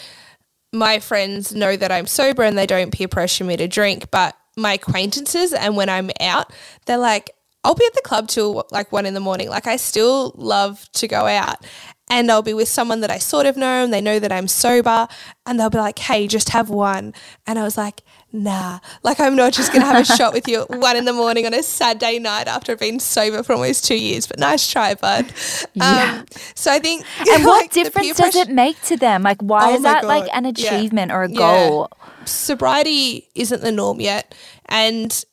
my 0.72 0.98
friends 0.98 1.54
know 1.54 1.76
that 1.76 1.92
I'm 1.92 2.06
sober 2.06 2.42
and 2.42 2.56
they 2.56 2.66
don't 2.66 2.92
peer 2.92 3.08
pressure 3.08 3.44
me 3.44 3.56
to 3.56 3.68
drink, 3.68 4.10
but 4.10 4.36
my 4.56 4.74
acquaintances 4.74 5.52
and 5.52 5.76
when 5.76 5.88
I'm 5.88 6.10
out, 6.20 6.52
they're 6.86 6.98
like, 6.98 7.30
I'll 7.64 7.74
be 7.74 7.86
at 7.86 7.94
the 7.94 8.02
club 8.02 8.28
till 8.28 8.64
like 8.70 8.92
one 8.92 9.06
in 9.06 9.14
the 9.14 9.20
morning. 9.20 9.48
Like 9.48 9.66
I 9.66 9.76
still 9.76 10.32
love 10.36 10.88
to 10.92 11.08
go 11.08 11.26
out. 11.26 11.64
And 12.08 12.30
I'll 12.30 12.42
be 12.42 12.54
with 12.54 12.68
someone 12.68 13.00
that 13.00 13.10
I 13.10 13.18
sort 13.18 13.46
of 13.46 13.56
know 13.56 13.82
and 13.82 13.92
they 13.92 14.00
know 14.00 14.20
that 14.20 14.30
I'm 14.30 14.46
sober 14.46 15.08
and 15.44 15.58
they'll 15.58 15.70
be 15.70 15.78
like, 15.78 15.98
hey, 15.98 16.28
just 16.28 16.50
have 16.50 16.70
one. 16.70 17.12
And 17.46 17.58
I 17.58 17.64
was 17.64 17.76
like, 17.76 18.02
nah, 18.32 18.80
like 19.02 19.18
I'm 19.20 19.34
not 19.36 19.52
just 19.52 19.72
going 19.72 19.80
to 19.82 19.86
have 19.86 20.00
a 20.02 20.16
shot 20.16 20.32
with 20.32 20.46
you 20.48 20.62
at 20.62 20.70
one 20.70 20.96
in 20.96 21.04
the 21.06 21.12
morning 21.12 21.46
on 21.46 21.54
a 21.54 21.62
Saturday 21.62 22.18
night 22.18 22.48
after 22.48 22.72
I've 22.72 22.78
been 22.80 22.98
sober 23.00 23.42
for 23.42 23.54
almost 23.54 23.84
two 23.86 23.96
years. 23.96 24.26
But 24.26 24.38
nice 24.38 24.70
try, 24.70 24.94
bud. 24.94 25.32
Yeah. 25.74 26.18
Um, 26.20 26.26
so 26.54 26.70
I 26.72 26.78
think. 26.78 27.04
And 27.30 27.44
what 27.46 27.62
like, 27.62 27.72
difference 27.72 28.08
does 28.08 28.16
pressure- 28.34 28.50
it 28.50 28.54
make 28.54 28.80
to 28.82 28.96
them? 28.96 29.22
Like, 29.22 29.40
why 29.40 29.70
Oh 29.70 29.74
is 29.76 29.82
that 29.82 30.04
like 30.04 30.26
God. 30.26 30.30
an 30.34 30.44
Yeah. 30.56 30.74
achievement 30.74 31.12
or 31.12 31.22
a 31.24 31.30
Yeah. 31.30 31.36
goal? 31.38 31.88
sobriety 32.24 33.28
isn't 33.34 33.62
the 33.62 33.70
norm 33.72 34.00
yet. 34.00 34.34
And 34.66 35.24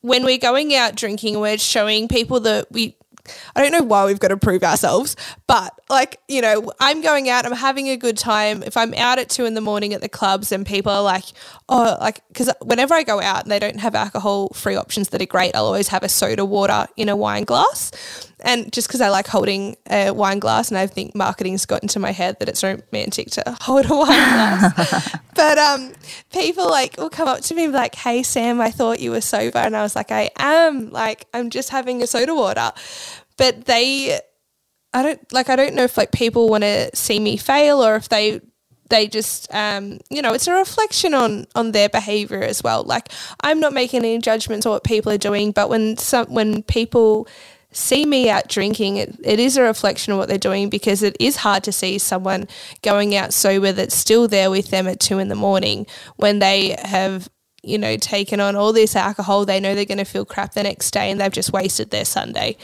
when 0.00 0.24
we're 0.24 0.38
going 0.38 0.74
out 0.74 0.94
drinking, 0.94 1.38
we're 1.40 1.58
showing 1.58 2.08
people 2.08 2.40
that 2.40 2.66
we. 2.70 2.96
I 3.54 3.62
don't 3.62 3.72
know 3.72 3.82
why 3.82 4.06
we've 4.06 4.20
got 4.20 4.28
to 4.28 4.36
prove 4.36 4.62
ourselves, 4.62 5.16
but 5.46 5.78
like, 5.88 6.20
you 6.28 6.40
know, 6.40 6.72
I'm 6.80 7.02
going 7.02 7.28
out, 7.28 7.46
I'm 7.46 7.52
having 7.52 7.88
a 7.88 7.96
good 7.96 8.16
time. 8.16 8.62
If 8.62 8.76
I'm 8.76 8.94
out 8.94 9.18
at 9.18 9.28
two 9.28 9.44
in 9.44 9.54
the 9.54 9.60
morning 9.60 9.94
at 9.94 10.00
the 10.00 10.08
clubs 10.08 10.52
and 10.52 10.66
people 10.66 10.92
are 10.92 11.02
like, 11.02 11.24
oh, 11.68 11.96
like, 12.00 12.22
because 12.28 12.50
whenever 12.62 12.94
I 12.94 13.02
go 13.02 13.20
out 13.20 13.42
and 13.42 13.52
they 13.52 13.58
don't 13.58 13.80
have 13.80 13.94
alcohol 13.94 14.48
free 14.50 14.76
options 14.76 15.08
that 15.10 15.20
are 15.20 15.26
great, 15.26 15.54
I'll 15.54 15.66
always 15.66 15.88
have 15.88 16.02
a 16.02 16.08
soda 16.08 16.44
water 16.44 16.86
in 16.96 17.08
a 17.08 17.16
wine 17.16 17.44
glass. 17.44 17.90
And 18.42 18.72
just 18.72 18.88
because 18.88 19.00
I 19.00 19.10
like 19.10 19.26
holding 19.26 19.76
a 19.90 20.12
wine 20.12 20.38
glass 20.38 20.70
and 20.70 20.78
I 20.78 20.86
think 20.86 21.14
marketing's 21.14 21.66
got 21.66 21.82
into 21.82 21.98
my 21.98 22.10
head 22.10 22.38
that 22.38 22.48
it's 22.48 22.62
romantic 22.62 23.30
to 23.32 23.42
hold 23.60 23.90
a 23.90 23.94
wine 23.94 24.06
glass. 24.06 25.16
but 25.34 25.58
um, 25.58 25.92
people 26.32 26.68
like 26.68 26.96
will 26.96 27.10
come 27.10 27.28
up 27.28 27.40
to 27.42 27.54
me 27.54 27.64
and 27.64 27.72
be 27.72 27.78
like, 27.78 27.94
"Hey 27.94 28.22
Sam, 28.22 28.60
I 28.60 28.70
thought 28.70 29.00
you 29.00 29.10
were 29.10 29.20
sober," 29.20 29.58
and 29.58 29.76
I 29.76 29.82
was 29.82 29.94
like, 29.94 30.10
"I 30.10 30.30
am. 30.36 30.90
Like, 30.90 31.26
I'm 31.34 31.50
just 31.50 31.70
having 31.70 32.02
a 32.02 32.06
soda 32.06 32.34
water." 32.34 32.72
But 33.40 33.66
they, 33.66 34.20
I 34.94 35.02
don't 35.02 35.32
like. 35.32 35.50
I 35.50 35.56
don't 35.56 35.74
know 35.74 35.84
if 35.84 35.98
like 35.98 36.12
people 36.12 36.48
want 36.48 36.64
to 36.64 36.94
see 36.94 37.20
me 37.20 37.38
fail 37.38 37.84
or 37.84 37.96
if 37.96 38.08
they 38.10 38.40
they 38.90 39.08
just 39.08 39.52
um, 39.54 39.98
you 40.10 40.20
know 40.20 40.34
it's 40.34 40.48
a 40.48 40.54
reflection 40.54 41.14
on 41.14 41.46
on 41.54 41.72
their 41.72 41.88
behavior 41.88 42.42
as 42.42 42.62
well 42.62 42.84
like 42.84 43.08
i'm 43.42 43.60
not 43.60 43.72
making 43.72 44.00
any 44.00 44.18
judgments 44.18 44.66
on 44.66 44.72
what 44.72 44.84
people 44.84 45.10
are 45.10 45.18
doing 45.18 45.52
but 45.52 45.70
when 45.70 45.96
some 45.96 46.26
when 46.26 46.62
people 46.64 47.26
see 47.72 48.04
me 48.04 48.28
out 48.28 48.48
drinking 48.48 48.96
it, 48.96 49.16
it 49.24 49.38
is 49.40 49.56
a 49.56 49.62
reflection 49.62 50.12
of 50.12 50.18
what 50.18 50.28
they're 50.28 50.38
doing 50.38 50.68
because 50.68 51.02
it 51.02 51.16
is 51.20 51.36
hard 51.36 51.64
to 51.64 51.72
see 51.72 51.98
someone 51.98 52.48
going 52.82 53.14
out 53.14 53.32
sober 53.32 53.72
that's 53.72 53.94
still 53.94 54.28
there 54.28 54.50
with 54.50 54.70
them 54.70 54.88
at 54.88 55.00
two 55.00 55.18
in 55.20 55.28
the 55.28 55.36
morning 55.36 55.86
when 56.16 56.40
they 56.40 56.76
have 56.82 57.28
you 57.62 57.78
know 57.78 57.96
taken 57.96 58.40
on 58.40 58.56
all 58.56 58.72
this 58.72 58.96
alcohol 58.96 59.44
they 59.46 59.60
know 59.60 59.74
they're 59.74 59.84
going 59.84 59.98
to 59.98 60.04
feel 60.04 60.24
crap 60.24 60.54
the 60.54 60.64
next 60.64 60.90
day 60.92 61.10
and 61.10 61.20
they've 61.20 61.32
just 61.32 61.52
wasted 61.52 61.90
their 61.90 62.04
sunday 62.04 62.56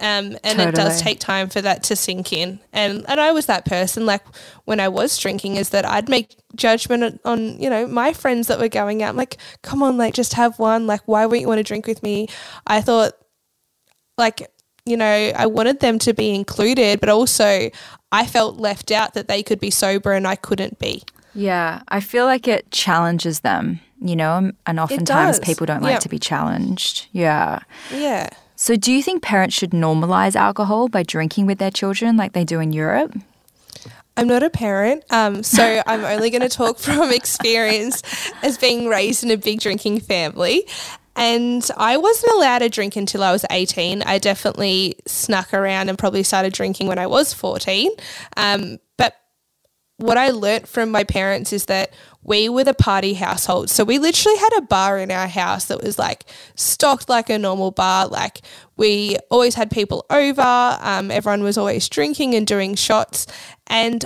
um, 0.00 0.36
and 0.42 0.60
it 0.60 0.74
does 0.74 1.00
take 1.02 1.20
time 1.20 1.48
for 1.48 1.60
that 1.60 1.82
to 1.84 1.96
sink 1.96 2.32
in. 2.32 2.58
And 2.72 3.04
and 3.08 3.20
I 3.20 3.32
was 3.32 3.46
that 3.46 3.64
person. 3.64 4.06
Like 4.06 4.22
when 4.64 4.80
I 4.80 4.88
was 4.88 5.16
drinking, 5.18 5.56
is 5.56 5.70
that 5.70 5.84
I'd 5.84 6.08
make 6.08 6.36
judgment 6.56 7.20
on 7.24 7.60
you 7.60 7.68
know 7.70 7.86
my 7.86 8.12
friends 8.12 8.46
that 8.48 8.58
were 8.58 8.68
going 8.68 9.02
out. 9.02 9.10
I'm 9.10 9.16
like, 9.16 9.36
come 9.62 9.82
on, 9.82 9.96
like 9.98 10.14
just 10.14 10.34
have 10.34 10.58
one. 10.58 10.86
Like 10.86 11.02
why 11.06 11.26
wouldn't 11.26 11.42
you 11.42 11.48
want 11.48 11.58
to 11.58 11.64
drink 11.64 11.86
with 11.86 12.02
me? 12.02 12.26
I 12.66 12.80
thought, 12.80 13.12
like 14.18 14.50
you 14.86 14.96
know, 14.96 15.32
I 15.36 15.46
wanted 15.46 15.80
them 15.80 15.98
to 16.00 16.14
be 16.14 16.34
included, 16.34 17.00
but 17.00 17.08
also 17.08 17.70
I 18.12 18.26
felt 18.26 18.56
left 18.56 18.90
out 18.90 19.14
that 19.14 19.28
they 19.28 19.42
could 19.42 19.60
be 19.60 19.70
sober 19.70 20.12
and 20.12 20.26
I 20.26 20.36
couldn't 20.36 20.78
be. 20.78 21.02
Yeah, 21.34 21.82
I 21.88 22.00
feel 22.00 22.24
like 22.24 22.48
it 22.48 22.70
challenges 22.72 23.40
them, 23.40 23.80
you 24.00 24.16
know, 24.16 24.50
and 24.66 24.80
oftentimes 24.80 25.38
people 25.40 25.64
don't 25.66 25.82
like 25.82 25.92
Yeah. 25.92 25.98
to 26.00 26.08
be 26.08 26.18
challenged. 26.18 27.06
Yeah. 27.12 27.60
Yeah. 27.94 28.30
So, 28.60 28.76
do 28.76 28.92
you 28.92 29.02
think 29.02 29.22
parents 29.22 29.54
should 29.54 29.70
normalize 29.70 30.36
alcohol 30.36 30.88
by 30.88 31.02
drinking 31.02 31.46
with 31.46 31.56
their 31.56 31.70
children 31.70 32.18
like 32.18 32.34
they 32.34 32.44
do 32.44 32.60
in 32.60 32.74
Europe? 32.74 33.16
I'm 34.18 34.28
not 34.28 34.42
a 34.42 34.50
parent, 34.50 35.02
um, 35.08 35.42
so 35.42 35.82
I'm 35.86 36.04
only 36.04 36.28
going 36.28 36.42
to 36.42 36.48
talk 36.50 36.78
from 36.78 37.10
experience 37.10 38.02
as 38.42 38.58
being 38.58 38.86
raised 38.86 39.24
in 39.24 39.30
a 39.30 39.38
big 39.38 39.60
drinking 39.60 40.00
family. 40.00 40.66
And 41.16 41.66
I 41.78 41.96
wasn't 41.96 42.34
allowed 42.34 42.58
to 42.58 42.68
drink 42.68 42.96
until 42.96 43.22
I 43.22 43.32
was 43.32 43.46
18. 43.50 44.02
I 44.02 44.18
definitely 44.18 44.96
snuck 45.06 45.54
around 45.54 45.88
and 45.88 45.96
probably 45.96 46.22
started 46.22 46.52
drinking 46.52 46.86
when 46.86 46.98
I 46.98 47.06
was 47.06 47.32
14. 47.32 47.90
Um, 48.36 48.76
but 48.98 49.16
what 49.96 50.18
I 50.18 50.32
learnt 50.32 50.68
from 50.68 50.90
my 50.90 51.04
parents 51.04 51.54
is 51.54 51.64
that 51.64 51.94
we 52.22 52.48
were 52.48 52.64
the 52.64 52.74
party 52.74 53.14
household. 53.14 53.70
So 53.70 53.84
we 53.84 53.98
literally 53.98 54.38
had 54.38 54.58
a 54.58 54.62
bar 54.62 54.98
in 54.98 55.10
our 55.10 55.26
house 55.26 55.66
that 55.66 55.82
was 55.82 55.98
like 55.98 56.24
stocked 56.54 57.08
like 57.08 57.30
a 57.30 57.38
normal 57.38 57.70
bar. 57.70 58.06
Like 58.06 58.42
we 58.76 59.16
always 59.30 59.54
had 59.54 59.70
people 59.70 60.04
over. 60.10 60.78
Um, 60.80 61.10
everyone 61.10 61.42
was 61.42 61.56
always 61.56 61.88
drinking 61.88 62.34
and 62.34 62.46
doing 62.46 62.74
shots. 62.74 63.26
And 63.66 64.04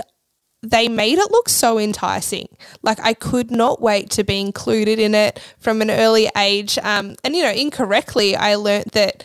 they 0.63 0.87
made 0.87 1.19
it 1.19 1.31
look 1.31 1.49
so 1.49 1.77
enticing. 1.77 2.47
Like 2.81 2.99
I 3.01 3.13
could 3.13 3.51
not 3.51 3.81
wait 3.81 4.09
to 4.11 4.23
be 4.23 4.39
included 4.39 4.99
in 4.99 5.13
it 5.13 5.39
from 5.59 5.81
an 5.81 5.91
early 5.91 6.29
age. 6.35 6.77
Um, 6.79 7.15
and 7.23 7.35
you 7.35 7.43
know, 7.43 7.51
incorrectly, 7.51 8.35
I 8.35 8.55
learnt 8.55 8.93
that 8.93 9.23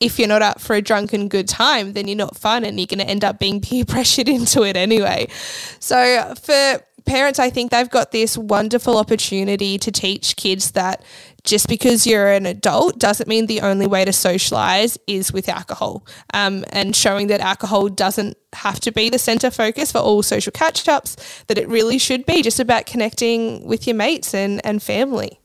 if 0.00 0.18
you're 0.18 0.28
not 0.28 0.42
up 0.42 0.60
for 0.60 0.74
a 0.74 0.80
drunken 0.82 1.28
good 1.28 1.46
time, 1.46 1.92
then 1.92 2.08
you're 2.08 2.16
not 2.16 2.36
fun 2.36 2.64
and 2.64 2.80
you're 2.80 2.86
going 2.86 2.98
to 2.98 3.08
end 3.08 3.22
up 3.22 3.38
being 3.38 3.60
peer 3.60 3.84
pressured 3.84 4.28
into 4.28 4.62
it 4.62 4.76
anyway. 4.76 5.28
So 5.78 6.34
for 6.42 6.80
parents, 7.04 7.38
I 7.38 7.50
think 7.50 7.70
they've 7.70 7.88
got 7.88 8.12
this 8.12 8.36
wonderful 8.36 8.96
opportunity 8.96 9.78
to 9.78 9.90
teach 9.90 10.36
kids 10.36 10.72
that 10.72 11.02
just 11.44 11.68
because 11.68 12.06
you're 12.06 12.28
an 12.28 12.46
adult 12.46 12.98
doesn't 12.98 13.28
mean 13.28 13.46
the 13.46 13.60
only 13.60 13.86
way 13.86 14.04
to 14.04 14.12
socialize 14.12 14.98
is 15.06 15.32
with 15.32 15.48
alcohol. 15.48 16.04
Um, 16.34 16.64
and 16.70 16.94
showing 16.94 17.28
that 17.28 17.40
alcohol 17.40 17.88
doesn't 17.88 18.36
have 18.52 18.80
to 18.80 18.92
be 18.92 19.10
the 19.10 19.18
center 19.18 19.50
focus 19.50 19.92
for 19.92 19.98
all 19.98 20.22
social 20.22 20.52
catch 20.52 20.88
ups, 20.88 21.44
that 21.46 21.58
it 21.58 21.68
really 21.68 21.98
should 21.98 22.26
be 22.26 22.42
just 22.42 22.60
about 22.60 22.86
connecting 22.86 23.64
with 23.64 23.86
your 23.86 23.96
mates 23.96 24.34
and, 24.34 24.64
and 24.64 24.82
family. 24.82 25.40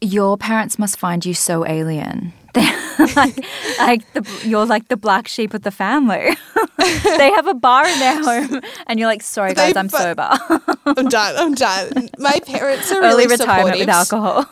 Your 0.00 0.36
parents 0.36 0.78
must 0.78 0.98
find 0.98 1.24
you 1.24 1.34
so 1.34 1.66
alien. 1.66 2.32
They're 2.54 3.06
like, 3.14 3.44
like 3.78 4.12
the, 4.12 4.40
you're 4.44 4.66
like 4.66 4.88
the 4.88 4.96
black 4.96 5.28
sheep 5.28 5.54
of 5.54 5.62
the 5.62 5.70
family. 5.70 6.36
they 7.04 7.30
have 7.32 7.46
a 7.46 7.54
bar 7.54 7.86
in 7.86 7.98
their 7.98 8.22
home, 8.22 8.60
and 8.86 8.98
you're 8.98 9.08
like, 9.08 9.22
"Sorry, 9.22 9.54
guys, 9.54 9.74
They 9.74 9.80
I'm 9.80 9.88
sober." 9.88 10.28
I'm 10.86 11.08
done. 11.08 11.36
I'm 11.36 11.54
done. 11.54 12.08
My 12.18 12.40
parents 12.46 12.90
are 12.90 13.00
really 13.00 13.08
Early 13.12 13.26
really 13.26 13.36
retirement 13.38 13.78
with 13.78 13.88
alcohol. 13.88 14.46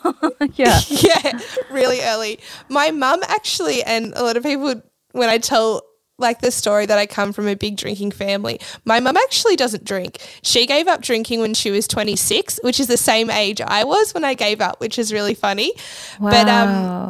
yeah. 0.55 0.79
yeah, 0.87 1.39
really 1.71 2.01
early. 2.01 2.39
My 2.69 2.91
mum 2.91 3.19
actually, 3.27 3.83
and 3.83 4.13
a 4.15 4.23
lot 4.23 4.37
of 4.37 4.43
people, 4.43 4.81
when 5.13 5.29
I 5.29 5.37
tell 5.39 5.81
like 6.19 6.41
the 6.41 6.49
story 6.51 6.85
that 6.87 6.97
I 6.97 7.05
come 7.05 7.31
from 7.31 7.47
a 7.47 7.55
big 7.55 7.77
drinking 7.77 8.11
family, 8.11 8.59
my 8.85 8.99
mum 8.99 9.17
actually 9.17 9.55
doesn't 9.55 9.83
drink. 9.83 10.17
She 10.41 10.65
gave 10.65 10.87
up 10.87 11.01
drinking 11.01 11.41
when 11.41 11.53
she 11.53 11.69
was 11.69 11.87
26, 11.87 12.59
which 12.63 12.79
is 12.79 12.87
the 12.87 12.97
same 12.97 13.29
age 13.29 13.61
I 13.61 13.83
was 13.83 14.13
when 14.13 14.23
I 14.23 14.33
gave 14.33 14.59
up, 14.61 14.79
which 14.79 14.97
is 14.97 15.13
really 15.13 15.35
funny. 15.35 15.73
But 16.19 16.47
um, 16.49 16.69
Wow. 16.69 17.07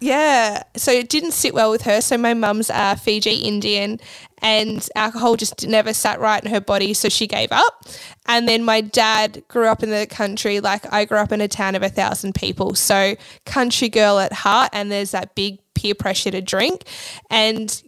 Yeah, 0.00 0.62
so 0.76 0.92
it 0.92 1.08
didn't 1.08 1.32
sit 1.32 1.54
well 1.54 1.70
with 1.70 1.82
her. 1.82 2.00
So 2.00 2.16
my 2.16 2.34
mum's 2.34 2.70
uh, 2.70 2.94
Fiji 2.94 3.34
Indian, 3.34 4.00
and 4.40 4.86
alcohol 4.94 5.36
just 5.36 5.66
never 5.66 5.92
sat 5.92 6.20
right 6.20 6.42
in 6.42 6.50
her 6.50 6.60
body, 6.60 6.94
so 6.94 7.08
she 7.08 7.26
gave 7.26 7.50
up. 7.50 7.84
And 8.26 8.48
then 8.48 8.64
my 8.64 8.80
dad 8.80 9.42
grew 9.48 9.66
up 9.66 9.82
in 9.82 9.90
the 9.90 10.06
country, 10.06 10.60
like 10.60 10.90
I 10.92 11.04
grew 11.04 11.18
up 11.18 11.32
in 11.32 11.40
a 11.40 11.48
town 11.48 11.74
of 11.74 11.82
a 11.82 11.88
thousand 11.88 12.34
people, 12.34 12.74
so 12.74 13.16
country 13.44 13.88
girl 13.88 14.18
at 14.18 14.32
heart. 14.32 14.70
And 14.72 14.92
there's 14.92 15.10
that 15.10 15.34
big 15.34 15.58
peer 15.74 15.94
pressure 15.94 16.30
to 16.30 16.40
drink, 16.40 16.84
and 17.30 17.82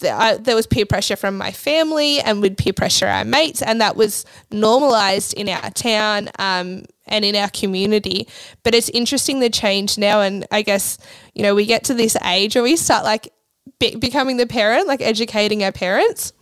th- 0.00 0.12
I, 0.12 0.36
there 0.36 0.56
was 0.56 0.66
peer 0.66 0.86
pressure 0.86 1.16
from 1.16 1.36
my 1.36 1.52
family 1.52 2.20
and 2.20 2.42
we'd 2.42 2.56
peer 2.56 2.72
pressure 2.72 3.06
our 3.06 3.24
mates, 3.24 3.62
and 3.62 3.80
that 3.80 3.96
was 3.96 4.24
normalized 4.50 5.34
in 5.34 5.48
our 5.48 5.70
town 5.70 6.28
um, 6.38 6.84
and 7.06 7.24
in 7.24 7.36
our 7.36 7.50
community. 7.50 8.28
But 8.62 8.74
it's 8.74 8.88
interesting 8.90 9.40
the 9.40 9.50
change 9.50 9.98
now, 9.98 10.20
and 10.20 10.46
I 10.50 10.62
guess 10.62 10.98
you 11.34 11.42
know 11.42 11.54
we 11.54 11.66
get 11.66 11.84
to 11.84 11.94
this 11.94 12.16
age 12.24 12.54
where 12.54 12.64
we 12.64 12.76
start 12.76 13.04
like 13.04 13.32
be- 13.78 13.96
becoming 13.96 14.36
the 14.36 14.46
parent, 14.46 14.86
like 14.86 15.00
educating 15.00 15.62
our 15.64 15.72
parents. 15.72 16.32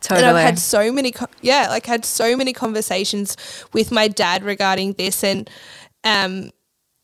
Totally. 0.00 0.28
And 0.28 0.38
I've 0.38 0.44
had 0.44 0.58
so 0.58 0.90
many, 0.90 1.12
yeah, 1.42 1.68
like 1.68 1.84
had 1.84 2.06
so 2.06 2.34
many 2.34 2.54
conversations 2.54 3.36
with 3.74 3.92
my 3.92 4.08
dad 4.08 4.42
regarding 4.42 4.94
this, 4.94 5.22
and 5.22 5.48
um, 6.04 6.50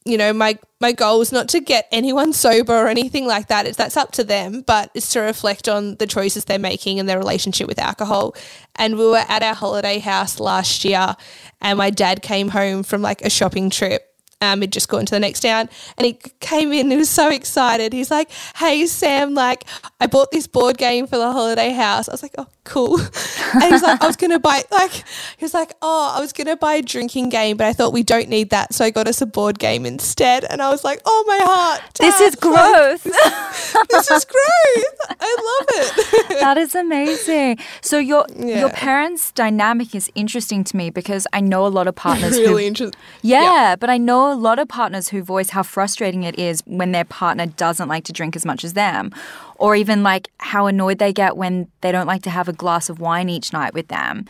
you 0.07 0.17
know, 0.17 0.33
my 0.33 0.59
my 0.81 0.93
goal 0.93 1.21
is 1.21 1.33
not 1.33 1.49
to 1.51 1.61
get 1.61 1.89
anyone 1.91 2.33
sober 2.45 2.75
or 2.75 2.89
anything 2.89 3.27
like 3.27 3.49
that. 3.49 3.67
It's 3.67 3.77
that's 3.77 3.97
up 3.97 4.13
to 4.13 4.25
them, 4.25 4.63
but 4.63 4.91
it's 4.95 5.13
to 5.13 5.21
reflect 5.21 5.69
on 5.69 5.97
the 5.97 6.07
choices 6.07 6.45
they're 6.45 6.59
making 6.59 7.01
and 7.01 7.09
their 7.09 7.19
relationship 7.19 7.67
with 7.67 7.79
alcohol. 7.79 8.35
And 8.77 8.97
we 8.99 9.07
were 9.07 9.25
at 9.29 9.43
our 9.43 9.55
holiday 9.55 9.99
house 9.99 10.41
last 10.41 10.85
year, 10.85 11.17
and 11.61 11.79
my 11.79 11.91
dad 11.91 12.23
came 12.23 12.49
home 12.49 12.83
from 12.83 13.03
like 13.03 13.23
a 13.23 13.31
shopping 13.31 13.71
trip 13.71 14.16
um, 14.43 14.61
he'd 14.61 14.73
just 14.73 14.89
gone 14.89 15.07
to 15.07 15.15
the 15.15 15.21
next 15.21 15.41
town 15.41 15.71
and 15.97 16.07
he 16.07 16.13
came 16.41 16.71
in 16.71 16.91
he 16.91 16.97
was 16.97 17.09
so 17.09 17.31
excited. 17.31 17.95
He's 17.95 18.11
like, 18.11 18.31
Hey 18.57 18.87
Sam, 18.87 19.33
like 19.33 19.65
I 19.99 20.07
bought 20.07 20.31
this 20.31 20.47
board 20.47 20.77
game 20.77 21.07
for 21.07 21.17
the 21.17 21.33
holiday 21.33 21.71
house. 21.71 22.07
I 22.09 22.13
was 22.13 22.23
like, 22.23 22.35
Oh, 22.37 22.47
cool. 22.65 23.01
And 23.55 23.73
he's 23.73 23.83
like, 23.83 24.03
I 24.03 24.07
was 24.07 24.17
gonna 24.17 24.39
buy 24.39 24.65
like 24.71 24.93
he 24.93 25.45
was 25.45 25.55
like, 25.55 25.73
Oh, 25.81 26.13
I 26.15 26.21
was 26.21 26.35
gonna 26.35 26.57
buy 26.57 26.75
a 26.75 26.83
drinking 26.83 27.31
game, 27.31 27.57
but 27.57 27.67
I 27.67 27.73
thought 27.73 27.95
we 27.95 28.03
don't 28.03 28.29
need 28.29 28.51
that, 28.51 28.75
so 28.75 28.85
I 28.85 28.91
got 28.91 29.09
us 29.09 29.23
a 29.23 29.27
board 29.27 29.59
game 29.59 29.87
instead. 29.87 30.45
And 30.45 30.61
I 30.61 30.69
was 30.69 30.85
like, 30.85 31.01
Oh 31.07 31.25
my 31.27 31.39
heart. 31.43 31.81
Dad, 31.95 32.05
this 32.05 32.21
is 32.21 32.35
growth. 32.35 33.07
Like, 33.07 33.89
this 33.89 34.11
is 34.11 34.25
growth. 34.27 35.17
I 35.19 35.37
love 35.49 35.69
it. 35.71 36.29
that 36.41 36.59
is 36.59 36.75
amazing. 36.75 37.59
So 37.81 37.99
your 37.99 38.27
yeah. 38.37 38.61
your 38.61 38.71
parents' 38.71 39.31
dynamic 39.33 39.95
is 39.95 40.11
interesting 40.15 40.63
to 40.65 40.77
me 40.77 40.91
because 40.91 41.27
I 41.33 41.41
know 41.41 41.67
a 41.67 41.69
lot 41.69 41.89
of 41.89 41.95
partners 41.95 42.37
really 42.37 42.67
interesting. 42.67 43.01
Yeah, 43.23 43.43
yeah, 43.43 43.77
but 43.77 43.89
I 43.89 43.97
know 43.97 44.26
a 44.31 44.35
lot 44.35 44.59
of 44.59 44.69
partners 44.69 45.09
who 45.09 45.23
voice 45.23 45.51
how 45.51 45.63
frustrating 45.63 46.23
it 46.23 46.39
is 46.39 46.63
when 46.67 46.93
their 46.93 47.05
partner 47.05 47.47
doesn't 47.47 47.89
like 47.89 48.05
to 48.05 48.13
drink 48.13 48.37
as 48.37 48.45
much 48.45 48.65
as 48.65 48.75
them, 48.75 49.13
or 49.57 49.77
even 49.77 50.03
like 50.03 50.29
how 50.39 50.67
annoyed 50.67 50.99
they 50.99 51.13
get 51.13 51.37
when 51.37 51.69
they 51.81 51.93
don't 51.93 52.07
like 52.07 52.23
to 52.23 52.31
have 52.31 52.49
a 52.49 52.53
glass 52.53 52.89
of 52.89 53.01
wine 53.01 53.29
each 53.29 53.53
night 53.53 53.75
with 53.75 53.89
them. 53.89 54.25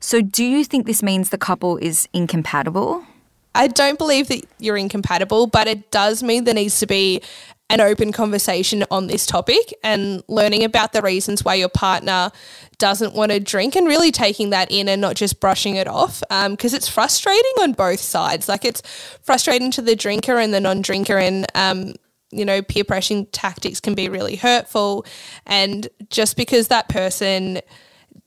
So, 0.00 0.20
do 0.20 0.44
you 0.44 0.64
think 0.64 0.86
this 0.86 1.02
means 1.02 1.30
the 1.30 1.38
couple 1.38 1.76
is 1.78 2.08
incompatible? 2.12 3.04
I 3.54 3.66
don't 3.66 3.98
believe 3.98 4.28
that 4.28 4.44
you're 4.58 4.76
incompatible, 4.76 5.48
but 5.48 5.66
it 5.66 5.90
does 5.90 6.22
mean 6.22 6.44
there 6.44 6.54
needs 6.54 6.78
to 6.78 6.86
be 6.86 7.20
an 7.70 7.80
open 7.80 8.12
conversation 8.12 8.84
on 8.90 9.08
this 9.08 9.26
topic 9.26 9.74
and 9.82 10.22
learning 10.26 10.64
about 10.64 10.92
the 10.92 11.02
reasons 11.02 11.44
why 11.44 11.54
your 11.54 11.68
partner 11.68 12.30
doesn't 12.78 13.14
want 13.14 13.30
to 13.30 13.40
drink 13.40 13.76
and 13.76 13.86
really 13.86 14.10
taking 14.10 14.50
that 14.50 14.70
in 14.70 14.88
and 14.88 15.00
not 15.00 15.16
just 15.16 15.40
brushing 15.40 15.76
it 15.76 15.86
off 15.86 16.20
because 16.20 16.72
um, 16.72 16.76
it's 16.76 16.88
frustrating 16.88 17.52
on 17.60 17.72
both 17.72 18.00
sides. 18.00 18.48
Like 18.48 18.64
it's 18.64 18.82
frustrating 19.22 19.70
to 19.72 19.82
the 19.82 19.96
drinker 19.96 20.38
and 20.38 20.54
the 20.54 20.60
non 20.60 20.80
drinker, 20.80 21.18
and 21.18 21.46
um, 21.54 21.94
you 22.30 22.44
know, 22.44 22.62
peer 22.62 22.84
pressuring 22.84 23.28
tactics 23.32 23.80
can 23.80 23.94
be 23.94 24.08
really 24.08 24.36
hurtful. 24.36 25.04
And 25.46 25.88
just 26.10 26.36
because 26.36 26.68
that 26.68 26.88
person 26.88 27.60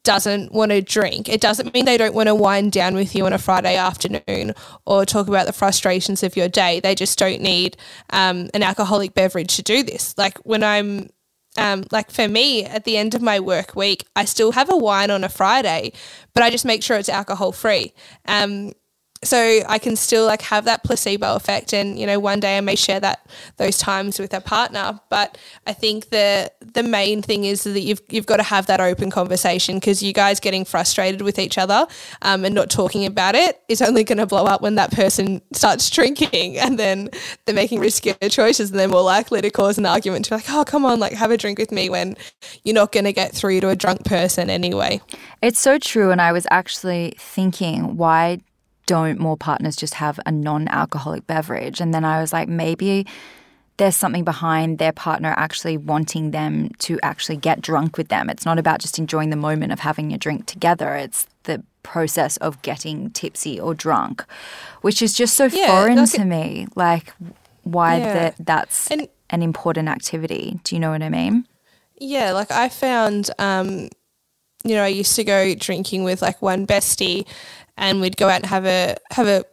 doesn't 0.03 0.51
want 0.51 0.71
to 0.71 0.81
drink, 0.81 1.29
it 1.29 1.41
doesn't 1.41 1.73
mean 1.73 1.85
they 1.85 1.97
don't 1.97 2.15
want 2.15 2.27
to 2.27 2.35
wind 2.35 2.71
down 2.71 2.95
with 2.95 3.15
you 3.15 3.25
on 3.25 3.33
a 3.33 3.37
Friday 3.37 3.75
afternoon 3.75 4.53
or 4.85 5.05
talk 5.05 5.27
about 5.27 5.45
the 5.45 5.53
frustrations 5.53 6.23
of 6.23 6.35
your 6.35 6.49
day. 6.49 6.79
They 6.79 6.95
just 6.95 7.17
don't 7.19 7.41
need 7.41 7.77
um, 8.11 8.49
an 8.53 8.63
alcoholic 8.63 9.13
beverage 9.13 9.55
to 9.57 9.61
do 9.63 9.83
this. 9.83 10.17
Like 10.17 10.37
when 10.39 10.63
I'm 10.63 11.09
um, 11.57 11.83
like 11.91 12.11
for 12.11 12.27
me, 12.27 12.63
at 12.63 12.85
the 12.85 12.97
end 12.97 13.13
of 13.13 13.21
my 13.21 13.39
work 13.39 13.75
week, 13.75 14.05
I 14.15 14.25
still 14.25 14.53
have 14.53 14.71
a 14.71 14.77
wine 14.77 15.11
on 15.11 15.23
a 15.23 15.29
Friday, 15.29 15.91
but 16.33 16.43
I 16.43 16.49
just 16.49 16.65
make 16.65 16.81
sure 16.81 16.97
it's 16.97 17.09
alcohol 17.09 17.51
free. 17.51 17.93
Um, 18.25 18.71
so 19.23 19.61
I 19.67 19.77
can 19.77 19.95
still 19.95 20.25
like 20.25 20.41
have 20.43 20.65
that 20.65 20.83
placebo 20.83 21.35
effect 21.35 21.73
and 21.73 21.99
you 21.99 22.07
know 22.07 22.19
one 22.19 22.39
day 22.39 22.57
I 22.57 22.61
may 22.61 22.75
share 22.75 22.99
that 22.99 23.27
those 23.57 23.77
times 23.77 24.19
with 24.19 24.33
a 24.33 24.41
partner. 24.41 24.99
But 25.09 25.37
I 25.67 25.73
think 25.73 26.09
the 26.09 26.51
the 26.59 26.83
main 26.83 27.21
thing 27.21 27.45
is 27.45 27.63
that 27.63 27.81
you've 27.81 28.01
you've 28.09 28.25
got 28.25 28.37
to 28.37 28.43
have 28.43 28.65
that 28.65 28.81
open 28.81 29.11
conversation 29.11 29.75
because 29.75 30.01
you 30.01 30.11
guys 30.11 30.39
getting 30.39 30.65
frustrated 30.65 31.21
with 31.21 31.37
each 31.37 31.57
other 31.57 31.87
um, 32.23 32.45
and 32.45 32.55
not 32.55 32.69
talking 32.71 33.05
about 33.05 33.35
it 33.35 33.61
is 33.67 33.81
only 33.81 34.03
going 34.03 34.17
to 34.17 34.25
blow 34.25 34.45
up 34.45 34.61
when 34.61 34.75
that 34.75 34.91
person 34.91 35.41
starts 35.53 35.89
drinking. 35.89 36.57
And 36.61 36.77
then 36.77 37.09
they're 37.45 37.55
making 37.55 37.79
riskier 37.79 38.31
choices 38.31 38.71
and 38.71 38.79
they're 38.79 38.87
more 38.87 39.01
likely 39.01 39.41
to 39.41 39.49
cause 39.49 39.77
an 39.77 39.85
argument 39.85 40.25
to 40.25 40.31
be 40.31 40.35
like 40.35 40.45
oh 40.49 40.63
come 40.63 40.85
on 40.85 40.99
like 40.99 41.13
have 41.13 41.31
a 41.31 41.37
drink 41.37 41.59
with 41.59 41.71
me 41.71 41.89
when 41.89 42.15
you're 42.63 42.75
not 42.75 42.91
going 42.91 43.03
to 43.03 43.13
get 43.13 43.33
through 43.33 43.59
to 43.61 43.69
a 43.69 43.75
drunk 43.75 44.05
person 44.05 44.49
anyway. 44.49 45.01
It's 45.41 45.59
so 45.59 45.77
true 45.77 46.11
and 46.11 46.21
I 46.21 46.31
was 46.31 46.47
actually 46.49 47.15
thinking 47.17 47.97
why 47.97 48.41
don't 48.85 49.19
more 49.19 49.37
partners 49.37 49.75
just 49.75 49.95
have 49.95 50.19
a 50.25 50.31
non 50.31 50.67
alcoholic 50.67 51.27
beverage? 51.27 51.79
And 51.79 51.93
then 51.93 52.05
I 52.05 52.21
was 52.21 52.33
like, 52.33 52.47
maybe 52.47 53.05
there's 53.77 53.95
something 53.95 54.23
behind 54.23 54.77
their 54.77 54.91
partner 54.91 55.33
actually 55.37 55.77
wanting 55.77 56.31
them 56.31 56.69
to 56.79 56.99
actually 57.01 57.37
get 57.37 57.61
drunk 57.61 57.97
with 57.97 58.09
them. 58.09 58.29
It's 58.29 58.45
not 58.45 58.59
about 58.59 58.79
just 58.79 58.99
enjoying 58.99 59.31
the 59.31 59.35
moment 59.35 59.71
of 59.71 59.79
having 59.79 60.13
a 60.13 60.17
drink 60.17 60.45
together, 60.45 60.95
it's 60.95 61.25
the 61.43 61.63
process 61.83 62.37
of 62.37 62.61
getting 62.61 63.09
tipsy 63.09 63.59
or 63.59 63.73
drunk, 63.73 64.23
which 64.81 65.01
is 65.01 65.13
just 65.13 65.35
so 65.35 65.45
yeah, 65.45 65.67
foreign 65.67 65.97
like 65.97 66.11
to 66.11 66.21
it, 66.21 66.25
me. 66.25 66.67
Like, 66.75 67.13
why 67.63 67.97
yeah. 67.97 68.13
that 68.13 68.35
that's 68.39 68.91
and, 68.91 69.07
an 69.31 69.41
important 69.41 69.87
activity. 69.87 70.59
Do 70.63 70.75
you 70.75 70.79
know 70.79 70.91
what 70.91 71.01
I 71.01 71.09
mean? 71.09 71.47
Yeah, 71.97 72.33
like 72.33 72.51
I 72.51 72.69
found, 72.69 73.31
um, 73.39 73.89
you 74.63 74.75
know, 74.75 74.83
I 74.83 74.87
used 74.87 75.15
to 75.15 75.23
go 75.23 75.55
drinking 75.55 76.03
with 76.03 76.21
like 76.21 76.41
one 76.41 76.67
bestie 76.67 77.27
and 77.77 78.01
we'd 78.01 78.17
go 78.17 78.27
out 78.27 78.37
and 78.37 78.45
have 78.45 78.65
a 78.65 78.97
have 79.11 79.27
a 79.27 79.45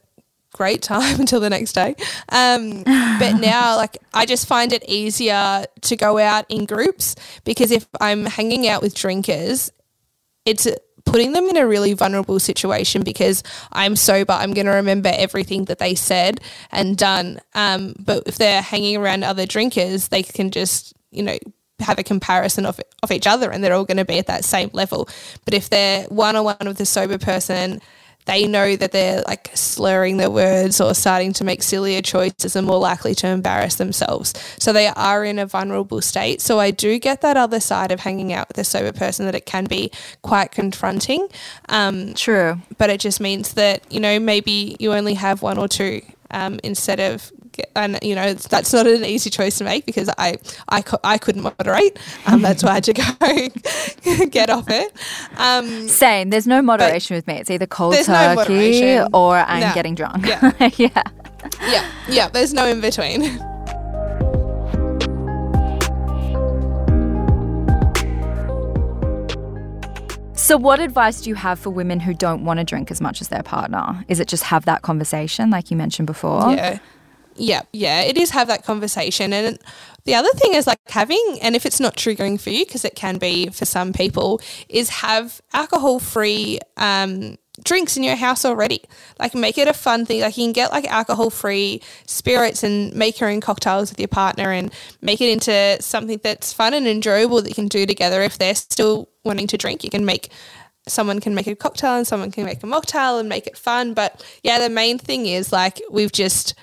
great 0.52 0.82
time 0.82 1.20
until 1.20 1.40
the 1.40 1.50
next 1.50 1.72
day. 1.72 1.94
Um, 2.30 2.82
but 2.82 3.32
now, 3.40 3.76
like, 3.76 3.98
I 4.12 4.26
just 4.26 4.46
find 4.46 4.72
it 4.72 4.84
easier 4.88 5.64
to 5.82 5.96
go 5.96 6.18
out 6.18 6.44
in 6.48 6.66
groups 6.66 7.14
because 7.44 7.70
if 7.70 7.86
I'm 8.00 8.26
hanging 8.26 8.68
out 8.68 8.82
with 8.82 8.94
drinkers, 8.94 9.70
it's 10.44 10.66
putting 11.04 11.32
them 11.32 11.48
in 11.48 11.56
a 11.56 11.66
really 11.66 11.94
vulnerable 11.94 12.38
situation 12.38 13.02
because 13.02 13.42
I'm 13.72 13.96
sober. 13.96 14.32
I'm 14.32 14.52
going 14.52 14.66
to 14.66 14.72
remember 14.72 15.10
everything 15.12 15.64
that 15.66 15.78
they 15.78 15.94
said 15.94 16.40
and 16.70 16.96
done. 16.96 17.40
Um, 17.54 17.94
but 17.98 18.24
if 18.26 18.36
they're 18.36 18.62
hanging 18.62 18.96
around 18.96 19.24
other 19.24 19.46
drinkers, 19.46 20.08
they 20.08 20.22
can 20.22 20.50
just, 20.50 20.92
you 21.10 21.22
know, 21.22 21.38
have 21.80 21.98
a 21.98 22.02
comparison 22.02 22.66
of, 22.66 22.80
of 23.02 23.12
each 23.12 23.26
other 23.26 23.50
and 23.50 23.62
they're 23.62 23.72
all 23.72 23.84
going 23.84 23.98
to 23.98 24.04
be 24.04 24.18
at 24.18 24.26
that 24.26 24.44
same 24.44 24.70
level. 24.72 25.08
But 25.44 25.54
if 25.54 25.70
they're 25.70 26.04
one 26.04 26.36
on 26.36 26.44
one 26.44 26.56
with 26.64 26.80
a 26.80 26.86
sober 26.86 27.18
person, 27.18 27.80
they 28.28 28.46
know 28.46 28.76
that 28.76 28.92
they're 28.92 29.22
like 29.26 29.50
slurring 29.54 30.18
their 30.18 30.30
words 30.30 30.80
or 30.80 30.94
starting 30.94 31.32
to 31.32 31.44
make 31.44 31.62
sillier 31.62 32.02
choices 32.02 32.54
and 32.54 32.66
more 32.66 32.78
likely 32.78 33.14
to 33.16 33.26
embarrass 33.26 33.76
themselves. 33.76 34.34
So 34.58 34.72
they 34.72 34.88
are 34.88 35.24
in 35.24 35.38
a 35.38 35.46
vulnerable 35.46 36.02
state. 36.02 36.42
So 36.42 36.60
I 36.60 36.70
do 36.70 36.98
get 36.98 37.22
that 37.22 37.38
other 37.38 37.58
side 37.58 37.90
of 37.90 38.00
hanging 38.00 38.34
out 38.34 38.48
with 38.48 38.58
a 38.58 38.64
sober 38.64 38.92
person 38.92 39.24
that 39.24 39.34
it 39.34 39.46
can 39.46 39.64
be 39.64 39.90
quite 40.20 40.52
confronting. 40.52 41.26
Um, 41.70 42.12
True. 42.14 42.58
But 42.76 42.90
it 42.90 43.00
just 43.00 43.18
means 43.18 43.54
that, 43.54 43.90
you 43.90 43.98
know, 43.98 44.20
maybe 44.20 44.76
you 44.78 44.92
only 44.92 45.14
have 45.14 45.40
one 45.40 45.56
or 45.56 45.66
two 45.66 46.02
um, 46.30 46.60
instead 46.62 47.00
of 47.00 47.32
and 47.76 47.98
you 48.02 48.14
know 48.14 48.34
that's 48.34 48.72
not 48.72 48.86
an 48.86 49.04
easy 49.04 49.30
choice 49.30 49.58
to 49.58 49.64
make 49.64 49.86
because 49.86 50.08
I 50.18 50.38
I, 50.68 50.82
I 51.04 51.18
couldn't 51.18 51.42
moderate. 51.42 51.98
Um, 52.26 52.42
that's 52.42 52.62
why 52.62 52.70
I 52.70 52.74
had 52.74 52.84
to 52.84 52.92
go 52.92 54.26
get 54.30 54.50
off 54.50 54.68
it. 54.68 54.92
Um, 55.36 55.88
Same. 55.88 56.30
There's 56.30 56.46
no 56.46 56.62
moderation 56.62 57.16
with 57.16 57.26
me. 57.26 57.34
It's 57.34 57.50
either 57.50 57.66
cold 57.66 57.94
turkey 58.04 58.80
no 58.80 59.08
or 59.12 59.36
I'm 59.36 59.60
no. 59.60 59.74
getting 59.74 59.94
drunk. 59.94 60.26
Yeah. 60.26 60.52
yeah. 60.76 61.02
Yeah. 61.62 61.90
Yeah. 62.08 62.28
There's 62.28 62.52
no 62.52 62.66
in 62.66 62.80
between. 62.80 63.38
So, 70.48 70.56
what 70.56 70.80
advice 70.80 71.20
do 71.20 71.28
you 71.28 71.34
have 71.34 71.58
for 71.58 71.68
women 71.68 72.00
who 72.00 72.14
don't 72.14 72.42
want 72.42 72.58
to 72.58 72.64
drink 72.64 72.90
as 72.90 73.02
much 73.02 73.20
as 73.20 73.28
their 73.28 73.42
partner? 73.42 74.02
Is 74.08 74.18
it 74.18 74.28
just 74.28 74.44
have 74.44 74.64
that 74.64 74.80
conversation, 74.80 75.50
like 75.50 75.70
you 75.70 75.76
mentioned 75.76 76.06
before? 76.06 76.52
Yeah. 76.52 76.78
Yeah, 77.38 77.62
yeah, 77.72 78.02
it 78.02 78.18
is 78.18 78.30
have 78.30 78.48
that 78.48 78.64
conversation. 78.64 79.32
And 79.32 79.58
the 80.04 80.14
other 80.14 80.30
thing 80.30 80.54
is 80.54 80.66
like 80.66 80.80
having, 80.88 81.38
and 81.40 81.54
if 81.54 81.64
it's 81.64 81.80
not 81.80 81.96
triggering 81.96 82.40
for 82.40 82.50
you, 82.50 82.66
because 82.66 82.84
it 82.84 82.96
can 82.96 83.18
be 83.18 83.48
for 83.48 83.64
some 83.64 83.92
people, 83.92 84.40
is 84.68 84.88
have 84.88 85.40
alcohol 85.52 86.00
free 86.00 86.58
um, 86.76 87.38
drinks 87.62 87.96
in 87.96 88.02
your 88.02 88.16
house 88.16 88.44
already. 88.44 88.82
Like 89.18 89.34
make 89.34 89.56
it 89.56 89.68
a 89.68 89.72
fun 89.72 90.04
thing. 90.04 90.20
Like 90.20 90.36
you 90.36 90.44
can 90.44 90.52
get 90.52 90.72
like 90.72 90.86
alcohol 90.86 91.30
free 91.30 91.80
spirits 92.06 92.64
and 92.64 92.92
make 92.94 93.20
your 93.20 93.30
own 93.30 93.40
cocktails 93.40 93.90
with 93.90 94.00
your 94.00 94.08
partner 94.08 94.50
and 94.50 94.72
make 95.00 95.20
it 95.20 95.30
into 95.30 95.80
something 95.80 96.20
that's 96.22 96.52
fun 96.52 96.74
and 96.74 96.88
enjoyable 96.88 97.40
that 97.42 97.48
you 97.48 97.54
can 97.54 97.68
do 97.68 97.86
together. 97.86 98.22
If 98.22 98.38
they're 98.38 98.54
still 98.54 99.08
wanting 99.24 99.46
to 99.48 99.56
drink, 99.58 99.84
you 99.84 99.90
can 99.90 100.04
make 100.04 100.30
someone 100.88 101.20
can 101.20 101.34
make 101.34 101.46
a 101.46 101.54
cocktail 101.54 101.96
and 101.96 102.06
someone 102.06 102.30
can 102.30 102.46
make 102.46 102.62
a 102.62 102.66
mocktail 102.66 103.20
and 103.20 103.28
make 103.28 103.46
it 103.46 103.58
fun. 103.58 103.94
But 103.94 104.24
yeah, 104.42 104.58
the 104.58 104.70
main 104.70 104.98
thing 104.98 105.26
is 105.26 105.52
like 105.52 105.80
we've 105.90 106.12
just 106.12 106.54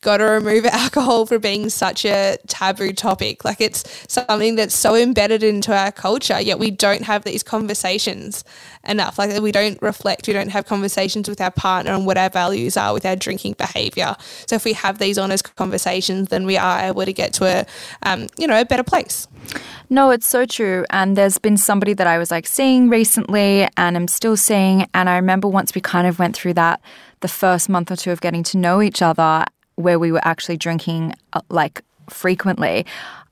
got 0.00 0.18
to 0.18 0.24
remove 0.24 0.64
alcohol 0.70 1.26
for 1.26 1.38
being 1.38 1.68
such 1.68 2.04
a 2.04 2.38
taboo 2.46 2.92
topic. 2.92 3.44
Like 3.44 3.60
it's 3.60 3.84
something 4.08 4.56
that's 4.56 4.74
so 4.74 4.94
embedded 4.94 5.42
into 5.42 5.76
our 5.76 5.92
culture, 5.92 6.40
yet 6.40 6.58
we 6.58 6.70
don't 6.70 7.02
have 7.02 7.24
these 7.24 7.42
conversations 7.42 8.44
enough. 8.86 9.18
Like 9.18 9.40
we 9.40 9.52
don't 9.52 9.80
reflect, 9.82 10.26
we 10.26 10.32
don't 10.32 10.50
have 10.50 10.66
conversations 10.66 11.28
with 11.28 11.40
our 11.40 11.50
partner 11.50 11.92
on 11.92 12.04
what 12.04 12.16
our 12.16 12.30
values 12.30 12.76
are 12.76 12.92
with 12.92 13.04
our 13.04 13.16
drinking 13.16 13.54
behavior. 13.58 14.16
So 14.46 14.56
if 14.56 14.64
we 14.64 14.72
have 14.74 14.98
these 14.98 15.18
honest 15.18 15.54
conversations, 15.56 16.28
then 16.28 16.46
we 16.46 16.56
are 16.56 16.80
able 16.80 17.04
to 17.04 17.12
get 17.12 17.32
to 17.34 17.44
a, 17.44 17.66
um, 18.02 18.28
you 18.38 18.46
know, 18.46 18.60
a 18.60 18.64
better 18.64 18.84
place. 18.84 19.26
No, 19.90 20.10
it's 20.10 20.26
so 20.26 20.44
true. 20.44 20.84
And 20.90 21.16
there's 21.16 21.38
been 21.38 21.56
somebody 21.56 21.94
that 21.94 22.06
I 22.06 22.18
was 22.18 22.30
like 22.30 22.46
seeing 22.46 22.88
recently 22.88 23.68
and 23.76 23.96
I'm 23.96 24.08
still 24.08 24.36
seeing. 24.36 24.86
And 24.94 25.08
I 25.08 25.16
remember 25.16 25.48
once 25.48 25.74
we 25.74 25.80
kind 25.80 26.06
of 26.06 26.18
went 26.18 26.36
through 26.36 26.54
that 26.54 26.80
the 27.20 27.28
first 27.28 27.68
month 27.68 27.90
or 27.90 27.96
two 27.96 28.12
of 28.12 28.20
getting 28.20 28.42
to 28.44 28.58
know 28.58 28.80
each 28.80 29.02
other 29.02 29.44
where 29.78 29.98
we 29.98 30.12
were 30.12 30.26
actually 30.26 30.56
drinking 30.56 31.14
uh, 31.32 31.40
like 31.48 31.82
frequently, 32.10 32.84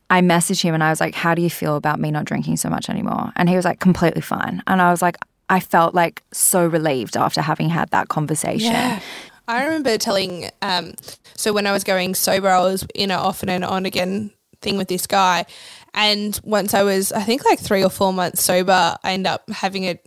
I 0.09 0.21
messaged 0.21 0.63
him 0.63 0.75
and 0.75 0.85
I 0.85 0.91
was 0.91 1.01
like, 1.01 1.15
How 1.15 1.35
do 1.35 1.43
you 1.43 1.51
feel 1.51 1.77
about 1.77 1.99
me 1.99 2.11
not 2.11 2.25
drinking 2.25 2.57
so 2.57 2.69
much 2.69 2.89
anymore? 2.89 3.33
And 3.37 3.49
he 3.49 3.57
was 3.57 3.65
like, 3.65 3.81
Completely 3.81 4.23
fine. 4.23 4.63
And 4.67 4.81
I 4.81 4.91
was 4.91 5.03
like, 5.03 5.17
I 5.49 5.61
felt 5.61 5.95
like 5.95 6.23
so 6.33 6.67
relieved 6.67 7.17
after 7.17 7.41
having 7.41 7.69
had 7.69 7.91
that 7.91 8.09
conversation. 8.09 8.73
Yeah. 8.73 9.01
I 9.49 9.65
remember 9.65 9.97
telling, 9.97 10.51
um, 10.61 10.95
so 11.37 11.53
when 11.53 11.67
I 11.69 11.73
was 11.73 11.85
going 11.85 12.15
sober, 12.15 12.49
I 12.49 12.61
was 12.61 12.85
in 12.95 13.13
an 13.13 13.19
off 13.19 13.45
and 13.45 13.65
on 13.65 13.87
again 13.87 14.33
thing 14.61 14.77
with 14.77 14.89
this 14.89 15.07
guy. 15.07 15.47
And 15.95 16.39
once 16.43 16.75
I 16.75 16.83
was, 16.83 17.13
I 17.13 17.23
think 17.23 17.45
like 17.45 17.61
three 17.61 17.85
or 17.85 17.91
four 17.91 18.13
months 18.13 18.43
sober, 18.43 18.97
I 19.03 19.13
ended 19.13 19.33
up 19.33 19.49
having 19.51 19.85
a 19.85 19.99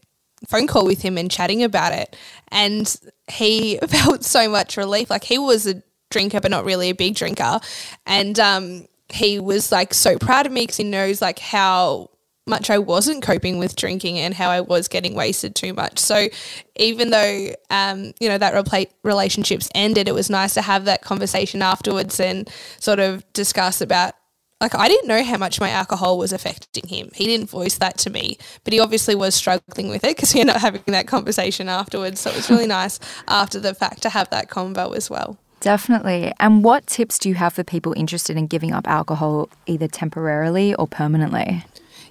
phone 0.47 0.67
call 0.67 0.85
with 0.85 1.01
him 1.01 1.17
and 1.17 1.31
chatting 1.31 1.63
about 1.63 1.93
it. 1.93 2.15
And 2.49 2.93
he 3.29 3.77
felt 3.87 4.25
so 4.25 4.49
much 4.49 4.75
relief. 4.75 5.09
Like 5.09 5.23
he 5.23 5.37
was 5.37 5.67
a 5.67 5.81
drinker, 6.09 6.39
but 6.39 6.51
not 6.51 6.65
really 6.65 6.89
a 6.89 6.95
big 6.95 7.15
drinker. 7.15 7.59
And 8.05 8.39
um, 8.39 8.87
he 9.09 9.39
was 9.39 9.71
like 9.71 9.93
so 9.93 10.17
proud 10.17 10.45
of 10.45 10.51
me 10.51 10.61
because 10.61 10.77
he 10.77 10.83
knows 10.83 11.21
like 11.21 11.39
how 11.39 12.09
much 12.49 12.69
I 12.69 12.79
wasn't 12.79 13.23
coping 13.23 13.59
with 13.59 13.75
drinking 13.75 14.17
and 14.17 14.33
how 14.33 14.49
I 14.49 14.61
was 14.61 14.87
getting 14.87 15.13
wasted 15.13 15.55
too 15.55 15.73
much. 15.73 15.99
So 15.99 16.27
even 16.75 17.11
though 17.11 17.49
um, 17.69 18.13
you 18.19 18.27
know 18.27 18.37
that 18.37 18.89
relationships 19.03 19.69
ended, 19.75 20.07
it 20.07 20.13
was 20.13 20.29
nice 20.29 20.55
to 20.55 20.61
have 20.61 20.85
that 20.85 21.01
conversation 21.01 21.61
afterwards 21.61 22.19
and 22.19 22.49
sort 22.79 22.99
of 22.99 23.23
discuss 23.33 23.81
about 23.81 24.15
like 24.59 24.75
I 24.75 24.89
didn't 24.89 25.07
know 25.07 25.23
how 25.23 25.37
much 25.37 25.61
my 25.61 25.69
alcohol 25.69 26.17
was 26.17 26.33
affecting 26.33 26.87
him. 26.87 27.11
He 27.13 27.25
didn't 27.25 27.49
voice 27.49 27.77
that 27.77 27.97
to 27.99 28.09
me, 28.09 28.37
but 28.63 28.73
he 28.73 28.79
obviously 28.79 29.15
was 29.15 29.35
struggling 29.35 29.87
with 29.87 30.03
it 30.03 30.15
because 30.15 30.33
we 30.33 30.41
ended 30.41 30.57
up 30.57 30.61
having 30.61 30.81
that 30.87 31.07
conversation 31.07 31.69
afterwards. 31.69 32.19
So 32.19 32.31
it 32.31 32.35
was 32.35 32.49
really 32.49 32.67
nice 32.67 32.99
after 33.27 33.59
the 33.59 33.73
fact 33.73 34.01
to 34.01 34.09
have 34.09 34.29
that 34.31 34.49
convo 34.49 34.95
as 34.97 35.09
well. 35.09 35.37
Definitely. 35.59 36.33
And 36.39 36.63
what 36.63 36.87
tips 36.87 37.19
do 37.19 37.29
you 37.29 37.35
have 37.35 37.53
for 37.53 37.63
people 37.63 37.93
interested 37.95 38.37
in 38.37 38.47
giving 38.47 38.73
up 38.73 38.87
alcohol 38.87 39.49
either 39.65 39.87
temporarily 39.87 40.73
or 40.75 40.87
permanently? 40.87 41.63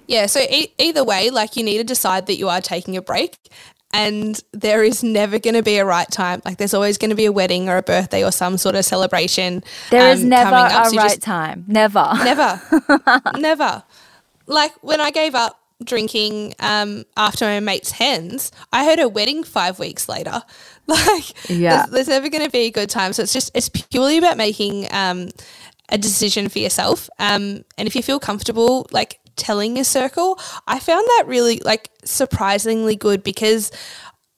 Yeah, 0.07 0.25
so 0.25 0.39
e- 0.39 0.73
either 0.77 1.03
way, 1.03 1.29
like 1.29 1.55
you 1.55 1.63
need 1.63 1.77
to 1.77 1.83
decide 1.83 2.27
that 2.27 2.37
you 2.37 2.49
are 2.49 2.61
taking 2.61 2.97
a 2.97 3.01
break 3.01 3.37
and 3.91 4.39
there 4.51 4.83
is 4.83 5.03
never 5.03 5.39
going 5.39 5.55
to 5.55 5.63
be 5.63 5.77
a 5.77 5.85
right 5.85 6.09
time. 6.09 6.41
Like 6.45 6.57
there's 6.57 6.73
always 6.73 6.97
going 6.97 7.09
to 7.09 7.15
be 7.15 7.25
a 7.25 7.31
wedding 7.31 7.69
or 7.69 7.77
a 7.77 7.83
birthday 7.83 8.23
or 8.23 8.31
some 8.31 8.57
sort 8.57 8.75
of 8.75 8.85
celebration. 8.85 9.63
There 9.89 10.01
um, 10.01 10.17
is 10.17 10.23
never 10.23 10.55
a 10.55 10.89
so 10.89 10.97
right 10.97 11.09
just, 11.09 11.21
time. 11.21 11.65
Never. 11.67 12.07
Never. 12.23 12.61
never. 13.37 13.83
Like 14.45 14.71
when 14.81 15.01
I 15.01 15.11
gave 15.11 15.35
up 15.35 15.58
drinking 15.83 16.55
um, 16.59 17.05
after 17.15 17.45
my 17.45 17.59
mate's 17.59 17.91
hens, 17.91 18.51
I 18.71 18.83
had 18.83 18.99
a 18.99 19.09
wedding 19.09 19.43
five 19.43 19.79
weeks 19.79 20.09
later. 20.09 20.41
Like 20.89 21.47
yeah. 21.47 21.85
there's, 21.85 21.91
there's 21.91 22.07
never 22.07 22.29
going 22.29 22.43
to 22.43 22.49
be 22.49 22.61
a 22.61 22.71
good 22.71 22.89
time. 22.89 23.13
So 23.13 23.21
it's 23.21 23.31
just, 23.31 23.51
it's 23.53 23.69
purely 23.69 24.17
about 24.17 24.37
making 24.37 24.87
um, 24.89 25.29
a 25.89 25.99
decision 25.99 26.49
for 26.49 26.57
yourself. 26.57 27.11
Um, 27.19 27.63
and 27.77 27.87
if 27.87 27.95
you 27.95 28.01
feel 28.01 28.19
comfortable, 28.19 28.87
like 28.89 29.19
telling 29.35 29.77
a 29.77 29.83
circle, 29.83 30.39
I 30.65 30.79
found 30.79 31.05
that 31.05 31.25
really 31.27 31.59
like 31.63 31.91
surprisingly 32.03 32.95
good 32.95 33.21
because 33.21 33.71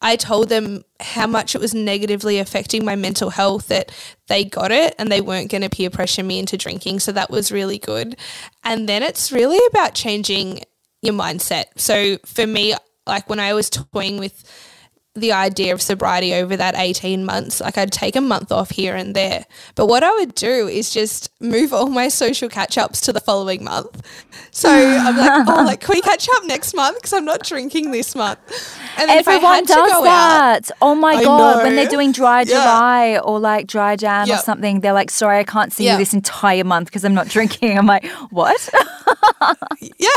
I 0.01 0.15
told 0.15 0.49
them 0.49 0.83
how 0.99 1.27
much 1.27 1.53
it 1.53 1.61
was 1.61 1.75
negatively 1.75 2.39
affecting 2.39 2.83
my 2.83 2.95
mental 2.95 3.29
health 3.29 3.67
that 3.67 3.91
they 4.27 4.43
got 4.43 4.71
it 4.71 4.95
and 4.97 5.11
they 5.11 5.21
weren't 5.21 5.51
going 5.51 5.61
to 5.61 5.69
peer 5.69 5.91
pressure 5.91 6.23
me 6.23 6.39
into 6.39 6.57
drinking. 6.57 6.99
So 6.99 7.11
that 7.11 7.29
was 7.29 7.51
really 7.51 7.77
good. 7.77 8.17
And 8.63 8.89
then 8.89 9.03
it's 9.03 9.31
really 9.31 9.59
about 9.69 9.93
changing 9.93 10.61
your 11.01 11.13
mindset. 11.13 11.65
So 11.75 12.17
for 12.25 12.45
me, 12.45 12.75
like 13.07 13.29
when 13.29 13.39
I 13.39 13.53
was 13.53 13.69
toying 13.69 14.17
with 14.17 14.43
the 15.13 15.33
idea 15.33 15.73
of 15.73 15.81
sobriety 15.81 16.33
over 16.33 16.55
that 16.55 16.73
18 16.77 17.25
months. 17.25 17.59
Like 17.59 17.77
I'd 17.77 17.91
take 17.91 18.15
a 18.15 18.21
month 18.21 18.49
off 18.49 18.69
here 18.69 18.95
and 18.95 19.13
there. 19.13 19.45
But 19.75 19.87
what 19.87 20.03
I 20.03 20.11
would 20.11 20.33
do 20.35 20.69
is 20.69 20.89
just 20.89 21.29
move 21.41 21.73
all 21.73 21.89
my 21.89 22.07
social 22.07 22.47
catch 22.47 22.77
ups 22.77 23.01
to 23.01 23.13
the 23.13 23.19
following 23.19 23.65
month. 23.65 24.07
So 24.51 24.69
I'm 24.71 25.17
like, 25.17 25.47
oh, 25.49 25.63
like, 25.65 25.81
can 25.81 25.95
we 25.95 26.01
catch 26.01 26.29
up 26.35 26.45
next 26.45 26.73
month? 26.73 26.95
Because 26.95 27.11
I'm 27.11 27.25
not 27.25 27.43
drinking 27.43 27.91
this 27.91 28.15
month. 28.15 28.39
And 28.97 29.11
Everyone 29.11 29.65
does 29.65 30.03
that. 30.03 30.71
Out, 30.71 30.77
oh 30.81 30.95
my 30.95 31.21
God. 31.21 31.63
When 31.63 31.75
they're 31.75 31.89
doing 31.89 32.13
dry 32.13 32.45
July 32.45 33.11
yeah. 33.11 33.19
or 33.19 33.37
like 33.37 33.67
dry 33.67 33.97
Jan 33.97 34.27
yep. 34.27 34.39
or 34.39 34.41
something, 34.41 34.79
they're 34.79 34.93
like, 34.93 35.11
sorry, 35.11 35.39
I 35.39 35.43
can't 35.43 35.73
see 35.73 35.85
yep. 35.85 35.93
you 35.93 35.97
this 35.99 36.13
entire 36.13 36.63
month 36.63 36.87
because 36.87 37.03
I'm 37.03 37.13
not 37.13 37.27
drinking. 37.27 37.77
I'm 37.77 37.85
like, 37.85 38.05
what? 38.29 38.69
yeah. 39.97 40.07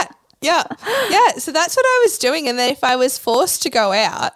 Yeah. 0.44 0.64
Yeah. 1.10 1.28
So 1.38 1.52
that's 1.52 1.74
what 1.74 1.86
I 1.86 2.00
was 2.04 2.18
doing. 2.18 2.48
And 2.48 2.58
then 2.58 2.70
if 2.70 2.84
I 2.84 2.96
was 2.96 3.18
forced 3.18 3.62
to 3.62 3.70
go 3.70 3.92
out, 3.92 4.32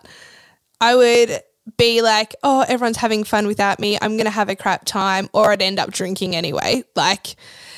I 0.80 0.94
would 0.94 1.42
be 1.76 2.00
like, 2.00 2.34
oh, 2.42 2.64
everyone's 2.66 2.96
having 2.96 3.24
fun 3.24 3.46
without 3.46 3.78
me. 3.78 3.98
I'm 4.00 4.16
going 4.16 4.24
to 4.24 4.30
have 4.30 4.48
a 4.48 4.56
crap 4.56 4.84
time, 4.84 5.28
or 5.32 5.52
I'd 5.52 5.60
end 5.60 5.78
up 5.78 5.90
drinking 5.90 6.34
anyway. 6.34 6.82
Like, 6.96 7.36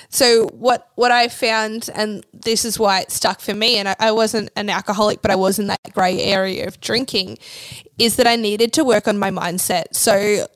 so 0.09 0.47
what 0.49 0.89
what 0.95 1.11
I 1.11 1.29
found, 1.29 1.91
and 1.95 2.25
this 2.33 2.65
is 2.65 2.79
why 2.79 3.01
it 3.01 3.11
stuck 3.11 3.41
for 3.41 3.55
me, 3.55 3.79
and 3.79 3.89
I, 3.89 3.97
I 3.99 4.13
wasn't 4.13 4.51
an 4.55 4.71
alcoholic, 4.71 5.23
but 5.23 5.31
I 5.31 5.37
was 5.37 5.59
in 5.59 5.67
that 5.69 5.93
grey 5.93 6.23
area 6.23 6.67
of 6.67 6.81
drinking, 6.81 7.39
is 7.99 8.17
that 8.17 8.27
I 8.27 8.37
needed 8.37 8.73
to 8.75 8.85
work 8.85 9.09
on 9.09 9.19
my 9.19 9.31
mindset. 9.31 9.95
So 9.95 10.47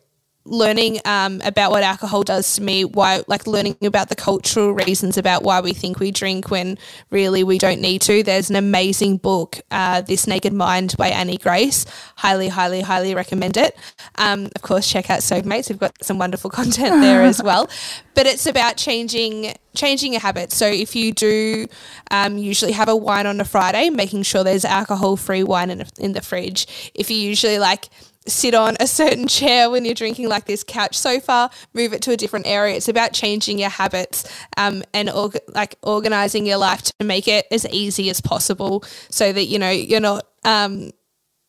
learning 0.47 1.01
um, 1.05 1.41
about 1.45 1.71
what 1.71 1.83
alcohol 1.83 2.23
does 2.23 2.57
to 2.57 2.63
me, 2.63 2.85
why 2.85 3.23
like 3.27 3.47
learning 3.47 3.77
about 3.83 4.09
the 4.09 4.15
cultural 4.15 4.73
reasons 4.73 5.17
about 5.17 5.43
why 5.43 5.61
we 5.61 5.73
think 5.73 5.99
we 5.99 6.11
drink 6.11 6.51
when 6.51 6.79
really 7.11 7.43
we 7.43 7.59
don't 7.59 7.81
need 7.81 8.03
to. 8.03 8.23
There's 8.23 8.51
an 8.51 8.57
amazing 8.57 9.17
book, 9.19 9.61
uh, 9.71 10.03
This 10.03 10.27
Naked 10.27 10.53
Mind 10.53 10.97
by 10.99 11.09
Annie 11.09 11.39
Grace. 11.39 11.87
Highly, 12.17 12.49
highly, 12.49 12.83
highly 12.83 13.15
recommend 13.15 13.57
it. 13.57 13.77
Um, 14.17 14.51
of 14.55 14.63
course, 14.63 14.89
check 14.89 15.09
out 15.09 15.23
Sober 15.23 15.49
Mates. 15.49 15.71
We've 15.71 15.79
got 15.79 16.05
some 16.05 16.19
wonderful 16.19 16.51
content 16.59 17.01
there 17.01 17.23
as 17.23 17.43
well. 17.43 17.71
But 18.15 18.27
it's 18.27 18.47
about 18.47 18.77
changing 18.77 19.55
changing 19.75 20.13
your 20.13 20.21
habits. 20.21 20.57
So 20.57 20.67
if 20.69 20.95
you 20.95 21.13
do 21.13 21.67
um, 22.13 22.39
usually 22.39 22.73
have 22.73 22.89
a 22.89 22.95
wine 22.95 23.27
on 23.27 23.41
a 23.41 23.45
Friday, 23.45 23.91
making 23.91 24.23
sure 24.23 24.45
there's 24.45 24.65
alcohol 24.65 25.17
free 25.17 25.43
wine 25.43 25.71
in, 25.71 25.85
in 25.99 26.13
the 26.13 26.21
fridge. 26.21 26.93
If 26.95 27.11
you 27.11 27.17
usually 27.17 27.59
like 27.59 27.89
sit 28.27 28.55
on 28.55 28.77
a 28.81 28.87
certain 28.87 29.27
chair 29.27 29.71
when 29.71 29.85
you're 29.85 29.95
drinking, 29.95 30.29
like 30.29 30.47
this 30.47 30.65
couch 30.65 30.97
sofa, 30.97 31.51
move 31.73 31.93
it 31.93 32.03
to 32.03 32.13
a 32.13 32.17
different 32.17 32.47
area. 32.47 32.77
It's 32.77 32.89
about 32.89 33.13
changing 33.13 33.59
your 33.59 33.71
habits 33.71 34.29
um, 34.57 34.83
and 34.93 35.11
org- 35.11 35.41
like 35.55 35.77
organizing 35.83 36.47
your 36.47 36.57
life 36.59 36.83
to 36.83 37.05
make 37.05 37.29
it 37.29 37.47
as 37.51 37.67
easy 37.69 38.11
as 38.11 38.21
possible, 38.21 38.85
so 39.11 39.33
that 39.33 39.45
you 39.45 39.59
know 39.59 39.71
you're 39.71 40.01
not. 40.01 40.27
Um, 40.45 40.91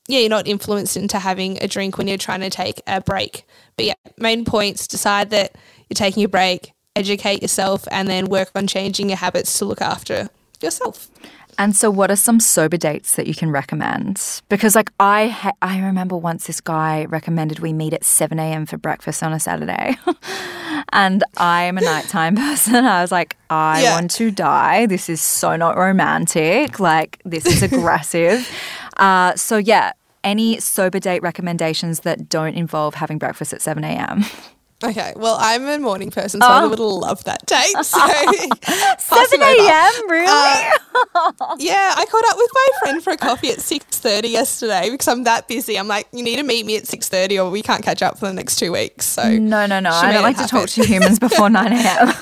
yeah, 0.07 0.19
you're 0.19 0.29
not 0.29 0.47
influenced 0.47 0.97
into 0.97 1.17
having 1.17 1.57
a 1.63 1.67
drink 1.67 1.97
when 1.97 2.07
you're 2.07 2.17
trying 2.17 2.41
to 2.41 2.49
take 2.51 2.79
a 2.85 3.01
break. 3.01 3.43
But 3.75 3.85
yeah, 3.87 3.93
main 4.17 4.45
points 4.45 4.87
decide 4.87 5.31
that 5.31 5.55
you're 5.89 5.95
taking 5.95 6.23
a 6.23 6.27
break, 6.27 6.73
educate 6.95 7.41
yourself, 7.41 7.87
and 7.89 8.07
then 8.07 8.27
work 8.27 8.51
on 8.53 8.67
changing 8.67 9.09
your 9.09 9.17
habits 9.17 9.57
to 9.57 9.65
look 9.65 9.81
after 9.81 10.29
yourself. 10.61 11.09
And 11.57 11.75
so, 11.75 11.89
what 11.89 12.11
are 12.11 12.15
some 12.15 12.39
sober 12.39 12.77
dates 12.77 13.15
that 13.15 13.27
you 13.27 13.33
can 13.33 13.49
recommend? 13.49 14.41
Because, 14.49 14.75
like, 14.75 14.91
I 14.99 15.27
ha- 15.27 15.53
I 15.61 15.79
remember 15.79 16.17
once 16.17 16.47
this 16.47 16.59
guy 16.59 17.05
recommended 17.05 17.59
we 17.59 17.71
meet 17.71 17.93
at 17.93 18.03
seven 18.03 18.39
a.m. 18.39 18.65
for 18.65 18.77
breakfast 18.77 19.23
on 19.23 19.31
a 19.31 19.39
Saturday, 19.39 19.95
and 20.91 21.23
I 21.37 21.63
am 21.63 21.77
a 21.77 21.81
nighttime 21.81 22.35
person. 22.47 22.85
I 22.85 23.01
was 23.01 23.11
like, 23.11 23.37
I 23.49 23.83
yeah. 23.83 23.95
want 23.95 24.11
to 24.11 24.31
die. 24.31 24.85
This 24.85 25.09
is 25.09 25.21
so 25.21 25.55
not 25.55 25.77
romantic. 25.77 26.79
Like, 26.79 27.21
this 27.23 27.45
is 27.45 27.63
aggressive. 27.69 28.49
uh, 28.97 29.35
so 29.35 29.57
yeah, 29.57 29.93
any 30.23 30.59
sober 30.59 30.99
date 30.99 31.21
recommendations 31.21 32.01
that 32.01 32.27
don't 32.27 32.55
involve 32.55 32.95
having 32.95 33.17
breakfast 33.17 33.53
at 33.53 33.61
seven 33.61 33.83
a.m. 33.83 34.25
Okay, 34.89 35.13
well, 35.15 35.37
I'm 35.39 35.65
a 35.67 35.79
morning 35.79 36.11
person, 36.11 36.41
so 36.41 36.47
oh. 36.47 36.51
I 36.51 36.65
would 36.67 36.79
love 36.79 37.23
that 37.23 37.45
date. 37.47 37.73
So 37.83 37.97
7 39.25 39.41
a.m., 39.41 40.09
really? 40.09 40.27
Uh, 40.27 40.71
yeah, 41.57 41.93
I 41.95 42.05
caught 42.05 42.23
up 42.29 42.37
with 42.37 42.51
my 42.53 42.67
friend 42.79 43.03
for 43.03 43.11
a 43.13 43.17
coffee 43.17 43.49
at 43.49 43.57
6.30 43.57 44.29
yesterday 44.29 44.89
because 44.91 45.07
I'm 45.07 45.23
that 45.23 45.47
busy. 45.47 45.79
I'm 45.79 45.87
like, 45.87 46.07
you 46.11 46.23
need 46.23 46.35
to 46.35 46.43
meet 46.43 46.67
me 46.67 46.77
at 46.77 46.83
6.30 46.83 47.43
or 47.43 47.49
we 47.49 47.63
can't 47.63 47.83
catch 47.83 48.03
up 48.03 48.19
for 48.19 48.27
the 48.27 48.33
next 48.33 48.57
two 48.57 48.71
weeks. 48.71 49.05
So 49.05 49.37
No, 49.37 49.65
no, 49.65 49.79
no. 49.79 49.89
I 49.89 50.11
don't 50.11 50.23
like 50.23 50.37
to 50.37 50.47
talk 50.47 50.69
to 50.69 50.83
humans 50.85 51.17
before 51.17 51.49
9 51.49 51.73
a.m. 51.73 52.13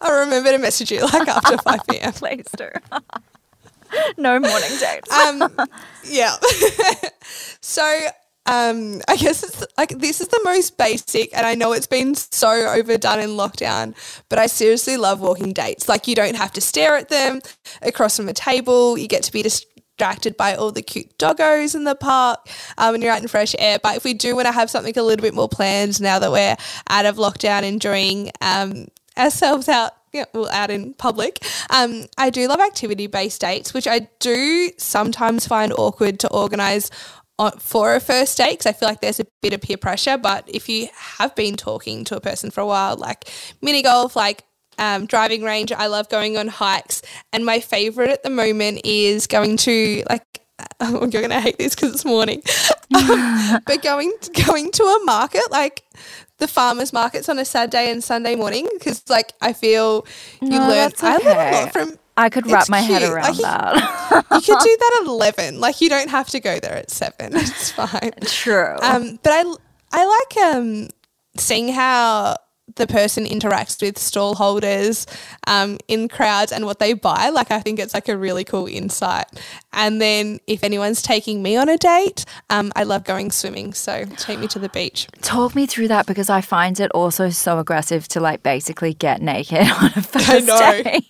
I'll 0.00 0.20
remember 0.24 0.50
to 0.52 0.58
message 0.58 0.90
you 0.90 1.02
like 1.02 1.28
after 1.28 1.58
5 1.58 1.80
p.m. 1.90 2.12
Please 2.14 2.46
do. 2.56 2.68
no 4.16 4.40
morning 4.40 4.70
dates. 4.80 5.12
um, 5.12 5.50
yeah. 6.04 6.36
so 7.60 8.00
um, 8.46 9.00
I 9.08 9.16
guess 9.16 9.42
it's 9.42 9.64
like 9.78 9.98
this 9.98 10.20
is 10.20 10.28
the 10.28 10.40
most 10.44 10.76
basic, 10.76 11.34
and 11.36 11.46
I 11.46 11.54
know 11.54 11.72
it's 11.72 11.86
been 11.86 12.14
so 12.14 12.48
overdone 12.48 13.20
in 13.20 13.30
lockdown, 13.30 13.94
but 14.28 14.38
I 14.38 14.46
seriously 14.46 14.96
love 14.96 15.20
walking 15.20 15.52
dates. 15.52 15.88
Like, 15.88 16.06
you 16.06 16.14
don't 16.14 16.36
have 16.36 16.52
to 16.52 16.60
stare 16.60 16.96
at 16.96 17.08
them 17.08 17.40
across 17.82 18.16
from 18.16 18.28
a 18.28 18.34
table, 18.34 18.98
you 18.98 19.08
get 19.08 19.22
to 19.24 19.32
be 19.32 19.42
distracted 19.42 20.36
by 20.36 20.54
all 20.54 20.72
the 20.72 20.82
cute 20.82 21.16
doggos 21.18 21.74
in 21.74 21.84
the 21.84 21.94
park 21.94 22.40
um, 22.78 22.96
you're 23.00 23.12
out 23.12 23.22
in 23.22 23.28
fresh 23.28 23.54
air. 23.58 23.78
But 23.82 23.96
if 23.96 24.04
we 24.04 24.12
do 24.12 24.34
want 24.34 24.46
to 24.46 24.52
have 24.52 24.68
something 24.68 24.96
a 24.98 25.02
little 25.02 25.22
bit 25.22 25.34
more 25.34 25.48
planned 25.48 26.00
now 26.00 26.18
that 26.18 26.32
we're 26.32 26.56
out 26.88 27.06
of 27.06 27.16
lockdown, 27.16 27.62
enjoying 27.62 28.30
um, 28.40 28.88
ourselves 29.16 29.68
out 29.68 29.92
yeah, 30.12 30.26
well, 30.32 30.48
out 30.50 30.70
in 30.70 30.94
public. 30.94 31.44
Um, 31.70 32.04
I 32.16 32.30
do 32.30 32.46
love 32.46 32.60
activity 32.60 33.08
based 33.08 33.40
dates, 33.40 33.74
which 33.74 33.88
I 33.88 34.08
do 34.20 34.70
sometimes 34.78 35.46
find 35.46 35.72
awkward 35.72 36.20
to 36.20 36.32
organise 36.32 36.88
on, 36.88 37.23
for 37.58 37.94
a 37.94 38.00
first 38.00 38.36
date 38.38 38.52
because 38.52 38.66
I 38.66 38.72
feel 38.72 38.88
like 38.88 39.00
there's 39.00 39.20
a 39.20 39.26
bit 39.42 39.52
of 39.52 39.60
peer 39.60 39.76
pressure. 39.76 40.18
But 40.18 40.48
if 40.48 40.68
you 40.68 40.88
have 40.94 41.34
been 41.34 41.56
talking 41.56 42.04
to 42.04 42.16
a 42.16 42.20
person 42.20 42.50
for 42.50 42.60
a 42.60 42.66
while, 42.66 42.96
like 42.96 43.28
mini 43.62 43.82
golf, 43.82 44.16
like 44.16 44.44
um, 44.78 45.06
driving 45.06 45.42
range, 45.42 45.72
I 45.72 45.86
love 45.86 46.08
going 46.08 46.36
on 46.38 46.48
hikes. 46.48 47.02
And 47.32 47.44
my 47.44 47.60
favorite 47.60 48.10
at 48.10 48.22
the 48.22 48.30
moment 48.30 48.82
is 48.84 49.26
going 49.26 49.56
to 49.58 50.02
like 50.08 50.24
oh, 50.80 51.08
you're 51.12 51.22
gonna 51.22 51.40
hate 51.40 51.58
this 51.58 51.74
because 51.74 51.92
it's 51.94 52.04
morning, 52.04 52.42
but 53.66 53.82
going 53.82 54.12
going 54.46 54.70
to 54.72 54.84
a 54.84 55.04
market 55.04 55.42
like 55.50 55.82
the 56.38 56.48
farmers 56.48 56.92
markets 56.92 57.28
on 57.28 57.38
a 57.38 57.44
Saturday 57.44 57.90
and 57.90 58.04
Sunday 58.04 58.36
morning 58.36 58.68
because 58.74 59.02
like 59.10 59.32
I 59.42 59.52
feel 59.52 60.06
you 60.48 60.60
No, 60.60 60.60
learn 60.60 60.92
that's 60.92 61.02
I 61.02 61.18
learn 61.18 61.40
a 61.42 61.48
lot 61.50 61.72
from. 61.72 61.98
I 62.16 62.28
could 62.30 62.46
wrap 62.50 62.62
It's 62.62 62.70
my 62.70 62.80
head 62.80 63.02
around 63.02 63.38
Like, 63.38 63.42
that. 63.42 64.24
You 64.30 64.40
could 64.40 64.58
do 64.62 64.76
that 64.80 64.98
at 65.02 65.06
eleven. 65.06 65.60
Like 65.60 65.80
you 65.80 65.88
don't 65.88 66.10
have 66.10 66.28
to 66.30 66.40
go 66.40 66.60
there 66.60 66.74
at 66.76 66.90
seven. 66.90 67.32
It's 67.36 67.70
fine. 67.72 68.12
True. 68.22 68.76
Um, 68.82 69.18
but 69.22 69.32
I 69.32 69.54
I 69.92 70.04
like 70.04 70.54
um 70.54 70.88
seeing 71.36 71.68
how 71.72 72.36
the 72.76 72.86
person 72.86 73.24
interacts 73.24 73.80
with 73.80 73.98
stall 73.98 74.34
holders 74.34 75.06
um, 75.46 75.78
in 75.88 76.08
crowds 76.08 76.52
and 76.52 76.64
what 76.66 76.78
they 76.78 76.92
buy. 76.92 77.28
Like 77.30 77.50
I 77.50 77.60
think 77.60 77.78
it's 77.78 77.94
like 77.94 78.08
a 78.08 78.16
really 78.16 78.44
cool 78.44 78.66
insight. 78.66 79.26
And 79.72 80.00
then 80.00 80.40
if 80.46 80.62
anyone's 80.64 81.02
taking 81.02 81.42
me 81.42 81.56
on 81.56 81.68
a 81.68 81.76
date, 81.76 82.24
um, 82.50 82.72
I 82.76 82.84
love 82.84 83.04
going 83.04 83.30
swimming. 83.30 83.72
So 83.74 84.04
take 84.16 84.38
me 84.38 84.46
to 84.48 84.58
the 84.58 84.68
beach. 84.68 85.08
Talk 85.22 85.54
me 85.54 85.66
through 85.66 85.88
that 85.88 86.06
because 86.06 86.30
I 86.30 86.40
find 86.40 86.78
it 86.80 86.90
also 86.92 87.30
so 87.30 87.58
aggressive 87.58 88.06
to 88.08 88.20
like 88.20 88.42
basically 88.42 88.94
get 88.94 89.20
naked 89.22 89.58
on 89.82 89.86
a 89.96 90.02
first 90.02 90.30
I 90.30 90.38
know. 90.40 90.82
date. 90.82 91.04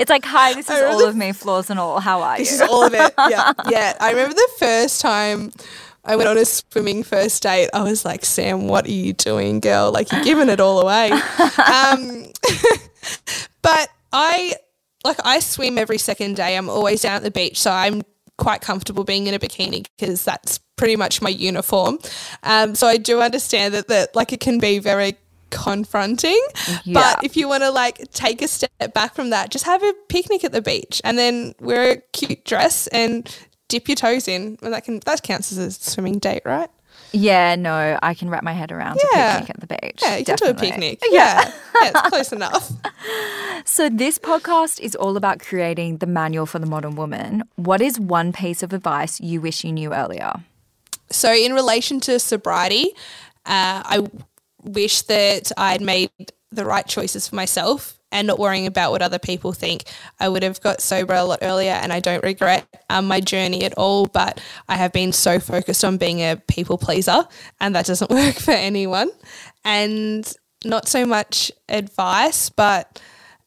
It's 0.00 0.10
like, 0.10 0.24
hi, 0.24 0.54
this 0.54 0.66
is 0.70 0.70
I 0.76 0.84
all 0.84 1.04
of 1.06 1.16
me, 1.16 1.32
flaws 1.32 1.70
and 1.70 1.78
all. 1.80 2.00
How 2.00 2.22
are 2.22 2.36
This 2.38 2.50
you? 2.50 2.64
is 2.64 2.70
all 2.70 2.84
of 2.84 2.94
it. 2.94 3.12
Yeah, 3.28 3.52
yeah. 3.68 3.96
I 4.00 4.10
remember 4.10 4.34
the 4.34 4.48
first 4.58 5.00
time. 5.00 5.52
I 6.04 6.16
went 6.16 6.28
on 6.28 6.36
a 6.36 6.44
swimming 6.44 7.02
first 7.02 7.42
date. 7.42 7.70
I 7.72 7.82
was 7.82 8.04
like, 8.04 8.24
Sam, 8.24 8.68
what 8.68 8.86
are 8.86 8.92
you 8.92 9.12
doing, 9.12 9.60
girl? 9.60 9.90
Like, 9.90 10.12
you're 10.12 10.24
giving 10.24 10.48
it 10.48 10.60
all 10.60 10.80
away. 10.80 11.10
um, 11.10 12.26
but 13.62 13.88
I, 14.12 14.54
like, 15.04 15.18
I 15.24 15.40
swim 15.40 15.78
every 15.78 15.98
second 15.98 16.36
day. 16.36 16.56
I'm 16.56 16.68
always 16.68 17.02
down 17.02 17.16
at 17.16 17.22
the 17.22 17.30
beach. 17.30 17.60
So 17.60 17.70
I'm 17.70 18.02
quite 18.36 18.60
comfortable 18.60 19.04
being 19.04 19.26
in 19.26 19.34
a 19.34 19.38
bikini 19.38 19.86
because 19.98 20.24
that's 20.24 20.58
pretty 20.76 20.96
much 20.96 21.22
my 21.22 21.30
uniform. 21.30 21.98
Um, 22.42 22.74
so 22.74 22.86
I 22.86 22.98
do 22.98 23.22
understand 23.22 23.72
that, 23.74 23.88
that, 23.88 24.14
like, 24.14 24.32
it 24.32 24.40
can 24.40 24.58
be 24.58 24.78
very 24.80 25.16
confronting. 25.54 26.40
Yeah. 26.84 26.94
But 26.94 27.24
if 27.24 27.36
you 27.36 27.48
want 27.48 27.62
to 27.62 27.70
like 27.70 28.10
take 28.10 28.42
a 28.42 28.48
step 28.48 28.92
back 28.92 29.14
from 29.14 29.30
that, 29.30 29.50
just 29.50 29.64
have 29.64 29.82
a 29.82 29.94
picnic 30.08 30.44
at 30.44 30.52
the 30.52 30.60
beach 30.60 31.00
and 31.04 31.16
then 31.16 31.54
wear 31.60 31.92
a 31.92 31.96
cute 32.12 32.44
dress 32.44 32.88
and 32.88 33.34
dip 33.68 33.88
your 33.88 33.96
toes 33.96 34.28
in. 34.28 34.58
And 34.62 34.72
that 34.72 34.84
can 34.84 35.00
that 35.00 35.22
counts 35.22 35.52
as 35.52 35.58
a 35.58 35.70
swimming 35.70 36.18
date, 36.18 36.42
right? 36.44 36.70
Yeah, 37.12 37.54
no, 37.56 37.98
I 38.02 38.14
can 38.14 38.28
wrap 38.28 38.42
my 38.42 38.52
head 38.52 38.72
around 38.72 39.00
Yeah. 39.12 39.36
a 39.36 39.38
picnic 39.40 39.50
at 39.50 39.60
the 39.60 39.66
beach. 39.66 40.00
Yeah, 40.02 40.16
you 40.16 40.24
can 40.24 40.36
do 40.36 40.46
a 40.46 40.54
picnic. 40.54 41.00
Yeah. 41.10 41.44
yeah, 41.82 41.90
it's 41.90 42.08
close 42.08 42.32
enough. 42.32 42.72
So, 43.64 43.88
this 43.88 44.18
podcast 44.18 44.80
is 44.80 44.94
all 44.96 45.16
about 45.16 45.40
creating 45.40 45.98
the 45.98 46.06
manual 46.06 46.46
for 46.46 46.58
the 46.58 46.66
modern 46.66 46.96
woman. 46.96 47.44
What 47.56 47.80
is 47.80 47.98
one 48.00 48.32
piece 48.32 48.62
of 48.62 48.72
advice 48.72 49.20
you 49.20 49.40
wish 49.40 49.64
you 49.64 49.72
knew 49.72 49.92
earlier? 49.92 50.34
So, 51.10 51.32
in 51.32 51.52
relation 51.52 52.00
to 52.00 52.18
sobriety, 52.18 52.90
uh, 53.46 53.82
I 53.84 54.06
wish 54.62 55.02
that 55.02 55.52
I'd 55.56 55.82
made 55.82 56.10
the 56.50 56.64
right 56.64 56.86
choices 56.86 57.28
for 57.28 57.36
myself 57.36 57.98
and 58.14 58.28
not 58.28 58.38
worrying 58.38 58.66
about 58.66 58.92
what 58.92 59.02
other 59.02 59.18
people 59.18 59.52
think. 59.52 59.84
I 60.20 60.28
would 60.30 60.44
have 60.44 60.60
got 60.62 60.80
sober 60.80 61.12
a 61.12 61.24
lot 61.24 61.40
earlier, 61.42 61.72
and 61.72 61.92
I 61.92 62.00
don't 62.00 62.22
regret 62.22 62.66
um, 62.88 63.06
my 63.06 63.20
journey 63.20 63.64
at 63.64 63.74
all. 63.74 64.06
But 64.06 64.40
I 64.68 64.76
have 64.76 64.92
been 64.92 65.12
so 65.12 65.38
focused 65.38 65.84
on 65.84 65.98
being 65.98 66.20
a 66.20 66.36
people 66.48 66.78
pleaser, 66.78 67.24
and 67.60 67.74
that 67.74 67.84
doesn't 67.84 68.10
work 68.22 68.36
for 68.36 68.52
anyone. 68.52 69.10
And 69.64 70.32
not 70.64 70.88
so 70.88 71.04
much 71.04 71.50
advice, 71.68 72.48
but 72.48 73.02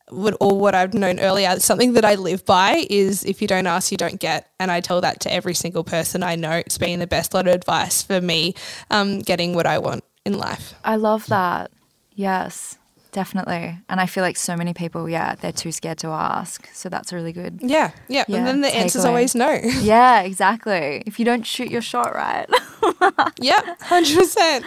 what, 0.10 0.36
or 0.40 0.60
what 0.60 0.76
I've 0.76 0.94
known 0.94 1.20
earlier, 1.20 1.60
something 1.60 1.94
that 1.94 2.06
I 2.06 2.16
live 2.16 2.46
by 2.46 2.86
is 2.90 3.26
if 3.26 3.42
you 3.42 3.48
don't 3.48 3.68
ask, 3.68 3.92
you 3.92 3.98
don't 3.98 4.20
get. 4.20 4.50
And 4.60 4.70
I 4.70 4.82
tell 4.82 5.02
that 5.02 5.22
to 5.22 5.34
every 5.34 5.54
single 5.54 5.84
person 5.84 6.24
I 6.24 6.36
know. 6.36 6.52
It's 6.52 6.78
been 6.78 7.00
the 7.00 7.08
best 7.08 7.34
lot 7.34 7.48
of 7.48 7.54
advice 7.54 8.04
for 8.04 8.20
me 8.22 8.54
um, 8.92 9.20
getting 9.20 9.54
what 9.54 9.66
I 9.66 9.80
want 9.80 10.04
in 10.26 10.38
life. 10.38 10.74
I 10.84 10.98
love 10.98 11.28
that. 11.28 11.72
Yes, 12.14 12.78
definitely. 13.18 13.80
And 13.90 14.00
I 14.00 14.06
feel 14.06 14.22
like 14.22 14.38
so 14.38 14.56
many 14.56 14.76
people, 14.76 15.10
yeah, 15.10 15.34
they're 15.34 15.52
too 15.52 15.72
scared 15.72 15.98
to 16.00 16.10
ask. 16.10 16.70
So, 16.72 16.88
that's 16.88 17.12
really 17.12 17.34
good. 17.34 17.58
Yeah, 17.64 17.90
yeah. 18.08 18.26
Yeah, 18.28 18.38
and 18.38 18.46
then 18.46 18.62
the 18.62 18.68
answer's 18.68 19.06
always 19.06 19.34
no. 19.34 19.60
Yeah, 19.82 20.22
exactly. 20.22 21.02
If 21.08 21.18
you 21.18 21.26
don't 21.26 21.44
shoot 21.44 21.72
your 21.72 21.82
shot 21.82 22.14
right. 22.14 22.46
yep, 23.42 23.66
100%. 23.80 24.64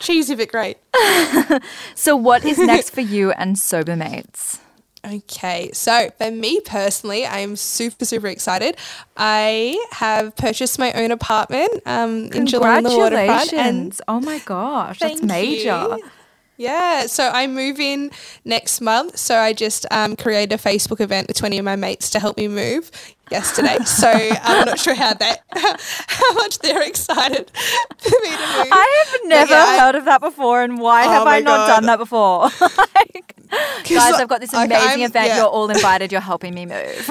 Cheesy 0.00 0.34
but 0.34 0.48
great. 0.50 0.76
so, 1.94 2.14
what 2.14 2.44
is 2.44 2.58
next 2.58 2.90
for 2.90 3.00
you 3.00 3.30
and 3.32 3.58
Sober 3.58 3.96
Mates? 3.96 4.60
Okay, 5.06 5.70
so 5.72 6.10
for 6.18 6.30
me 6.30 6.60
personally, 6.60 7.24
I 7.24 7.38
am 7.38 7.56
super, 7.56 8.04
super 8.04 8.26
excited. 8.26 8.76
I 9.16 9.82
have 9.92 10.36
purchased 10.36 10.78
my 10.78 10.92
own 10.92 11.10
apartment 11.10 11.72
um, 11.86 12.26
in 12.32 12.44
Geelong 12.44 12.76
on 12.78 12.82
the 12.84 12.90
waterfront. 12.90 13.52
And 13.52 13.92
Congratulations. 13.92 14.00
Oh 14.08 14.20
my 14.20 14.38
gosh, 14.40 14.98
that's 14.98 15.22
major. 15.22 15.96
you. 15.98 16.10
Yeah, 16.56 17.06
so 17.06 17.30
I 17.30 17.46
move 17.48 17.80
in 17.80 18.10
next 18.44 18.80
month. 18.80 19.16
So 19.18 19.36
I 19.36 19.52
just 19.52 19.86
um, 19.90 20.14
created 20.14 20.54
a 20.54 20.58
Facebook 20.62 21.00
event 21.00 21.26
with 21.28 21.36
20 21.36 21.58
of 21.58 21.64
my 21.64 21.76
mates 21.76 22.10
to 22.10 22.20
help 22.20 22.36
me 22.36 22.46
move 22.46 22.90
yesterday. 23.34 23.76
so 23.84 24.08
I'm 24.10 24.66
not 24.66 24.78
sure 24.78 24.94
how 24.94 25.12
that, 25.14 25.42
how 26.08 26.32
much 26.34 26.58
they're 26.60 26.82
excited 26.82 27.50
for 27.98 28.16
me 28.22 28.30
to 28.30 28.46
move. 28.56 28.68
I 28.72 29.04
have 29.12 29.20
never 29.28 29.52
yeah, 29.54 29.64
I- 29.64 29.78
heard 29.80 29.94
of 29.96 30.04
that 30.06 30.20
before, 30.20 30.62
and 30.62 30.78
why 30.78 31.04
Oh 31.06 31.10
have 31.10 31.26
I 31.26 31.40
not 31.40 31.56
God. 31.56 31.66
done 31.74 31.86
that 31.86 31.98
before? 31.98 32.42
like, 32.60 33.34
guys, 33.88 34.14
I've 34.14 34.28
got 34.28 34.40
this 34.40 34.52
amazing 34.52 35.02
event. 35.02 35.28
yeah. 35.28 35.36
You're 35.36 35.46
all 35.46 35.70
invited. 35.70 36.10
You're 36.12 36.20
helping 36.20 36.54
me 36.54 36.66
move. 36.66 37.10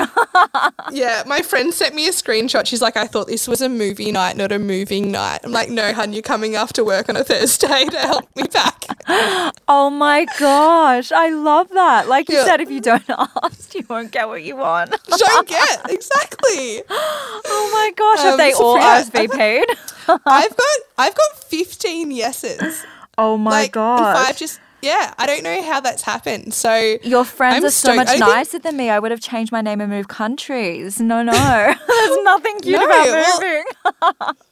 Yeah, 0.91 1.23
my 1.25 1.41
friend 1.41 1.73
sent 1.73 1.95
me 1.95 2.07
a 2.07 2.11
screenshot. 2.11 2.65
She's 2.65 2.81
like, 2.81 2.97
I 2.97 3.07
thought 3.07 3.27
this 3.27 3.47
was 3.47 3.61
a 3.61 3.69
movie 3.69 4.11
night, 4.11 4.35
not 4.37 4.51
a 4.51 4.59
moving 4.59 5.11
night. 5.11 5.39
I'm 5.43 5.51
like, 5.51 5.69
no, 5.69 5.93
hun, 5.93 6.11
you're 6.13 6.21
coming 6.21 6.55
after 6.55 6.83
work 6.83 7.07
on 7.09 7.15
a 7.15 7.23
Thursday 7.23 7.85
to 7.85 7.99
help 7.99 8.27
me 8.35 8.43
back. 8.47 8.83
oh 9.67 9.89
my 9.89 10.25
gosh, 10.39 11.11
I 11.11 11.29
love 11.29 11.69
that. 11.69 12.07
Like 12.07 12.29
you 12.29 12.37
Yeah. 12.37 12.45
said, 12.45 12.61
if 12.61 12.69
you 12.69 12.81
don't 12.81 13.03
ask, 13.09 13.73
you 13.75 13.85
won't 13.89 14.11
get 14.11 14.27
what 14.27 14.43
you 14.43 14.55
want. 14.57 14.91
Don't 15.17 15.47
get 15.47 15.79
exactly. 15.89 16.12
oh 17.45 17.69
my 17.73 17.91
gosh, 17.95 18.19
have 18.19 18.33
Um, 18.33 18.37
they 18.37 18.51
so 18.51 18.63
all 18.63 18.77
RSVP'd? 18.77 19.77
I've 20.25 20.55
got 20.57 20.77
I've 20.97 21.15
got 21.15 21.37
15 21.45 22.11
yeses. 22.11 22.83
oh 23.17 23.37
my 23.37 23.51
like 23.51 23.71
gosh. 23.73 24.27
five 24.27 24.37
just 24.37 24.59
yeah. 24.81 25.13
I 25.17 25.25
don't 25.27 25.43
know 25.43 25.61
how 25.63 25.79
that's 25.79 26.01
happened. 26.01 26.53
So 26.53 26.97
Your 27.03 27.23
friends 27.23 27.55
I'm 27.63 27.65
are 27.65 27.71
so 27.71 27.93
stoked. 27.93 27.95
much 27.97 28.07
I 28.09 28.11
think- 28.17 28.25
nicer 28.25 28.59
than 28.59 28.75
me. 28.75 28.89
I 28.89 28.99
would 28.99 29.11
have 29.11 29.21
changed 29.21 29.51
my 29.51 29.61
name 29.61 29.79
and 29.79 29.89
moved 29.89 30.09
countries. 30.09 30.99
No, 30.99 31.23
no. 31.23 31.31
There's 31.87 32.23
nothing 32.23 32.59
cute 32.59 32.77
No, 32.79 32.85
about 32.85 33.05
well- 33.05 33.39
moving. 33.41 33.63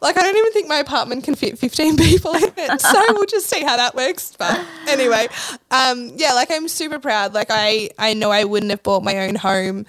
Like 0.00 0.16
I 0.16 0.22
don't 0.22 0.36
even 0.36 0.52
think 0.52 0.68
my 0.68 0.78
apartment 0.78 1.24
can 1.24 1.34
fit 1.34 1.58
15 1.58 1.96
people 1.96 2.32
in 2.36 2.52
it. 2.56 2.80
So 2.80 3.04
we'll 3.08 3.26
just 3.26 3.46
see 3.48 3.62
how 3.64 3.76
that 3.76 3.96
works. 3.96 4.34
But 4.38 4.60
anyway, 4.88 5.26
um, 5.72 6.12
yeah, 6.16 6.32
like 6.34 6.50
I'm 6.52 6.68
super 6.68 7.00
proud. 7.00 7.34
Like 7.34 7.48
I, 7.50 7.90
I 7.98 8.14
know 8.14 8.30
I 8.30 8.44
wouldn't 8.44 8.70
have 8.70 8.84
bought 8.84 9.02
my 9.02 9.18
own 9.26 9.34
home 9.34 9.84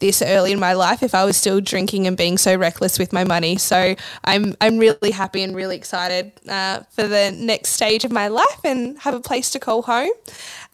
this 0.00 0.20
early 0.22 0.52
in 0.52 0.60
my 0.60 0.72
life 0.72 1.02
if 1.02 1.14
I 1.14 1.24
was 1.24 1.36
still 1.36 1.60
drinking 1.60 2.06
and 2.06 2.16
being 2.16 2.36
so 2.36 2.56
reckless 2.56 2.98
with 2.98 3.12
my 3.12 3.24
money. 3.24 3.56
So 3.56 3.94
I'm, 4.24 4.54
I'm 4.60 4.78
really 4.78 5.12
happy 5.12 5.42
and 5.42 5.54
really 5.54 5.76
excited 5.76 6.32
uh, 6.48 6.80
for 6.90 7.06
the 7.06 7.30
next 7.32 7.70
stage 7.70 8.04
of 8.04 8.12
my 8.12 8.28
life 8.28 8.60
and 8.64 8.98
have 8.98 9.14
a 9.14 9.20
place 9.20 9.50
to 9.50 9.60
call 9.60 9.82
home. 9.82 10.10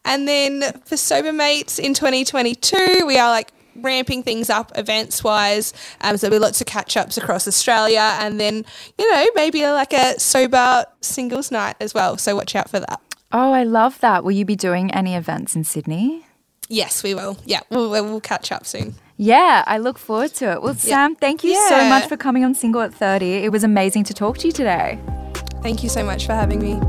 And 0.04 0.26
then 0.26 0.62
for 0.84 0.96
Sober 0.96 1.32
Mates 1.32 1.78
in 1.78 1.94
2022, 1.94 3.04
we 3.06 3.18
are 3.18 3.30
like 3.30 3.52
ramping 3.76 4.22
things 4.22 4.50
up 4.50 4.72
events 4.76 5.22
wise. 5.22 5.72
Um, 6.00 6.16
so 6.16 6.26
there'll 6.26 6.40
be 6.40 6.44
lots 6.44 6.60
of 6.60 6.66
catch 6.66 6.96
ups 6.96 7.16
across 7.16 7.46
Australia 7.46 8.16
and 8.20 8.40
then, 8.40 8.64
you 8.98 9.10
know, 9.12 9.26
maybe 9.34 9.64
like 9.66 9.92
a 9.92 10.18
sober 10.18 10.84
singles 11.00 11.50
night 11.50 11.76
as 11.80 11.94
well. 11.94 12.16
So 12.16 12.36
watch 12.36 12.56
out 12.56 12.70
for 12.70 12.80
that. 12.80 13.00
Oh, 13.32 13.52
I 13.52 13.62
love 13.62 14.00
that. 14.00 14.24
Will 14.24 14.32
you 14.32 14.44
be 14.44 14.56
doing 14.56 14.92
any 14.92 15.14
events 15.14 15.54
in 15.54 15.64
Sydney? 15.64 16.26
Yes, 16.68 17.02
we 17.02 17.14
will. 17.14 17.36
Yeah, 17.44 17.60
we'll, 17.70 17.90
we'll 17.90 18.20
catch 18.20 18.50
up 18.50 18.66
soon. 18.66 18.94
Yeah, 19.22 19.64
I 19.66 19.76
look 19.76 19.98
forward 19.98 20.32
to 20.36 20.52
it. 20.52 20.62
Well, 20.62 20.72
Sam, 20.72 21.14
thank 21.14 21.44
you 21.44 21.54
so 21.68 21.84
much 21.90 22.08
for 22.08 22.16
coming 22.16 22.42
on 22.42 22.54
Single 22.54 22.80
at 22.80 22.94
30. 22.94 23.44
It 23.44 23.52
was 23.52 23.62
amazing 23.62 24.04
to 24.04 24.14
talk 24.14 24.38
to 24.38 24.46
you 24.46 24.52
today. 24.52 24.98
Thank 25.62 25.82
you 25.82 25.90
so 25.90 26.02
much 26.02 26.24
for 26.24 26.32
having 26.32 26.58
me. 26.58 26.80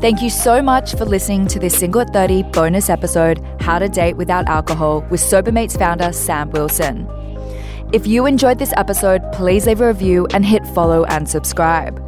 Thank 0.00 0.22
you 0.22 0.30
so 0.30 0.62
much 0.62 0.94
for 0.94 1.04
listening 1.04 1.48
to 1.48 1.58
this 1.58 1.76
Single 1.76 2.02
at 2.02 2.12
30 2.12 2.44
bonus 2.52 2.88
episode, 2.88 3.44
How 3.58 3.80
to 3.80 3.88
Date 3.88 4.16
Without 4.16 4.46
Alcohol, 4.46 5.04
with 5.10 5.20
Sobermates 5.20 5.76
founder 5.76 6.12
Sam 6.12 6.50
Wilson. 6.50 7.08
If 7.92 8.06
you 8.06 8.26
enjoyed 8.26 8.60
this 8.60 8.72
episode, 8.76 9.22
please 9.32 9.66
leave 9.66 9.80
a 9.80 9.88
review 9.88 10.28
and 10.32 10.46
hit 10.46 10.64
follow 10.68 11.02
and 11.06 11.28
subscribe. 11.28 12.00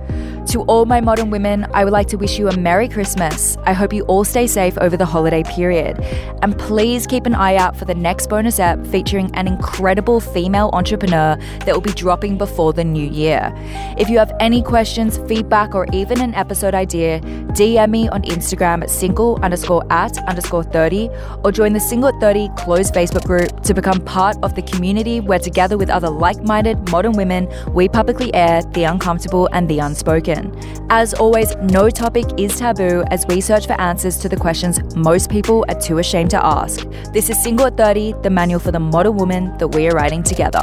To 0.48 0.60
all 0.62 0.84
my 0.84 1.00
modern 1.00 1.30
women, 1.30 1.66
I 1.72 1.84
would 1.84 1.92
like 1.92 2.06
to 2.08 2.16
wish 2.16 2.38
you 2.38 2.48
a 2.48 2.56
Merry 2.56 2.88
Christmas. 2.88 3.56
I 3.64 3.72
hope 3.72 3.92
you 3.92 4.04
all 4.04 4.24
stay 4.24 4.46
safe 4.46 4.76
over 4.78 4.96
the 4.96 5.06
holiday 5.06 5.42
period. 5.42 5.98
And 6.42 6.56
please 6.58 7.06
keep 7.06 7.26
an 7.26 7.34
eye 7.34 7.56
out 7.56 7.76
for 7.76 7.86
the 7.86 7.94
next 7.94 8.28
bonus 8.28 8.60
app 8.60 8.86
featuring 8.86 9.34
an 9.34 9.48
incredible 9.48 10.20
female 10.20 10.70
entrepreneur 10.72 11.36
that 11.64 11.74
will 11.74 11.80
be 11.80 11.92
dropping 11.92 12.38
before 12.38 12.72
the 12.72 12.84
new 12.84 13.08
year. 13.08 13.52
If 13.98 14.08
you 14.10 14.18
have 14.18 14.32
any 14.38 14.62
questions, 14.62 15.18
feedback, 15.26 15.74
or 15.74 15.86
even 15.92 16.20
an 16.20 16.34
episode 16.34 16.74
idea, 16.74 17.20
DM 17.54 17.90
me 17.90 18.08
on 18.08 18.22
Instagram 18.22 18.82
at 18.82 18.90
single 18.90 19.38
underscore 19.42 19.84
at 19.90 20.18
underscore 20.28 20.64
30 20.64 21.08
or 21.42 21.52
join 21.52 21.72
the 21.72 21.80
Single 21.80 22.08
at 22.08 22.20
30 22.20 22.50
closed 22.56 22.94
Facebook 22.94 23.24
group 23.24 23.62
to 23.62 23.74
become 23.74 24.00
part 24.00 24.36
of 24.42 24.54
the 24.54 24.62
community 24.62 25.20
where 25.20 25.38
together 25.38 25.76
with 25.78 25.90
other 25.90 26.10
like-minded 26.10 26.90
modern 26.90 27.12
women, 27.12 27.48
we 27.72 27.88
publicly 27.88 28.34
air 28.34 28.62
the 28.72 28.84
uncomfortable 28.84 29.48
and 29.52 29.68
the 29.68 29.78
unspoken. 29.78 30.33
As 30.90 31.14
always, 31.14 31.54
no 31.56 31.90
topic 31.90 32.26
is 32.38 32.58
taboo 32.58 33.04
as 33.10 33.26
we 33.26 33.40
search 33.40 33.66
for 33.66 33.80
answers 33.80 34.16
to 34.18 34.28
the 34.28 34.36
questions 34.36 34.94
most 34.94 35.30
people 35.30 35.64
are 35.68 35.80
too 35.80 35.98
ashamed 35.98 36.30
to 36.30 36.44
ask. 36.44 36.86
This 37.12 37.30
is 37.30 37.42
Single 37.42 37.66
at 37.66 37.76
30, 37.76 38.14
the 38.22 38.30
manual 38.30 38.60
for 38.60 38.72
the 38.72 38.80
modern 38.80 39.16
woman 39.16 39.56
that 39.58 39.68
we 39.68 39.88
are 39.88 39.92
writing 39.92 40.22
together. 40.22 40.62